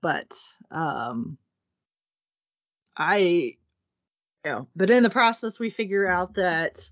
[0.00, 0.36] but
[0.70, 1.36] um
[2.96, 3.56] i you
[4.44, 6.90] know but in the process we figure out that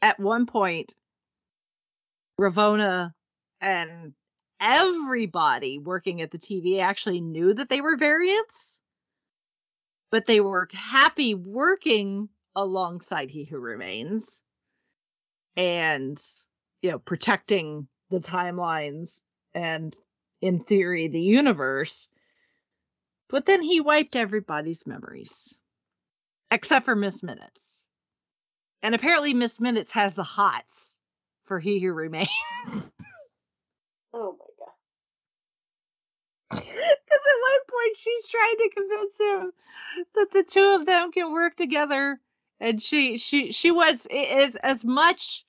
[0.00, 0.94] at one point
[2.40, 3.12] ravonna
[3.60, 4.12] and
[4.60, 8.80] everybody working at the tv actually knew that they were variants
[10.10, 14.40] but they were happy working alongside he who remains
[15.56, 16.22] and
[16.80, 19.22] you know protecting the timelines
[19.54, 19.96] and
[20.40, 22.08] in theory the universe
[23.32, 25.58] but then he wiped everybody's memories,
[26.50, 27.82] except for Miss Minutes.
[28.82, 31.00] And apparently, Miss Minutes has the hots
[31.52, 32.30] for He Who Remains.
[34.14, 34.72] oh my god.
[36.72, 39.52] Because at one point, she's trying to convince him
[40.14, 42.18] that the two of them can work together.
[42.58, 45.44] And she she she was is as much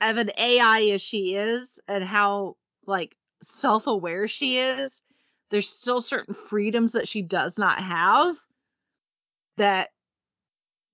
[0.00, 5.02] of an AI as she is, and how like self aware she is
[5.50, 8.36] there's still certain freedoms that she does not have
[9.56, 9.88] that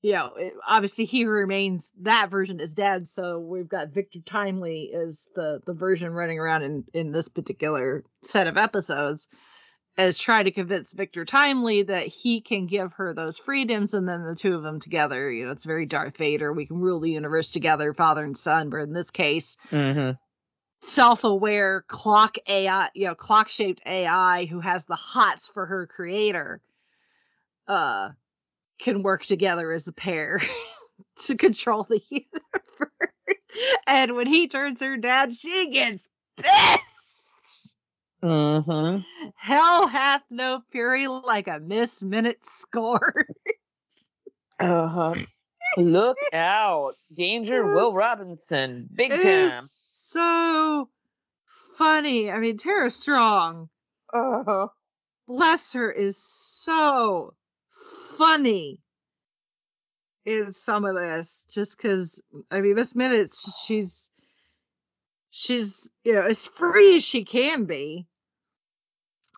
[0.03, 0.31] you know
[0.69, 5.73] obviously he remains that version is dead so we've got victor timely as the the
[5.73, 9.29] version running around in in this particular set of episodes
[9.99, 14.25] as trying to convince victor timely that he can give her those freedoms and then
[14.25, 15.31] the two of them together.
[15.31, 16.53] You know it's very darth vader.
[16.53, 20.13] We can rule the universe together father and son but in this case mm-hmm.
[20.81, 26.61] self-aware clock AI, you know, clock-shaped AI who has the hots for her creator,
[27.69, 28.11] uh,
[28.83, 30.41] can work together as a pair
[31.25, 33.09] to control the universe.
[33.87, 37.73] and when he turns her down, she gets pissed.
[38.23, 39.01] Mm-hmm.
[39.37, 43.27] Hell hath no fury like a missed minute score.
[44.61, 45.15] uh-huh.
[45.77, 46.95] Look out.
[47.15, 48.89] Danger Will Robinson.
[48.95, 49.61] Big time.
[49.63, 50.89] So
[51.79, 52.31] funny.
[52.31, 53.71] I mean, Tara Strong.
[54.13, 54.69] Uh-huh.
[55.27, 57.33] Bless her is so
[58.23, 58.79] funny
[60.25, 61.47] in some of this.
[61.53, 64.11] Just because I mean Miss Minutes, she's
[65.31, 68.07] she's you know as free as she can be,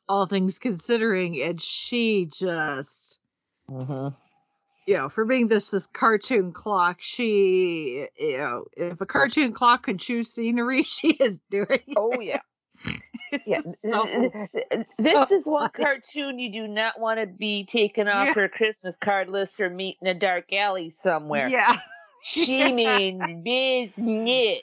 [0.09, 3.19] all things considering, and she just
[3.73, 4.11] uh-huh
[4.86, 9.85] you know, for being this this cartoon clock, she you know, if a cartoon clock
[9.85, 11.81] could choose scenery, she is doing.
[11.97, 12.40] Oh yeah.
[13.47, 14.48] Yeah, So-
[14.98, 15.85] this so is one funny.
[15.85, 18.35] cartoon you do not want to be taken off Yeah.
[18.36, 21.48] your Christmas card list or meet in a dark alley somewhere.
[21.48, 21.77] Yeah.
[22.27, 24.62] She means business.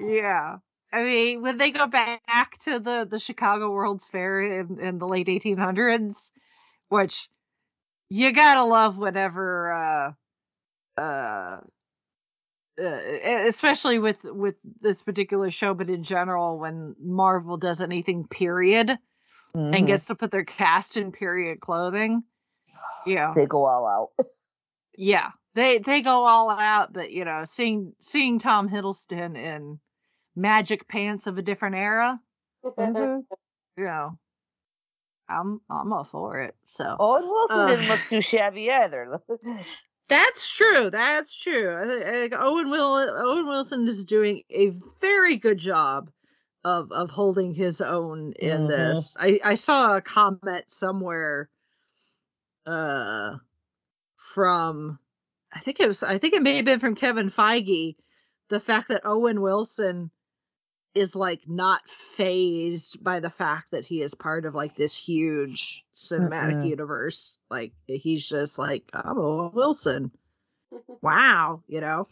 [0.00, 0.56] Yeah.
[0.90, 5.06] I mean, when they go back to the, the Chicago World's Fair in, in the
[5.06, 6.30] late 1800s,
[6.88, 7.28] which
[8.08, 10.14] you gotta love whenever,
[10.96, 11.60] uh, uh,
[12.78, 18.98] uh, especially with with this particular show, but in general, when Marvel does anything period
[19.54, 19.74] Mhm.
[19.74, 22.22] and gets to put their cast in period clothing,
[23.06, 24.10] yeah, they go all out.
[24.96, 26.92] yeah, they they go all out.
[26.92, 29.80] But you know, seeing seeing Tom Hiddleston in
[30.36, 32.20] magic pants of a different era,
[32.64, 33.24] Mhm.
[33.76, 34.18] you know,
[35.28, 36.54] I'm I'm all for it.
[36.64, 37.66] So oh, Owen Wilson Uh.
[37.68, 39.20] didn't look too shabby either.
[40.08, 40.90] that's true.
[40.90, 41.70] That's true.
[41.76, 44.70] I Owen Will Owen Wilson is doing a
[45.00, 46.10] very good job
[46.64, 48.68] of of holding his own in Mhm.
[48.68, 49.16] this.
[49.20, 51.48] I I saw a comment somewhere,
[52.66, 53.36] uh,
[54.16, 54.98] from
[55.52, 57.96] I think it was I think it may have been from Kevin Feige,
[58.48, 60.10] the fact that Owen Wilson
[60.98, 65.84] is like not phased by the fact that he is part of like this huge
[65.94, 66.64] cinematic Mm-mm.
[66.64, 67.38] universe.
[67.50, 70.10] Like he's just like I'm Owen Wilson.
[71.02, 72.08] Wow, you know.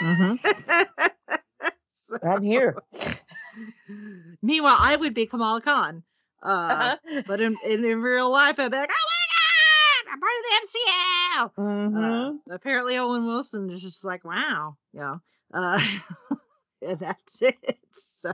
[0.00, 0.38] Mhm.
[2.22, 2.76] I'm here.
[4.42, 6.02] Meanwhile, I would be Kamala Khan.
[6.42, 7.22] Uh, Uh-huh.
[7.26, 9.26] but in, in in real life, I'd be like, oh my
[10.06, 11.50] god, I'm part of the MCU.
[11.58, 12.40] Mhm.
[12.50, 15.20] Uh, apparently, Owen Wilson is just like, wow, you know,
[15.54, 15.80] uh,
[17.00, 17.56] that's it.
[17.90, 18.32] So,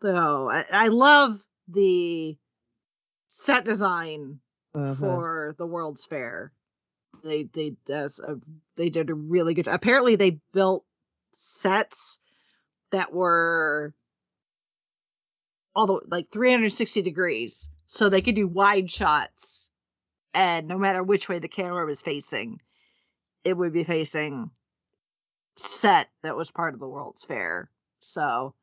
[0.00, 2.36] so I, I love the
[3.28, 4.40] set design
[4.74, 4.98] Mhm.
[4.98, 6.52] for the World's Fair.
[7.22, 8.36] They they a,
[8.76, 9.68] they did a really good.
[9.68, 10.84] Apparently, they built
[11.32, 12.20] sets
[12.90, 13.94] that were
[15.74, 19.70] all the like 360 degrees, so they could do wide shots,
[20.34, 22.60] and no matter which way the camera was facing,
[23.44, 24.50] it would be facing
[25.56, 27.70] set that was part of the World's Fair.
[28.00, 28.54] So.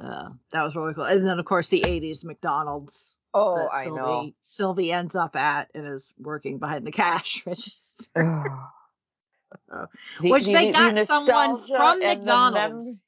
[0.00, 3.96] Uh, that was really cool, and then of course the '80s McDonald's Oh, I Sylvie,
[4.00, 4.30] know.
[4.40, 8.08] Sylvie ends up at and is working behind the cash register.
[9.68, 13.02] The- Which the- they the got someone from the McDonald's.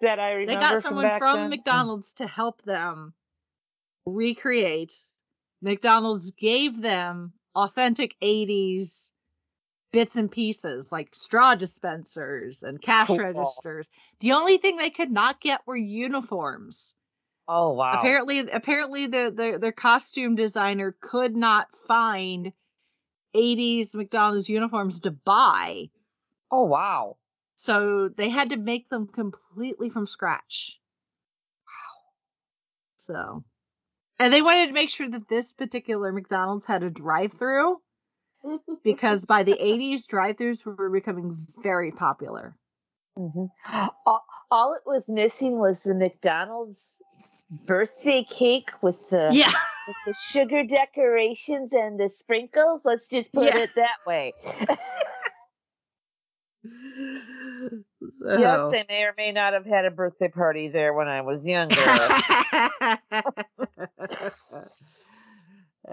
[0.00, 1.50] that I They got from someone from then.
[1.50, 3.12] McDonald's to help them
[4.06, 4.94] recreate.
[5.60, 9.10] McDonald's gave them authentic 80s
[9.96, 13.16] bits and pieces like straw dispensers and cash Cool.
[13.16, 13.88] registers.
[14.20, 16.92] The only thing they could not get were uniforms.
[17.48, 17.92] Oh wow!
[17.94, 22.52] apparently apparently the, the their costume designer could not find
[23.34, 25.88] 80s McDonald's uniforms to buy.
[26.50, 27.16] oh wow!
[27.54, 30.78] So they had to make them completely from scratch.
[31.64, 33.14] Wow.
[33.14, 33.44] So
[34.18, 37.80] and they wanted to make sure that this particular McDonald's had a drive-through
[38.84, 42.56] because by the 80s drive-throughs were becoming very popular.
[43.18, 43.48] Mhm.
[44.06, 46.92] All, all it was missing was the McDonald's
[47.66, 49.50] birthday cake with the Yeah.
[49.86, 52.82] with the sugar decorations and the sprinkles.
[52.84, 53.58] Let's just put Yeah.
[53.58, 54.32] it that way.
[58.22, 61.20] So- Yes, they may or may not have had a birthday party there when I
[61.22, 61.76] was younger.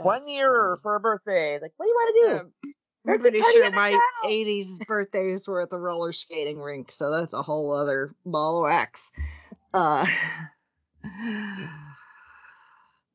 [0.01, 0.79] One year funny.
[0.81, 1.59] for a birthday.
[1.61, 2.35] Like, what do you want to do?
[2.35, 2.51] Um,
[3.05, 4.01] I'm pretty sure my McDonald's.
[4.25, 8.63] 80s birthdays were at the roller skating rink, so that's a whole other ball of
[8.63, 9.11] wax.
[9.73, 10.05] Uh,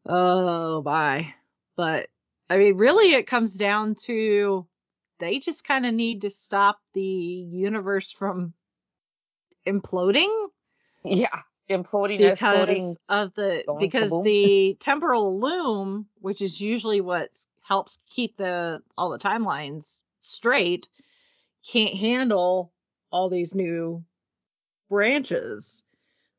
[0.06, 1.34] oh, my.
[1.76, 2.09] But,
[2.50, 4.66] I mean, really, it comes down to
[5.18, 8.52] they just kind of need to stop the universe from
[9.66, 10.32] imploding
[11.05, 17.30] Yeah, imploding, because of the because the temporal loom, which is usually what
[17.62, 20.88] helps keep the all the timelines straight,
[21.66, 22.72] can't handle
[23.10, 24.04] all these new
[24.88, 25.84] branches.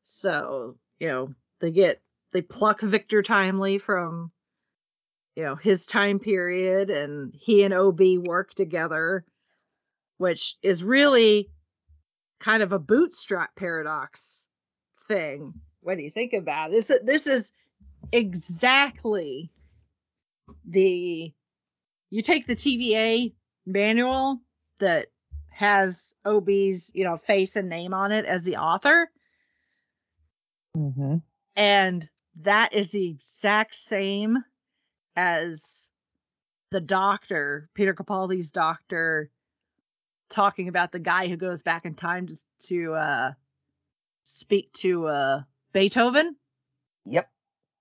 [0.04, 2.00] So, you know, they get
[2.32, 4.30] they pluck Victor Timely from
[5.36, 9.24] you know his time period and he and OB work together,
[10.18, 11.50] which is really
[12.40, 14.46] kind of a bootstrap paradox
[15.10, 16.88] thing when you think about it.
[16.88, 17.52] This this is
[18.12, 19.50] exactly
[20.64, 21.32] the
[22.10, 23.32] you take the TVA
[23.66, 24.40] manual
[24.78, 25.08] that
[25.50, 29.10] has OB's, you know, face and name on it as the author
[30.76, 31.16] Mm-hmm.
[31.56, 32.08] and
[32.42, 34.38] that is the exact same
[35.16, 35.88] as
[36.70, 39.30] the doctor, Peter Capaldi's doctor
[40.28, 42.36] talking about the guy who goes back in time to,
[42.68, 43.32] to uh
[44.30, 45.42] speak to uh
[45.72, 46.36] Beethoven
[47.06, 47.28] Yep.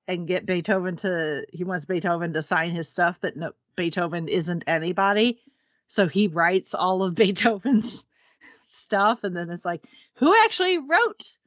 [0.08, 4.64] and get Beethoven to he wants Beethoven to sign his stuff, but no Beethoven isn't
[4.68, 5.40] anybody.
[5.88, 8.06] So he writes all of Beethoven's
[8.66, 9.84] stuff and then it's like,
[10.16, 11.38] who actually wrote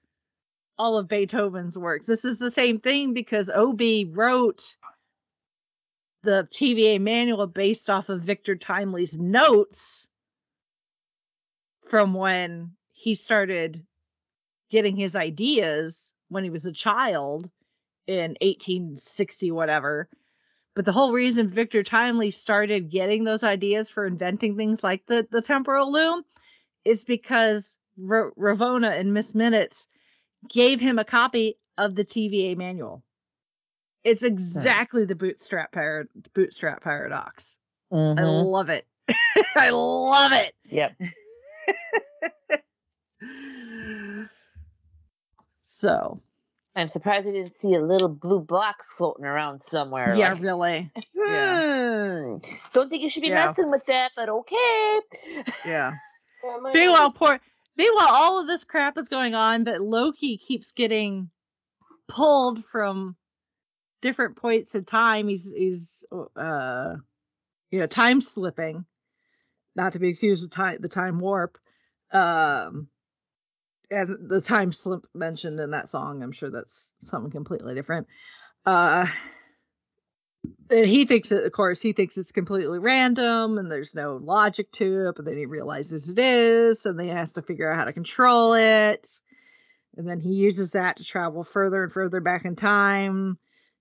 [0.79, 2.07] all of Beethoven's works?
[2.07, 3.81] This is the same thing because OB
[4.13, 4.77] wrote
[6.23, 10.09] the TVA manual based off of Victor Timely's notes
[11.89, 13.85] from when he started
[14.73, 17.49] getting his ideas when he was a child
[18.07, 20.09] in 1860 whatever.
[20.75, 25.29] But the whole reason victor timely started getting those ideas for inventing things like the,
[25.31, 26.25] the temporal loom
[26.87, 27.77] is because
[28.09, 29.87] R- Ravonna and miss minutes
[30.49, 33.03] gave him a copy of the tva manual.
[34.03, 37.57] It's exactly the bootstrap par- bootstrap paradox.
[37.93, 38.51] I Mhm.
[38.51, 38.87] love it.
[39.55, 40.55] I love it.
[40.65, 40.97] Yep.
[45.83, 46.21] so
[46.77, 50.15] I'm surprised I didn't see a little blue box floating around somewhere.
[50.15, 51.33] yeah like, really hmm.
[51.33, 52.37] Yeah.
[52.73, 53.47] Don't think you should be Yeah.
[53.47, 55.01] messing with that, but okay.
[55.67, 55.93] yeah
[56.75, 57.39] Meanwhile, poor.
[57.77, 61.31] Meanwhile, all of this crap is going on, but Loki keeps getting
[62.09, 63.17] pulled from
[64.01, 65.29] different points in time.
[65.29, 66.05] He's he's
[66.37, 66.97] uh,
[67.71, 68.85] you know, time slipping,
[69.77, 71.59] not to be confused with time the time warp.
[72.13, 72.89] Um,
[73.93, 78.07] and the time slip mentioned in that song, I'm sure that's something completely different.
[78.65, 79.07] Uh,
[80.71, 84.73] and he thinks that, of course, he thinks it's completely random and there's no logic
[84.73, 87.79] to it, but then he realizes it is, and then he has to figure out
[87.79, 89.21] how to control it.
[89.97, 93.39] And then he uses that to travel further and further back in time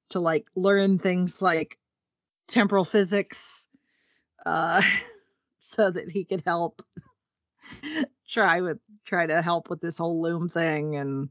[0.09, 1.77] to like learn things like
[2.47, 3.67] temporal physics,
[4.45, 4.81] uh,
[5.59, 6.83] so that he can help
[8.27, 11.29] try with try to help with this whole loom thing and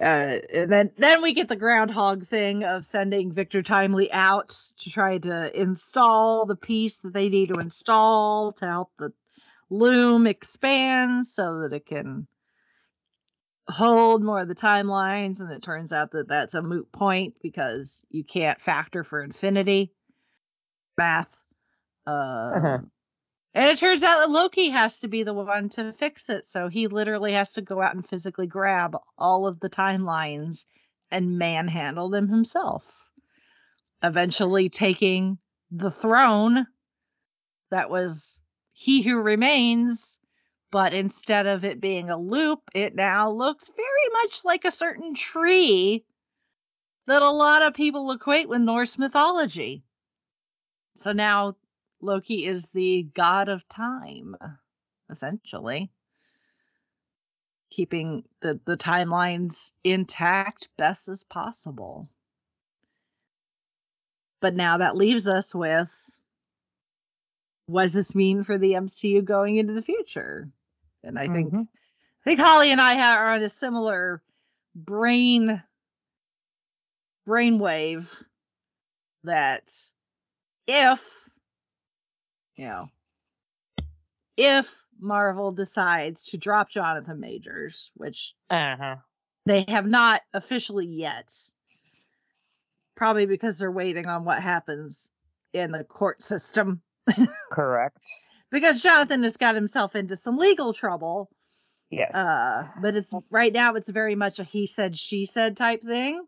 [0.00, 4.50] uh, and then then we get the groundhog thing of sending Victor Timely out
[4.80, 9.12] to try to install the piece that they need to install to help the
[9.70, 12.26] loom expand so that it can
[13.68, 18.02] hold more of the timelines and it turns out that that's a moot point because
[18.10, 19.92] you can't factor for infinity
[20.96, 21.42] math
[22.06, 22.10] uh,
[22.54, 22.78] Uh-huh.
[23.56, 26.44] And it turns out that Loki has to be the one to fix it.
[26.44, 30.66] So he literally has to go out and physically grab all of the timelines
[31.10, 32.84] and manhandle them himself.
[34.02, 35.38] Eventually taking
[35.70, 36.66] the throne
[37.70, 38.38] that was
[38.74, 40.18] He Who Remains,
[40.70, 45.14] but instead of it being a loop, it now looks very much like a certain
[45.14, 46.04] tree
[47.06, 49.82] that a lot of people equate with Norse mythology.
[50.96, 51.56] So now
[52.00, 54.36] Loki is the god of time,
[55.10, 55.90] essentially.
[57.70, 62.08] Keeping the, the timelines intact best as possible.
[64.40, 66.16] But now that leaves us with
[67.66, 70.48] what does this mean for the MCU going into the future?
[71.02, 71.68] And I think Mhm.
[71.68, 74.22] I think Holly and I are on a similar
[74.74, 75.62] brain
[77.26, 78.08] brainwave
[79.24, 79.72] that
[80.66, 81.15] if
[82.56, 82.88] you know
[84.36, 84.68] if
[85.00, 88.96] Marvel decides to drop Jonathan Majors, which Uh-huh.
[89.44, 91.32] they have not officially yet,
[92.96, 95.10] probably because they're waiting on what happens
[95.52, 96.82] in the court system
[97.52, 97.98] Correct.
[98.50, 101.30] because Jonathan has got himself into some legal trouble
[101.88, 102.12] Yes.
[102.12, 106.20] uh but it's right now it's very much a he said she said type thing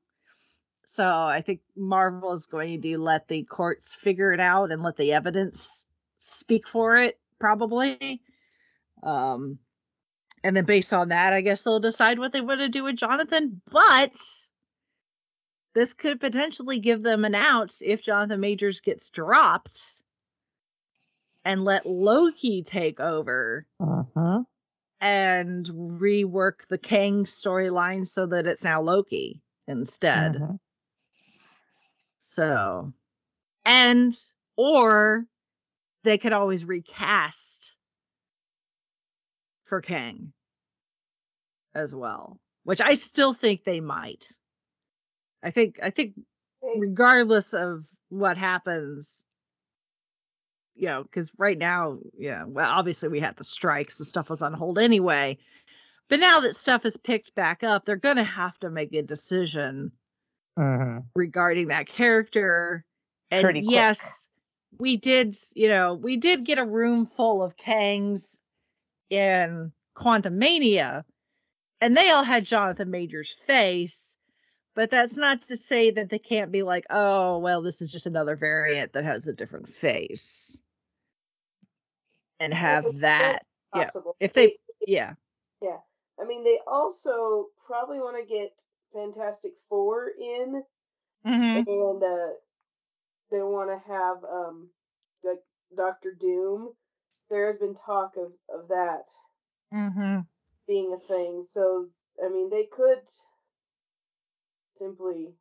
[0.87, 4.97] so i think marvel is going to let the courts figure it out and let
[4.97, 5.85] the evidence
[6.19, 8.21] speak for it probably
[9.03, 9.59] um
[10.43, 12.97] and then based on that i guess they'll decide what they want to do with
[12.97, 14.13] jonathan but
[15.75, 19.95] this could potentially give them an out if jonathan majors gets dropped
[21.45, 24.43] and let loki take over uh-huh.
[25.01, 30.35] and rework the Kang storyline so that it's now Loki instead.
[30.35, 30.59] Mhm.
[32.19, 32.93] So,
[33.65, 34.13] and
[34.57, 35.27] or
[36.05, 37.75] they could always recast
[39.65, 40.33] for Kang
[41.75, 44.29] as well, which I still think they might.
[45.43, 46.15] I think I think
[46.77, 49.25] regardless of what happens
[50.75, 54.43] you know because right now yeah well obviously we had the strikes so stuff was
[54.43, 55.37] on hold anyway
[56.09, 59.93] but now that stuff is picked back up they're gonna have to make a decision
[60.59, 61.05] Mhm.
[61.15, 62.85] regarding that character
[63.31, 63.71] and Pretty quick.
[63.73, 64.28] yes
[64.79, 68.39] we did you know we did get a room full of kangs
[69.11, 71.05] in Quantumania
[71.81, 74.17] and they all had Jonathan Major's face,
[74.75, 78.07] but that's not to say that they can't be like, oh, well, this is just
[78.07, 80.61] another variant that has a different face,
[82.41, 83.45] and have that.
[83.75, 83.85] yeah.
[83.85, 84.17] Possible.
[84.19, 85.15] If they, yeah,
[85.63, 85.79] yeah.
[86.21, 88.51] I mean, they also probably want to get
[88.93, 90.63] Fantastic Four in,
[91.27, 91.69] mm-hmm.
[91.69, 92.35] and uh,
[93.31, 94.71] they want to have um,
[95.25, 95.43] like
[95.77, 96.75] Doctor Doom.
[97.31, 99.05] There has been talk of of that
[99.75, 100.21] Mm-hmm.
[100.67, 101.43] being a thing.
[101.43, 101.89] So
[102.25, 103.03] I mean, they could
[104.75, 105.35] simply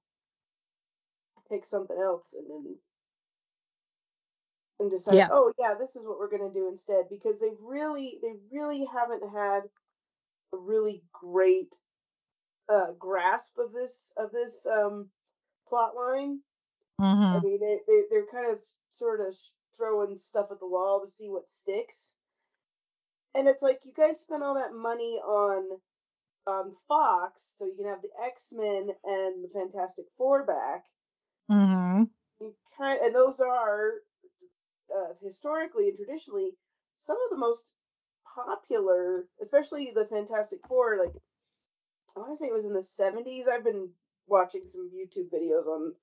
[1.49, 2.77] pick something else and then
[4.79, 5.29] and decide, Yeah.
[5.31, 9.29] oh yeah, this is what we're gonna do instead because they really they really haven't
[9.31, 9.63] had
[10.53, 11.75] a really great
[12.69, 15.09] uh grasp of this of this um
[15.67, 16.41] plot line.
[16.99, 17.47] I Mm-hmm.
[17.47, 18.59] mean, they, they they're kind of
[18.93, 19.35] sort of
[19.77, 22.15] throwing stuff at the wall to see what sticks.
[23.35, 25.79] And it's like you guys spent all that money on
[26.47, 30.85] on Fox, so you can have the X Men and the Fantastic Four back.
[31.51, 32.03] Mm-hmm.
[32.39, 33.91] You kind and those are
[34.89, 36.51] uh, historically and traditionally
[36.97, 37.69] some of the most
[38.35, 40.97] popular, especially the Fantastic Four.
[40.97, 41.13] Like
[42.15, 43.45] I want to say it was in the seventies.
[43.47, 43.89] I've been
[44.27, 45.93] watching some YouTube videos on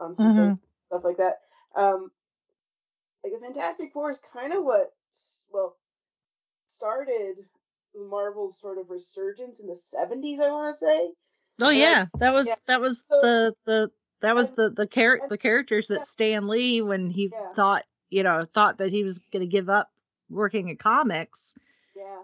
[0.00, 0.58] on some Mhm.
[0.86, 1.40] stuff like that.
[1.76, 2.10] Um,
[3.22, 4.94] like the Fantastic Four is kind of what
[5.52, 5.76] well
[6.66, 7.36] started
[7.94, 10.40] Marvel's sort of resurgence in the seventies.
[10.40, 11.12] I want to say.
[11.60, 12.54] Oh yeah, that was yeah.
[12.66, 13.90] that was So- the the
[14.20, 15.96] that was and- the the char- and- the characters yeah.
[15.96, 17.52] that Stan Lee when he Yeah.
[17.52, 19.90] thought you know thought that he was going to give up
[20.30, 21.56] working in comics,
[21.94, 22.22] Yeah.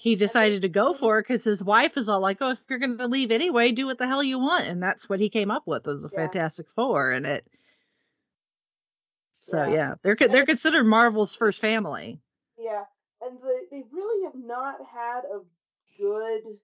[0.00, 2.78] He decided to go for it because his wife is all like, "Oh, if you're
[2.78, 5.50] going to leave anyway, do what the hell you want," and that's what he came
[5.50, 6.20] up with was the Yeah.
[6.20, 7.46] Fantastic Four, and it.
[9.32, 9.74] So Yeah.
[9.74, 12.18] yeah, they're they're considered Marvel's first family.
[12.56, 12.86] Yeah,
[13.20, 15.42] and the, they really have not had a
[15.98, 16.58] good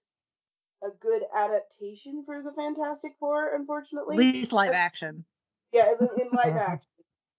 [0.81, 4.15] a good adaptation for the Fantastic Four, unfortunately.
[4.15, 5.25] At least live action.
[5.71, 6.89] Yeah, in, in live action,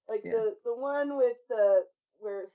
[0.08, 0.30] like Yeah.
[0.30, 1.86] the the one with the
[2.18, 2.46] where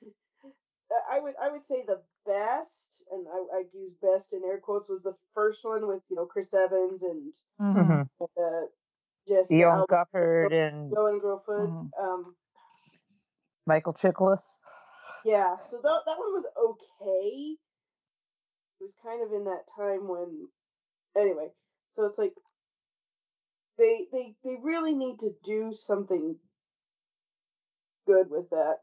[1.12, 4.90] I would I would say the best, and I I use best in air quotes
[4.90, 8.10] was the first one with you know Chris Evans and Mhm.
[8.22, 8.68] uh,
[9.28, 11.70] Jesse Young Gufford and Ioan Gruffudd.
[11.70, 11.90] Mhm.
[12.00, 12.36] Um,
[13.66, 14.60] Michael Chiklis.
[15.24, 17.58] Yeah, so that that one was okay.
[18.80, 20.50] It was kind of in that time when,
[21.16, 21.54] anyway.
[21.94, 22.36] So it's like
[23.78, 26.40] they they they really need to do something
[28.06, 28.80] good with that,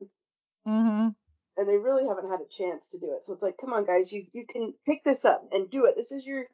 [0.67, 1.15] Mhm.
[1.61, 3.27] And they really haven't had a chance to do it.
[3.27, 5.95] So it's like, come on, guys, you you can pick this up and do it.
[5.95, 6.47] This is your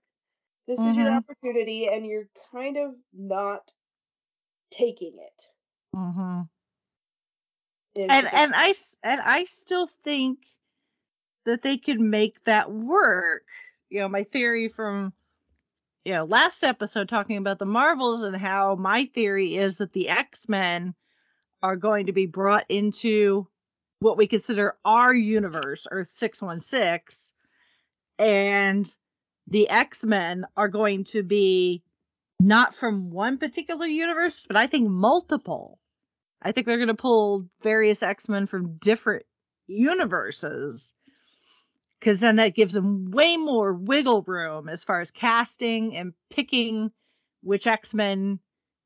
[0.67, 1.19] this is your Mhm.
[1.19, 3.73] opportunity, and you're kind of not
[4.71, 5.43] taking it.
[5.95, 6.43] Mm-hmm.
[7.95, 8.75] is and and I
[9.05, 10.41] and I still think
[11.45, 13.47] that they could make that work.
[13.89, 15.13] You know, my theory from
[16.05, 20.09] you know last episode talking about the Marvels and how my theory is that the
[20.09, 20.97] X Men
[21.63, 23.47] are going to be brought into
[24.01, 27.33] what we consider our universe, Earth six one six,
[28.19, 28.89] and
[29.49, 31.83] the X Men are going to be
[32.41, 35.79] not from one particular universe, but I think multiple.
[36.43, 39.25] I think they're going to pull various X Men from different
[39.67, 40.95] universes
[41.99, 46.91] because then that gives them way more wiggle room as far as casting and picking
[47.43, 48.39] which X Men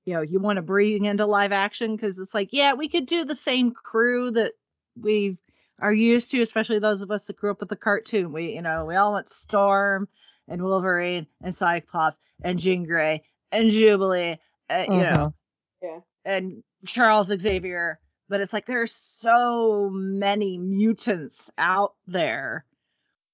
[0.04, 3.06] you know you want to bring into live action because it's like yeah we could
[3.06, 4.52] do the same crew that
[4.96, 5.36] we
[5.80, 8.62] are used to especially those of us that grew up with the cartoon we you
[8.62, 10.08] know we all want Storm
[10.48, 13.22] and Wolverine and Cyclops and Jean Grey
[13.52, 14.38] and Jubilee
[14.68, 15.34] uh, you know
[15.82, 16.00] yeah.
[16.24, 17.98] and Charles Xavier,
[18.28, 22.64] but it's like there's so many mutants out there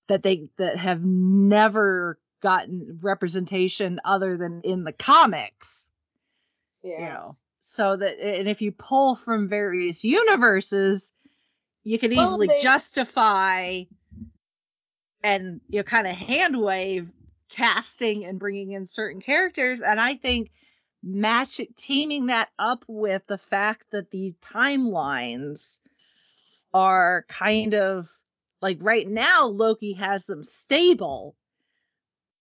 [0.09, 5.91] that they that have never gotten representation other than in the comics,
[6.83, 6.99] Yeah.
[6.99, 7.37] you know.
[7.61, 11.13] So that and if you pull from various universes,
[11.87, 13.85] you can Well, easily they- justify
[15.23, 17.09] and you know kind of hand wave
[17.49, 20.51] casting and bringing in certain characters and I think
[21.03, 25.79] match it teaming that up with the fact that the timelines
[26.75, 28.09] are kind of
[28.61, 31.37] like right now Loki has them stable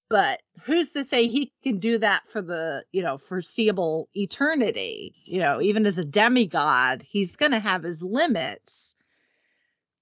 [0.10, 5.14] but who's to say he can do that for the you know foreseeable eternity?
[5.26, 8.95] You know even as a demigod he's going to have his limits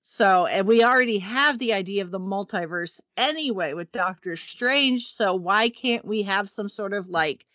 [0.03, 5.33] so and we already have the idea of the multiverse anyway with doctor strange so
[5.33, 7.45] why can't we have some sort of like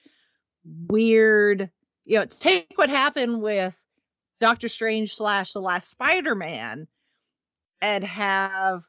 [0.88, 1.70] weird
[2.04, 3.78] you know take what happened with
[4.40, 6.86] doctor strange slash the last spider-man
[7.82, 8.82] and have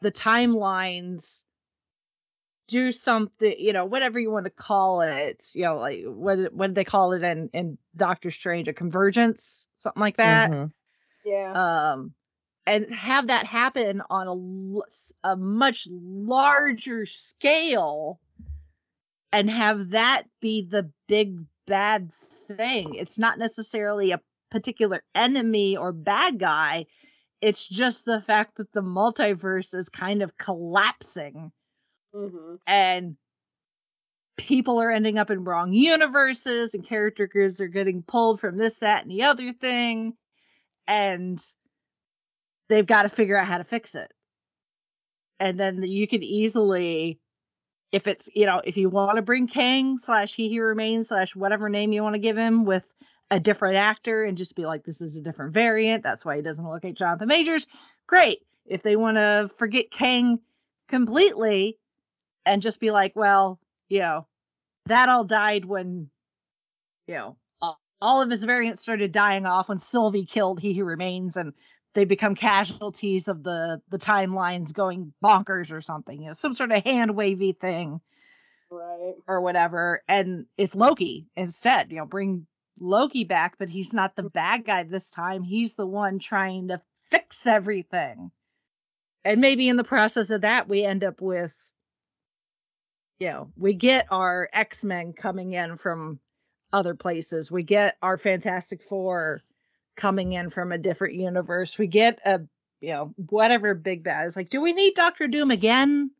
[0.00, 1.42] the timelines
[2.68, 6.68] do something, you know, whatever you want to call it, you know, like what what
[6.68, 10.50] did they call it in in Doctor Strange, a convergence, something like that.
[10.50, 10.72] Mhm.
[11.24, 11.92] Yeah.
[11.92, 12.14] Um,
[12.66, 14.28] and have that happen on
[15.24, 18.20] a, a much larger scale,
[19.32, 22.94] and have that be the big bad thing.
[22.94, 24.20] It's not necessarily a
[24.50, 26.86] particular enemy or bad guy.
[27.40, 31.50] It's just the fact that the multiverse is kind of collapsing
[32.14, 33.16] hmm and
[34.36, 39.02] people are ending up in wrong universes and characters are getting pulled from this that
[39.02, 40.14] and the other thing
[40.86, 41.42] and
[42.72, 44.10] they've got to figure out how to fix it.
[45.38, 47.18] And then you can easily
[47.90, 51.36] if it's you know if you want to bring kang slash he he remains slash
[51.36, 52.84] whatever name you want to give him with
[53.30, 56.02] a different actor and just be like this is a different variant.
[56.02, 57.66] That's why he doesn't look like jonathan majors.
[58.06, 58.40] Great.
[58.66, 60.40] If they want to forget kang
[60.88, 61.78] completely
[62.46, 63.58] and just be like, well,
[63.88, 64.26] you know,
[64.86, 66.08] that all died when,
[67.06, 67.36] you know,
[68.00, 71.52] all- of his variants started dying off when Sylvie killed He Who Remains, and
[71.94, 76.20] they become casualties of the the timelines going bonkers or something.
[76.20, 78.00] You know, some sort of hand wavy thing
[78.70, 79.14] Right.
[79.26, 81.90] or whatever, and it's Loki instead.
[81.90, 82.46] You know, bring
[82.80, 84.32] Loki back, but he's not the mm.
[84.32, 85.42] bad guy this time.
[85.42, 88.30] He's the one trying to fix everything.
[89.24, 91.54] And maybe in the process of that, we end up with,
[93.18, 96.18] you know, we get our X Men coming in from
[96.72, 97.52] other places.
[97.52, 99.42] We get our Fantastic Four
[100.02, 101.78] coming in from a different universe.
[101.78, 102.40] We get a,
[102.80, 104.26] you know, whatever big bad.
[104.26, 106.10] It's like, do we need Doctor Doom again?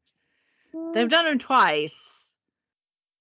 [0.94, 2.32] They've done him twice.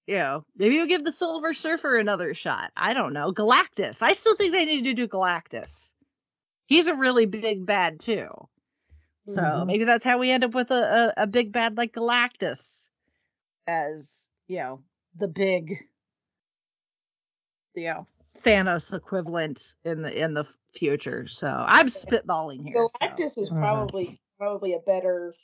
[0.06, 2.70] You know, maybe we'll give the Silver Surfer another shot.
[2.76, 3.32] I don't know.
[3.32, 4.02] Galactus.
[4.02, 5.92] I still think they need to do Galactus.
[6.66, 8.28] He's a really big bad too.
[9.26, 9.66] So Mhm.
[9.66, 12.86] maybe that's how we end up with a, a, a big bad like Galactus
[13.66, 14.82] as, you know,
[15.16, 15.88] the big
[17.74, 18.06] you know,
[18.44, 20.44] Thanos equivalent in the in the
[20.74, 21.26] future.
[21.26, 22.74] So I'm spitballing here.
[22.76, 22.88] so.
[23.08, 23.60] Galactus is Mhm.
[23.60, 25.34] probably probably a better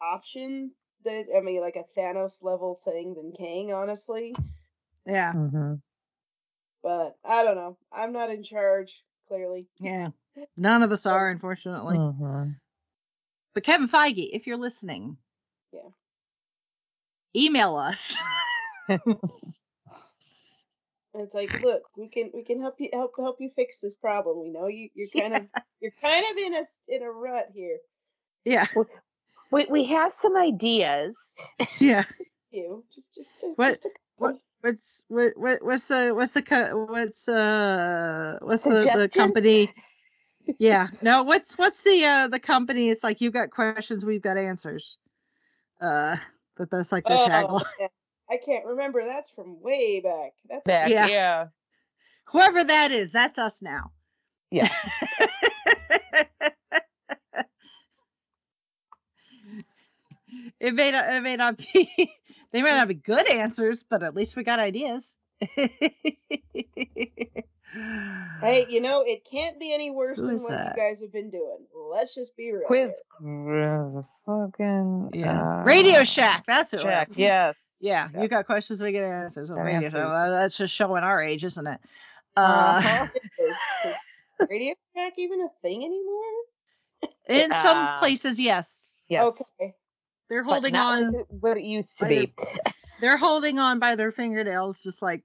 [0.00, 0.72] option
[1.04, 4.34] that I mean, like a Thanos level thing than Kang, honestly.
[5.06, 5.32] Yeah.
[5.32, 5.74] Mm-hmm.
[6.82, 7.76] But I don't know.
[7.92, 9.02] I'm not in charge.
[9.28, 9.66] Clearly.
[9.78, 10.10] Yeah.
[10.56, 11.96] None of us are, unfortunately.
[11.96, 12.60] Mhm.
[13.54, 15.16] But Kevin Feige, if you're listening,
[15.72, 15.88] Yeah.
[17.34, 18.16] email us.
[21.16, 23.94] And it's like, look, we can we can help you help help you fix this
[23.94, 24.38] problem.
[24.42, 25.48] We know you you're kind of
[25.80, 27.78] you're kind of in a s- in a rut here.
[28.44, 28.66] yeah.
[29.50, 31.16] We we have some ideas.
[31.80, 32.04] Yeah.
[32.50, 36.86] You just just a, What- just a What what's what what what's the what's the
[36.86, 39.72] what's uh what's the, the company?
[40.58, 40.88] Yeah.
[41.00, 42.90] No, what's what's the uh the company?
[42.90, 44.98] It's like you've got questions, we've got answers.
[45.80, 46.16] Uh
[46.58, 47.64] that that's like their Oh, tagline.
[47.80, 47.86] yeah.
[48.30, 49.04] I can't remember.
[49.04, 50.32] That's from way back.
[50.48, 51.06] That's Back, Yeah.
[51.06, 51.46] yeah.
[52.26, 53.92] Whoever that is, that's us now.
[54.50, 54.72] Yeah.
[60.60, 62.12] it may not it may not be
[62.52, 65.16] they may not be good answers, but at least we got ideas.
[68.40, 70.74] Hey, you know, it can't be any worse Who than what that?
[70.76, 71.66] you guys have been doing.
[71.90, 72.66] Let's just be real.
[72.66, 72.92] Quiz
[74.24, 75.60] fucking yeah.
[75.60, 77.18] uh, Radio Shack, that's who it Shack, was.
[77.18, 77.54] yes.
[77.80, 78.22] Yeah, Yeah.
[78.22, 79.50] you got questions, we get answers.
[79.50, 80.08] on Got Radio Shack.
[80.08, 81.80] Well, that's just showing our age, isn't it?
[82.36, 83.06] Uh, Uh-huh.
[83.40, 83.56] Is,
[84.40, 86.22] is Radio Shack even a thing anymore?
[87.28, 89.40] in some Uh, places, yes, Yes.
[89.60, 89.74] Okay.
[90.28, 91.12] they're holding on.
[91.12, 92.34] like what it used to Either- be.
[93.00, 95.22] They're holding on by their fingernails, just like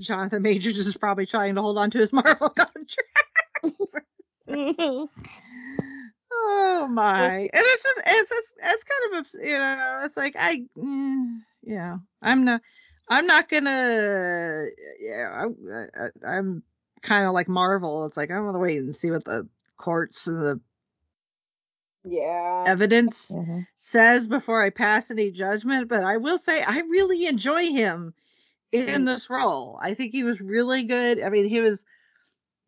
[0.00, 2.88] Jonathan Majors is probably trying to hold on to his Marvel contract.
[6.38, 7.38] Oh my!
[7.40, 11.98] And it's just it's it's, it's kind of you know it's like I mm, yeah
[12.22, 12.62] I'm not
[13.10, 14.66] I'm not gonna
[15.00, 16.62] yeah I, I, I'm
[17.02, 18.06] kind of like Marvel.
[18.06, 20.60] It's like I'm gonna wait and see what the courts and the
[22.04, 22.64] Yeah.
[22.66, 23.66] evidence Mhm.
[23.76, 25.88] says before I pass any judgment.
[25.88, 28.14] But I will say I really enjoy him
[28.72, 29.06] in Mm.
[29.06, 29.78] this role.
[29.82, 31.22] I think he was really good.
[31.22, 31.84] I mean, he was,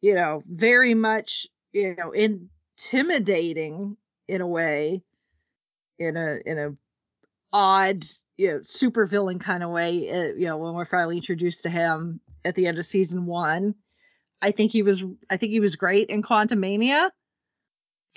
[0.01, 3.97] you know, very much, you know, intimidating
[4.29, 5.03] in a way,
[5.99, 6.77] in a in a
[7.53, 8.05] odd,
[8.39, 10.11] you know, super villain kind of way.
[10.11, 13.75] Uh, you know, when we're finally introduced to him at the end of season one,
[14.41, 17.11] I think he was, I think he was great in Quantumania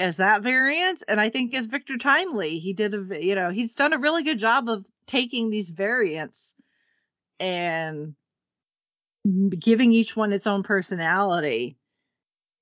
[0.02, 3.76] as that variant and i think as victor timely he did a you know he's
[3.76, 6.56] done a really good job of taking these variants
[7.40, 8.16] and
[9.60, 11.78] giving each one its own personality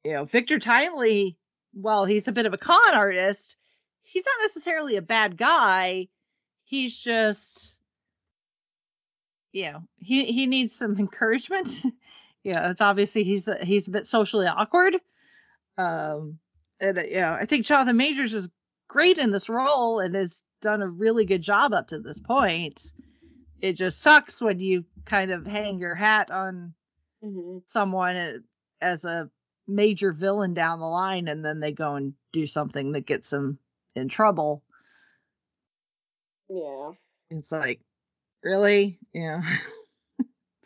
[0.03, 1.37] you know victor timely
[1.73, 3.55] while he's a bit of a con artist
[4.01, 6.07] he's not necessarily a bad guy
[6.69, 7.75] he's just
[9.51, 11.83] you know he he needs some encouragement.
[12.43, 14.95] Yeah it's obviously he's a, he's a bit socially awkward.
[15.77, 16.39] Um
[16.81, 18.49] and uh, know i think jonathan majors is
[18.87, 22.91] great in this role and has done a really good job up to this point.
[23.61, 26.73] It just sucks when you kind of hang your hat on
[27.23, 28.33] hmm someone uh,
[28.81, 29.29] as a
[29.67, 33.59] major villain down the line and then they go and do something that gets them
[33.95, 34.63] in trouble
[36.49, 36.91] Yeah.
[37.29, 37.79] it's like
[38.43, 38.99] really?
[39.13, 39.41] Yeah.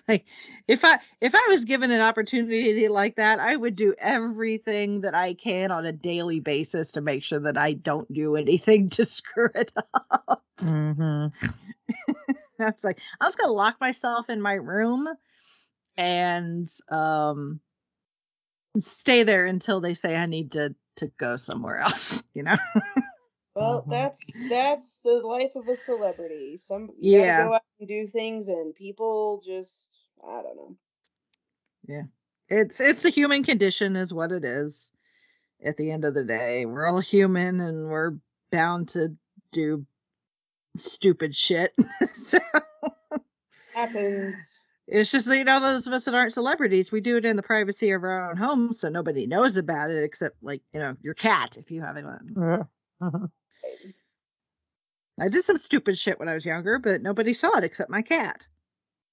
[0.07, 0.25] Like
[0.67, 5.15] if i if i was given an opportunity like that i would do everything that
[5.15, 9.05] i can on a daily basis to make sure that i don't do anything to
[9.05, 10.43] screw it up.
[10.59, 11.27] Hmm
[12.59, 15.07] i was like i was gonna lock myself in my room
[15.95, 17.61] and um
[18.79, 22.57] stay there until they say i need to to go somewhere else you know
[23.55, 23.89] Well, Mhm.
[23.89, 26.57] that's that's the life of a celebrity.
[26.57, 27.37] Some you Yeah.
[27.37, 29.89] gotta go out and do things, and people just
[30.27, 30.77] I don't know.
[31.87, 32.03] Yeah,
[32.49, 34.91] it's it's the human condition is what it is
[35.63, 38.13] at the end of the day we're all human and we're
[38.51, 39.15] bound to
[39.51, 39.85] do
[40.75, 41.73] stupid shit
[42.03, 42.37] so
[43.73, 44.61] Happens.
[44.87, 47.43] it's just you know those of us that aren't celebrities we do it in the
[47.43, 51.13] privacy of our own homes so nobody knows about it except like you know your
[51.13, 52.67] cat if you have one
[55.19, 58.01] i did some stupid shit when i was younger but nobody saw it except my
[58.01, 58.45] cat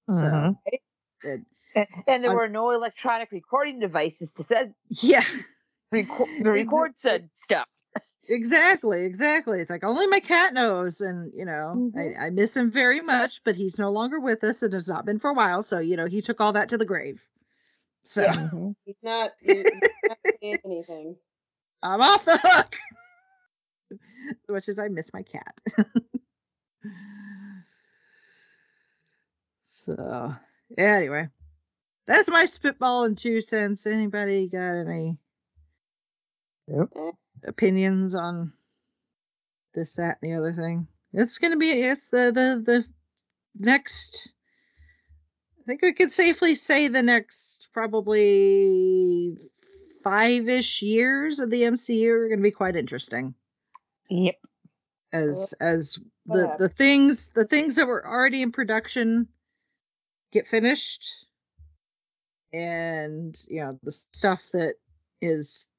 [0.09, 0.57] so Mhm.
[0.65, 0.81] it,
[1.23, 1.45] And,
[2.07, 5.23] and there I'm- were no electronic recording devices to said yeah
[5.91, 7.67] record, the record said stuff.
[8.29, 9.59] Exactly, exactly.
[9.59, 12.17] It's like only my cat knows, and you know, Mhm.
[12.19, 15.05] I, I miss him very much, but he's no longer with us and has not
[15.05, 15.61] been for a while.
[15.63, 17.21] So you know, he took all that to the grave.
[18.03, 18.33] So Yeah.
[18.35, 18.75] Mhm.
[18.85, 19.65] He's not, he's
[20.07, 21.17] not anything.
[21.83, 22.77] I'm off the hook.
[24.29, 25.59] As much as I miss my cat.
[29.65, 30.35] so
[30.77, 31.27] anyway,
[32.07, 33.85] that's my spitball and two cents.
[33.85, 35.17] Anybody got any
[36.67, 36.89] Yep.
[37.45, 38.53] opinions on
[39.73, 40.87] this, that, and the other thing?
[41.13, 42.85] It's gonna be it's the the the
[43.57, 44.31] next.
[45.59, 49.37] I think we could safely say the next probably
[50.03, 53.35] five-ish years of the MCU are going to be quite interesting
[54.11, 54.35] Yep.
[55.13, 56.57] as as the Yeah.
[56.57, 59.29] the things the things that were already in production
[60.33, 61.25] get finished
[62.51, 64.75] and you know the stuff that
[65.21, 65.69] is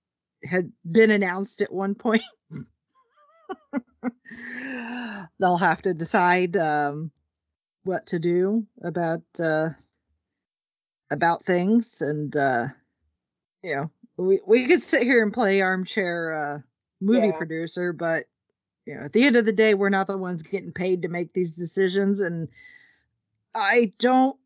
[0.44, 2.22] had been announced at one point
[5.38, 7.10] they'll have to decide um
[7.84, 9.68] what to do about uh
[11.10, 12.66] about things and uh
[13.62, 16.58] you know we we could sit here and play armchair uh
[17.02, 17.36] movie Yeah.
[17.36, 18.24] producer but
[18.86, 21.08] you know at the end of the day we're not the ones getting paid to
[21.08, 22.48] make these decisions and
[23.54, 24.36] i don't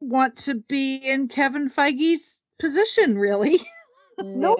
[0.00, 3.60] want to be in kevin feige's position really.
[4.20, 4.56] No.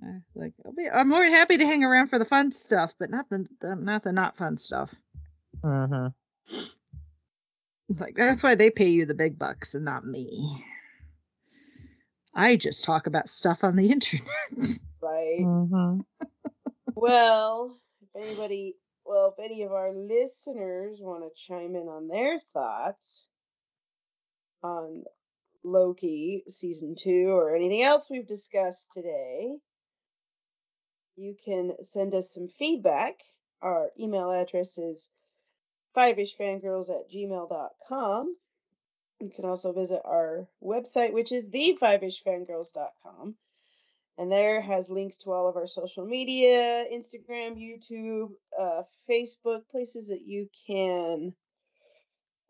[0.00, 3.10] Uh, like I'll be, i'm more happy to hang around for the fun stuff but
[3.10, 4.94] not the, the not the not fun stuff
[5.64, 6.14] Mhm.
[7.98, 10.64] like that's why they pay you the big bucks and not me
[12.38, 14.24] i just talk about stuff on the internet
[15.00, 15.40] Right.
[15.40, 16.04] Mhm.
[16.94, 18.74] Well, if anybody,
[19.04, 23.26] well, if any of our listeners want to chime in on their thoughts
[24.62, 25.04] on
[25.62, 29.56] Loki season two or anything else we've discussed today,
[31.16, 33.14] you can send us some feedback.
[33.62, 35.10] Our email address is
[35.96, 38.36] fiveishfangirls at gmail.com.
[39.20, 43.34] You can also visit our website, which is the5ishfangirls.com.
[44.16, 50.08] And there has links to all of our social media Instagram, YouTube, uh, Facebook, places
[50.08, 51.34] that you can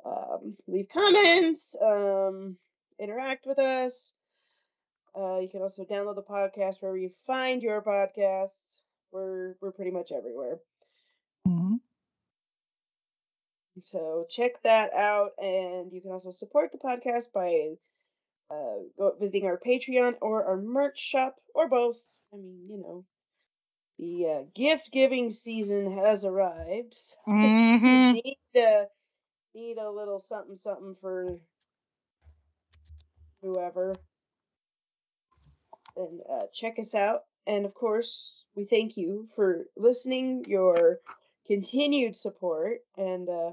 [0.04, 2.56] um, leave comments, um,
[2.98, 4.14] interact with us.
[5.18, 8.76] Uh, you can also download the podcast wherever you find your podcasts.
[9.10, 10.58] We're we're pretty much everywhere.
[13.82, 17.76] So check that out, and you can also support the podcast by
[18.50, 22.00] uh, visiting our Patreon or our merch shop, or both.
[22.32, 23.04] I mean, you know,
[23.98, 26.94] the uh, gift giving season has arrived.
[27.24, 28.12] So mm-hmm.
[28.12, 28.84] need uh,
[29.54, 31.38] need a little something something for
[33.42, 33.94] whoever.
[35.96, 41.00] Then uh, check us out, and of course, we thank you for listening, your
[41.46, 43.52] continued support, and uh,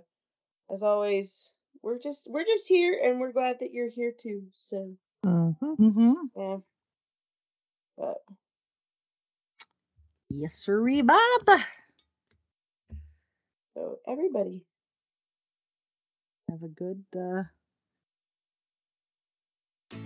[0.71, 1.51] as always,
[1.81, 4.43] we're just we're just here, and we're glad that you're here too.
[4.67, 5.57] So Mhm.
[5.61, 6.13] Mm-hmm.
[6.35, 6.57] yeah,
[7.97, 8.17] but
[10.29, 11.19] Yes, sirree, Bob.
[13.73, 14.65] So everybody,
[16.49, 17.43] Have a good uh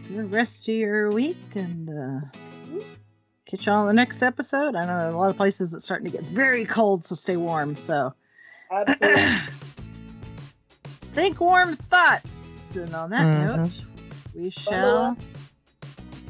[0.07, 2.81] good rest of your week and uh
[3.45, 4.75] catch you all in the next episode.
[4.75, 7.75] I know a lot of places it's starting to get very cold, so stay warm.
[7.75, 8.13] So
[8.71, 9.37] absolutely.
[11.19, 12.75] Think warm thoughts.
[12.75, 13.57] And on that Mhm.
[13.57, 13.81] note,
[14.35, 15.17] we shall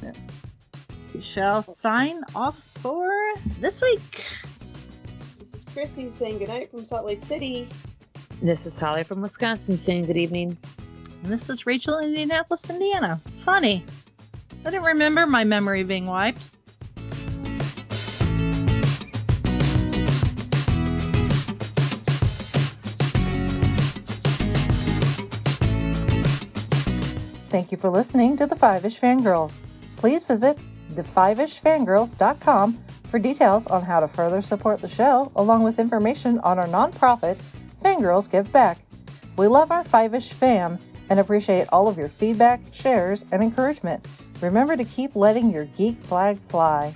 [0.01, 0.11] Yeah.
[1.13, 3.09] we shall sign off for
[3.59, 4.25] this week.
[5.37, 7.67] this is Chrissy saying goodnight from Salt Lake City.
[8.41, 10.57] This is Holly from Wisconsin saying good evening.
[11.23, 13.19] And this is Rachel in Indianapolis, Indiana.
[13.43, 13.83] Funny.
[14.65, 16.41] I didn't remember my memory being wiped.
[27.59, 29.59] Thank you for listening to the Fiveish Fangirls.
[29.97, 30.57] Please visit
[30.91, 32.77] thefiveishfangirls.com
[33.09, 37.37] for details on how to further support the show, along with information on our nonprofit,
[37.83, 38.77] Fangirls Give Back.
[39.35, 40.79] We love our Fiveish fam
[41.09, 44.05] and appreciate all of your feedback, shares, and encouragement.
[44.39, 46.93] Remember to keep letting your geek flag fly.